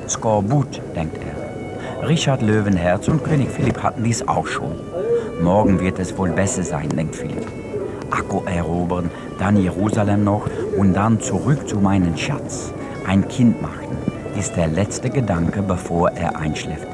Skorbut, 0.07 0.81
denkt 0.95 1.17
er. 1.17 2.07
Richard 2.07 2.41
Löwenherz 2.41 3.09
und 3.09 3.25
König 3.25 3.49
Philipp 3.49 3.83
hatten 3.83 4.05
dies 4.05 4.25
auch 4.25 4.47
schon. 4.47 4.75
Morgen 5.41 5.81
wird 5.81 5.99
es 5.99 6.17
wohl 6.17 6.29
besser 6.29 6.63
sein, 6.63 6.87
denkt 6.89 7.15
Philipp. 7.17 7.45
Akko 8.13 8.43
erobern, 8.45 9.09
dann 9.43 9.61
Jerusalem 9.61 10.23
noch 10.23 10.47
und 10.77 10.93
dann 10.93 11.19
zurück 11.19 11.67
zu 11.67 11.75
meinem 11.75 12.15
Schatz. 12.15 12.71
Ein 13.05 13.27
Kind 13.27 13.61
machen, 13.61 13.97
ist 14.39 14.55
der 14.55 14.69
letzte 14.69 15.09
Gedanke, 15.09 15.61
bevor 15.61 16.11
er 16.11 16.37
einschläft. 16.37 16.87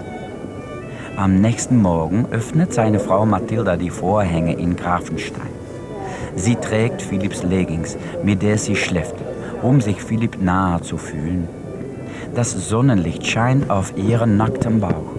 Am 1.15 1.41
nächsten 1.41 1.79
Morgen 1.79 2.25
öffnet 2.31 2.73
seine 2.73 2.99
Frau 2.99 3.23
Mathilda 3.23 3.77
die 3.77 3.91
Vorhänge 3.91 4.53
in 4.53 4.75
Grafenstein. 4.75 5.53
Sie 6.35 6.55
trägt 6.55 7.03
Philipps 7.03 7.43
Leggings, 7.43 7.97
mit 8.23 8.41
der 8.41 8.57
sie 8.57 8.75
schläft, 8.75 9.15
um 9.61 9.79
sich 9.79 10.01
Philipp 10.01 10.41
nahe 10.41 10.81
zu 10.81 10.97
fühlen. 10.97 11.47
Das 12.33 12.51
Sonnenlicht 12.67 13.27
scheint 13.27 13.69
auf 13.69 13.93
ihren 13.95 14.37
nackten 14.37 14.79
Bauch. 14.79 15.13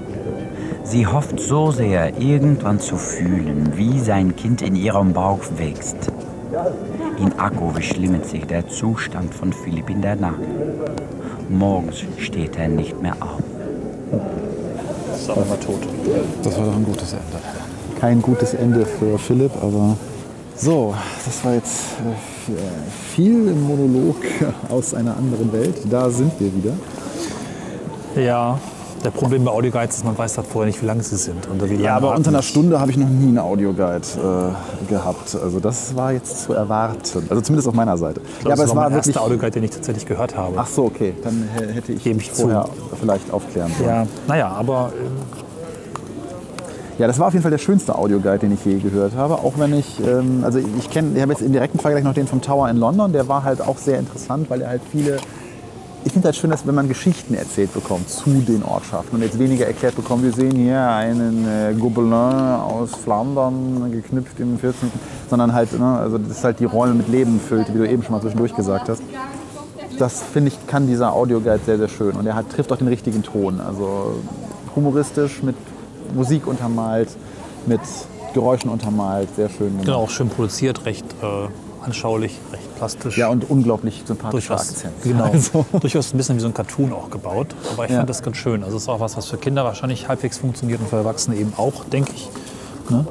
Sie 0.83 1.07
hofft 1.07 1.39
so 1.39 1.71
sehr, 1.71 2.19
irgendwann 2.19 2.81
zu 2.81 2.97
fühlen, 2.97 3.75
wie 3.77 4.01
sein 4.01 4.35
Kind 4.35 4.63
in 4.63 4.75
ihrem 4.75 5.13
Bauch 5.13 5.45
wächst. 5.59 6.11
In 7.19 7.39
Akko 7.39 7.71
verschlimmert 7.71 8.27
sich 8.27 8.45
der 8.45 8.67
Zustand 8.69 9.33
von 9.35 9.53
Philipp 9.53 9.89
in 9.89 10.03
der 10.03 10.17
Nacht. 10.17 10.41
Morgens 11.49 12.05
steht 12.19 12.57
er 12.57 12.69
nicht 12.69 13.01
mehr 13.01 13.15
auf. 13.21 13.41
Ist 15.15 15.31
aber 15.31 15.45
mal 15.45 15.59
tot. 15.59 15.81
Das 16.43 16.59
war 16.59 16.67
doch 16.67 16.77
ein 16.77 16.85
gutes 16.85 17.13
Ende. 17.13 18.01
Kein 18.01 18.23
gutes 18.23 18.55
Ende 18.55 18.87
für 18.87 19.19
Philipp, 19.19 19.53
aber 19.63 19.97
so, 20.57 20.95
das 21.25 21.45
war 21.45 21.55
jetzt 21.55 21.81
äh, 22.49 23.15
viel 23.15 23.55
Monolog 23.55 24.17
aus 24.69 24.95
einer 24.95 25.17
anderen 25.17 25.53
Welt. 25.53 25.77
Da 25.89 26.11
sind 26.11 26.33
wir 26.39 26.53
wieder. 26.55 26.73
Ja, 28.17 28.59
Der 29.03 29.11
Problem 29.11 29.45
bei 29.45 29.51
Audioguides 29.51 29.97
ist, 29.97 30.05
man 30.05 30.17
weiß 30.19 30.37
halt 30.37 30.47
vorher 30.47 30.67
nicht, 30.67 30.83
wie 30.83 30.87
lang 30.87 31.01
sie 31.01 31.17
sind. 31.17 31.47
Und 31.47 31.63
wie 31.71 31.75
Ja, 31.77 31.95
lange 31.95 32.09
aber 32.09 32.17
unter 32.17 32.29
einer 32.29 32.43
Stunde 32.43 32.79
habe 32.81 32.91
ich 32.91 32.99
noch 32.99 33.09
nie 33.09 33.29
einen 33.29 33.39
Audioguide 33.39 33.97
äh, 33.97 34.89
gehabt. 34.91 35.35
Also 35.43 35.59
das 35.59 35.97
war 35.97 36.13
jetzt 36.13 36.43
zu 36.43 36.53
erwarten. 36.53 37.01
Also 37.31 37.41
zumindest 37.41 37.67
auf 37.69 37.75
meiner 37.75 37.97
Seite. 37.97 38.21
Ich 38.21 38.41
glaub, 38.41 38.51
ja, 38.51 38.53
aber 38.53 38.57
das 38.57 38.61
es 38.65 38.69
war 38.71 38.77
war 38.77 38.83
mein 38.85 38.93
wirklich. 38.99 39.15
erster 39.17 39.23
Audioguide, 39.27 39.53
den 39.53 39.63
ich 39.65 39.71
tatsächlich 39.71 40.05
gehört 40.05 40.37
habe. 40.37 40.53
Ach 40.59 40.67
so, 40.67 40.85
okay. 40.85 41.15
Dann 41.25 41.49
äh, 41.59 41.73
hätte 41.73 41.93
ich 41.93 42.05
Gebe 42.05 42.17
mich 42.17 42.27
ich 42.27 42.35
zu. 42.35 42.43
vorher 42.43 42.67
vielleicht 43.01 43.33
aufklären 43.33 43.73
sollen. 43.79 43.89
ja, 43.89 44.07
naja, 44.29 44.49
aber 44.49 44.93
ähm, 45.01 45.13
Ja, 46.99 47.07
das 47.07 47.19
war 47.19 47.29
auf 47.29 47.33
jeden 47.33 47.43
Fall 47.43 47.51
der 47.51 47.57
schönste 47.59 47.95
Audioguide, 47.97 48.41
den 48.41 48.53
ich 48.53 48.63
je 48.67 48.79
gehört 48.81 49.15
habe. 49.17 49.37
Auch 49.37 49.55
wenn 49.57 49.73
ich, 49.73 49.99
ähm, 50.07 50.43
also 50.45 50.59
ich 50.59 50.91
kenne, 50.91 51.13
ich 51.17 51.23
habe 51.23 51.33
jetzt 51.33 51.41
im 51.41 51.53
direkten 51.53 51.79
Vergleich 51.79 52.05
noch 52.05 52.13
den 52.13 52.27
vom 52.27 52.43
Tower 52.43 52.69
in 52.69 52.77
London. 52.77 53.15
Der 53.15 53.29
war 53.29 53.45
halt 53.45 53.63
auch 53.63 53.79
sehr 53.79 53.99
interessant, 53.99 54.51
weil 54.51 54.61
er 54.61 54.69
halt 54.69 54.83
viele. 54.93 55.17
Ich 56.03 56.13
finde 56.13 56.29
halt 56.29 56.37
schön, 56.37 56.51
dass 56.51 56.67
wenn 56.67 56.75
man 56.75 56.89
Geschichten 56.89 57.35
erzählt 57.35 57.75
bekommt 57.75 58.09
zu 58.09 58.31
den 58.31 58.63
Ortschaften 58.63 59.17
und 59.17 59.23
jetzt 59.23 59.39
weniger 59.39 59.67
erklärt 59.67 59.97
bekommt, 59.97 60.23
wir 60.23 60.33
sehen 60.33 60.57
hier 60.57 60.81
einen 60.89 61.47
äh, 61.47 61.75
Gobelin 61.79 62.13
aus 62.13 62.93
Flandern, 62.93 63.93
geknüpft 63.93 64.41
im 64.41 64.59
14., 64.59 64.91
sondern 65.29 65.53
halt, 65.53 65.79
ne, 65.79 65.99
also 65.99 66.17
das 66.17 66.43
halt 66.43 66.59
die 66.59 66.65
Rollen 66.65 66.97
mit 66.97 67.09
Leben 67.09 67.39
füllt, 67.39 67.73
wie 67.75 67.79
du 67.79 67.89
eben 67.89 68.03
schon 68.03 68.13
mal 68.13 68.23
zwischendurch 68.23 68.55
gesagt 68.55 68.89
hast. 68.89 69.03
Das 69.99 70.23
finde 70.23 70.49
ich, 70.49 70.67
kann 70.67 70.87
dieser 70.87 71.13
Audioguide 71.13 71.61
sehr, 71.67 71.77
sehr 71.77 71.89
schön 71.89 72.13
und 72.13 72.27
er 72.27 72.35
hat, 72.35 72.49
trifft 72.49 72.73
auch 72.73 72.79
den 72.79 72.89
richtigen 72.89 73.23
Ton. 73.23 73.61
Also 73.61 74.15
humoristisch, 74.75 75.43
mit 75.43 75.57
Musik 76.15 76.47
untermalt, 76.47 77.11
mit 77.67 77.81
Geräuschen 78.33 78.71
untermalt, 78.71 79.29
sehr 79.37 79.51
schön 79.51 79.79
genau, 79.79 79.99
auch 79.99 80.11
schön 80.11 80.31
produziert, 80.31 80.87
recht 80.87 81.05
äh, 81.23 81.85
anschaulich, 81.85 82.39
recht 82.53 82.70
plastisch. 82.81 83.17
Ja, 83.19 83.29
und 83.29 83.49
unglaublich 83.49 84.03
sympathischer 84.07 84.55
durchaus, 84.55 84.71
Akzent. 84.71 85.03
genau, 85.03 85.25
Also, 85.25 85.65
durchaus 85.81 86.13
ein 86.13 86.17
bisschen 86.17 86.37
wie 86.37 86.41
so 86.41 86.47
ein 86.49 86.55
Cartoon 86.55 86.93
auch 86.93 87.11
gebaut. 87.11 87.55
Aber 87.73 87.85
ich 87.85 87.91
Ja. 87.91 87.99
fand 87.99 88.11
das 88.11 88.23
ganz 88.23 88.37
schön. 88.39 88.65
Also 88.65 88.77
es 88.77 88.85
ist 88.85 88.89
auch 88.89 89.01
was, 89.01 89.17
was 89.17 89.27
für 89.27 89.37
Kinder 89.37 89.65
wahrscheinlich 89.65 90.09
halbwegs 90.09 90.39
funktioniert 90.39 90.81
und 90.81 90.89
für 90.89 90.97
Erwachsene 90.97 91.37
eben 91.37 91.53
auch, 91.57 91.85
denke 91.85 92.13
ich. 92.15 92.29
Ne? 92.89 93.07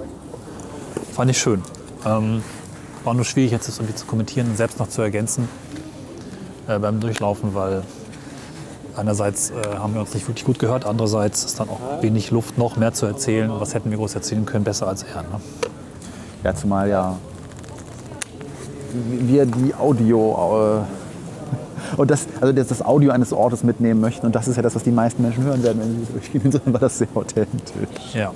Fand 1.13 1.29
ich 1.31 1.37
schön. 1.39 1.61
Ähm, 2.05 2.43
war 3.03 3.13
nur 3.13 3.25
schwierig, 3.25 3.51
jetzt 3.51 3.67
das 3.67 3.77
irgendwie 3.77 3.95
zu 3.95 4.05
kommentieren 4.05 4.47
und 4.49 4.57
selbst 4.57 4.79
noch 4.79 4.89
zu 4.89 5.01
ergänzen 5.01 5.47
äh, 6.67 6.79
beim 6.79 6.99
Durchlaufen, 6.99 7.53
weil 7.55 7.83
einerseits 8.95 9.51
äh, 9.51 9.53
haben 9.77 9.93
wir 9.93 10.01
uns 10.01 10.13
nicht 10.13 10.27
wirklich 10.27 10.45
gut 10.45 10.59
gehört, 10.59 10.85
andererseits 10.85 11.45
ist 11.45 11.59
dann 11.59 11.69
auch 11.69 11.79
wenig 12.01 12.31
Luft, 12.31 12.57
noch 12.57 12.75
mehr 12.75 12.93
zu 12.93 13.05
erzählen. 13.05 13.49
Was 13.59 13.73
hätten 13.73 13.89
wir 13.91 13.97
groß 13.97 14.15
erzählen 14.15 14.45
können, 14.45 14.63
besser 14.65 14.87
als 14.87 15.03
er. 15.03 15.21
Ne? 15.21 15.27
ja, 16.43 16.55
zumal 16.55 16.89
ja 16.89 17.17
wir 18.93 19.45
die 19.45 19.73
Audio 19.75 20.79
äh, 20.85 21.99
und 21.99 22.11
das, 22.11 22.27
also 22.39 22.53
das, 22.53 22.67
das 22.67 22.81
Audio 22.85 23.11
eines 23.11 23.33
Ortes 23.33 23.63
mitnehmen 23.63 23.99
möchten 24.01 24.25
und 24.25 24.35
das 24.35 24.47
ist 24.47 24.55
ja 24.57 24.61
das, 24.61 24.75
was 24.75 24.83
die 24.83 24.91
meisten 24.91 25.21
Menschen 25.23 25.43
hören 25.43 25.63
werden, 25.63 25.81
wenn 25.81 26.05
sie 26.05 26.13
durchgehen. 26.13 26.41
Insofern 26.45 26.73
war 26.73 26.79
das 26.79 26.97
sehr 26.97 27.07
authentisch. 27.15 28.13
Ja. 28.13 28.31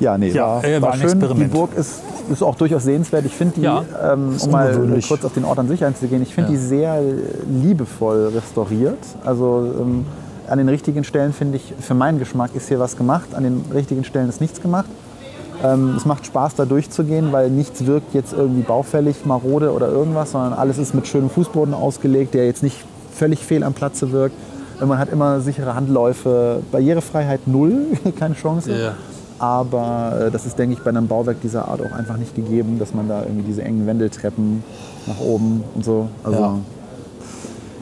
Ja, 0.00 0.16
nee, 0.16 0.30
Ja, 0.30 0.46
war, 0.56 0.64
äh, 0.64 0.74
war 0.80 0.88
war 0.88 0.94
ein 0.94 1.00
schön. 1.00 1.20
Die. 1.20 1.44
Burg 1.44 1.70
ist, 1.76 2.00
ist 2.30 2.42
auch 2.42 2.54
durchaus 2.54 2.84
sehenswert. 2.84 3.24
Ich 3.26 3.34
finde 3.34 3.54
die, 3.56 3.62
Ja, 3.62 3.84
ähm, 4.12 4.34
um 4.40 4.50
mal 4.50 4.98
kurz 5.06 5.24
auf 5.24 5.34
den 5.34 5.44
Ort 5.44 5.58
an 5.58 5.68
sich 5.68 5.84
einzugehen, 5.84 6.22
ich 6.22 6.34
finde 6.34 6.52
Ja. 6.52 6.56
die 6.58 6.62
sehr 6.62 7.02
liebevoll 7.48 8.28
restauriert. 8.34 8.98
Also 9.24 9.70
ähm, 9.78 10.06
an 10.48 10.58
den 10.58 10.68
richtigen 10.68 11.04
Stellen 11.04 11.32
finde 11.32 11.56
ich, 11.58 11.74
für 11.80 11.94
meinen 11.94 12.18
Geschmack 12.18 12.54
ist 12.54 12.68
hier 12.68 12.80
was 12.80 12.96
gemacht, 12.96 13.34
an 13.34 13.44
den 13.44 13.64
richtigen 13.72 14.04
Stellen 14.04 14.28
ist 14.28 14.40
nichts 14.40 14.60
gemacht. 14.60 14.86
Ähm, 15.62 15.94
es 15.96 16.04
macht 16.06 16.26
Spaß, 16.26 16.54
da 16.54 16.64
durchzugehen, 16.64 17.32
weil 17.32 17.50
nichts 17.50 17.84
wirkt 17.86 18.14
jetzt 18.14 18.32
irgendwie 18.32 18.62
baufällig, 18.62 19.24
marode 19.24 19.72
oder 19.72 19.88
irgendwas, 19.88 20.32
sondern 20.32 20.54
alles 20.54 20.78
ist 20.78 20.94
mit 20.94 21.06
schönem 21.06 21.30
Fußboden 21.30 21.74
ausgelegt, 21.74 22.34
der 22.34 22.46
jetzt 22.46 22.62
nicht 22.62 22.84
völlig 23.12 23.44
fehl 23.44 23.62
am 23.62 23.74
Platze 23.74 24.12
wirkt. 24.12 24.34
Man 24.80 24.98
hat 24.98 25.10
immer 25.10 25.40
sichere 25.40 25.74
Handläufe, 25.74 26.62
Barrierefreiheit 26.72 27.46
null, 27.46 27.86
keine 28.18 28.34
Chance. 28.34 28.72
Ja. 28.72 28.94
Aber 29.38 30.26
äh, 30.26 30.30
das 30.30 30.46
ist, 30.46 30.58
denke 30.58 30.74
ich, 30.74 30.82
bei 30.82 30.90
einem 30.90 31.06
Bauwerk 31.06 31.40
dieser 31.42 31.68
Art 31.68 31.80
auch 31.80 31.92
einfach 31.92 32.16
nicht 32.16 32.34
gegeben, 32.34 32.78
dass 32.78 32.94
man 32.94 33.08
da 33.08 33.22
irgendwie 33.22 33.44
diese 33.44 33.62
engen 33.62 33.86
Wendeltreppen 33.86 34.62
nach 35.06 35.20
oben 35.20 35.64
und 35.74 35.84
so. 35.84 36.08
Also, 36.24 36.40
Ja. 36.40 36.58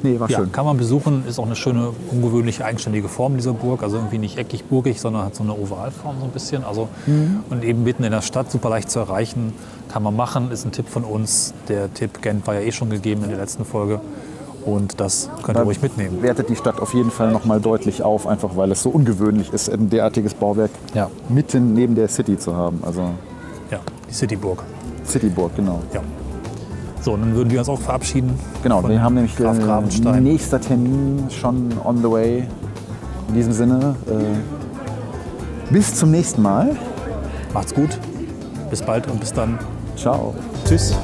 Nee, 0.03 0.19
war 0.21 0.31
Ja, 0.31 0.39
schön. 0.39 0.53
kann 0.53 0.65
man 0.65 0.77
besuchen. 0.77 1.25
Ist 1.27 1.39
auch 1.39 1.47
eine 1.47 1.57
schöne, 1.57 1.91
ungewöhnliche, 2.11 2.65
eigenständige 2.65 3.09
Form 3.09 3.37
dieser 3.37 3.53
Burg. 3.53 3.83
Also 3.83 3.97
irgendwie 3.97 4.19
nicht 4.19 4.39
eckig 4.39 4.65
burgig, 4.65 5.01
sondern 5.01 5.25
hat 5.25 5.35
so 5.35 5.43
eine 5.43 5.53
Ovalform 5.53 6.17
so 6.21 6.25
ein 6.25 6.31
bisschen. 6.31 6.65
Also, 6.65 6.89
Mhm. 7.07 7.41
Und 7.51 7.65
eben 7.65 7.83
mitten 7.85 8.05
in 8.05 8.13
der 8.13 8.23
Stadt, 8.23 8.51
super 8.51 8.69
leicht 8.71 8.91
zu 8.91 8.99
erreichen. 8.99 9.53
Kann 9.91 10.03
man 10.03 10.15
machen, 10.17 10.51
ist 10.51 10.65
ein 10.65 10.73
Tipp 10.73 10.89
von 10.89 11.05
uns. 11.05 11.55
Der 11.69 11.93
Tipp 11.93 12.21
Gent 12.23 12.47
war 12.47 12.55
ja 12.55 12.61
eh 12.61 12.73
schon 12.73 12.91
gegeben 12.91 13.23
in 13.25 13.31
der 13.31 13.39
letzten 13.39 13.65
Folge. 13.65 14.01
Und 14.67 15.01
das 15.01 15.31
könnt 15.43 15.57
ihr 15.57 15.61
Da 15.61 15.63
ruhig 15.63 15.81
mitnehmen. 15.81 16.21
Wertet 16.23 16.51
die 16.51 16.57
Stadt 16.57 16.81
auf 16.81 16.93
jeden 16.93 17.11
Fall 17.11 17.31
nochmal 17.33 17.61
deutlich 17.61 18.03
auf, 18.03 18.27
einfach 18.27 18.57
weil 18.57 18.71
es 18.73 18.83
so 18.83 18.91
ungewöhnlich 18.91 19.53
ist, 19.53 19.71
ein 19.71 19.89
derartiges 19.89 20.35
Bauwerk 20.35 20.71
Ja, 20.95 21.09
mitten 21.29 21.73
neben 21.75 21.95
der 21.95 22.09
City 22.09 22.37
zu 22.37 22.55
haben. 22.55 22.81
Also 22.85 23.03
ja 23.71 23.79
die 24.09 24.13
Cityburg. 24.13 24.63
Cityburg, 25.07 25.57
genau. 25.57 25.81
Ja. 25.95 26.03
So, 27.01 27.13
und 27.13 27.21
dann 27.21 27.35
würden 27.35 27.51
wir 27.51 27.61
uns 27.61 27.69
auch 27.69 27.81
verabschieden. 27.81 28.39
Genau, 28.63 28.87
wir 28.87 29.01
haben 29.01 29.15
nämlich 29.15 29.37
Graf 29.37 29.59
äh, 29.59 29.63
Gravenstein. 29.63 30.23
nächster 30.23 30.61
Termin 30.61 31.25
schon 31.31 31.73
on 31.85 31.99
the 31.99 32.11
way. 32.11 32.45
In 33.29 33.35
diesem 33.35 33.53
Sinne, 33.53 33.95
äh, 34.07 35.73
bis 35.73 35.95
zum 35.95 36.11
nächsten 36.11 36.43
Mal. 36.43 36.77
Macht's 37.55 37.75
gut. 37.75 37.99
Bis 38.71 38.83
bald 38.83 39.07
und 39.07 39.21
bis 39.21 39.33
dann. 39.33 39.59
Ciao. 39.97 40.35
Tschüss. 40.67 40.97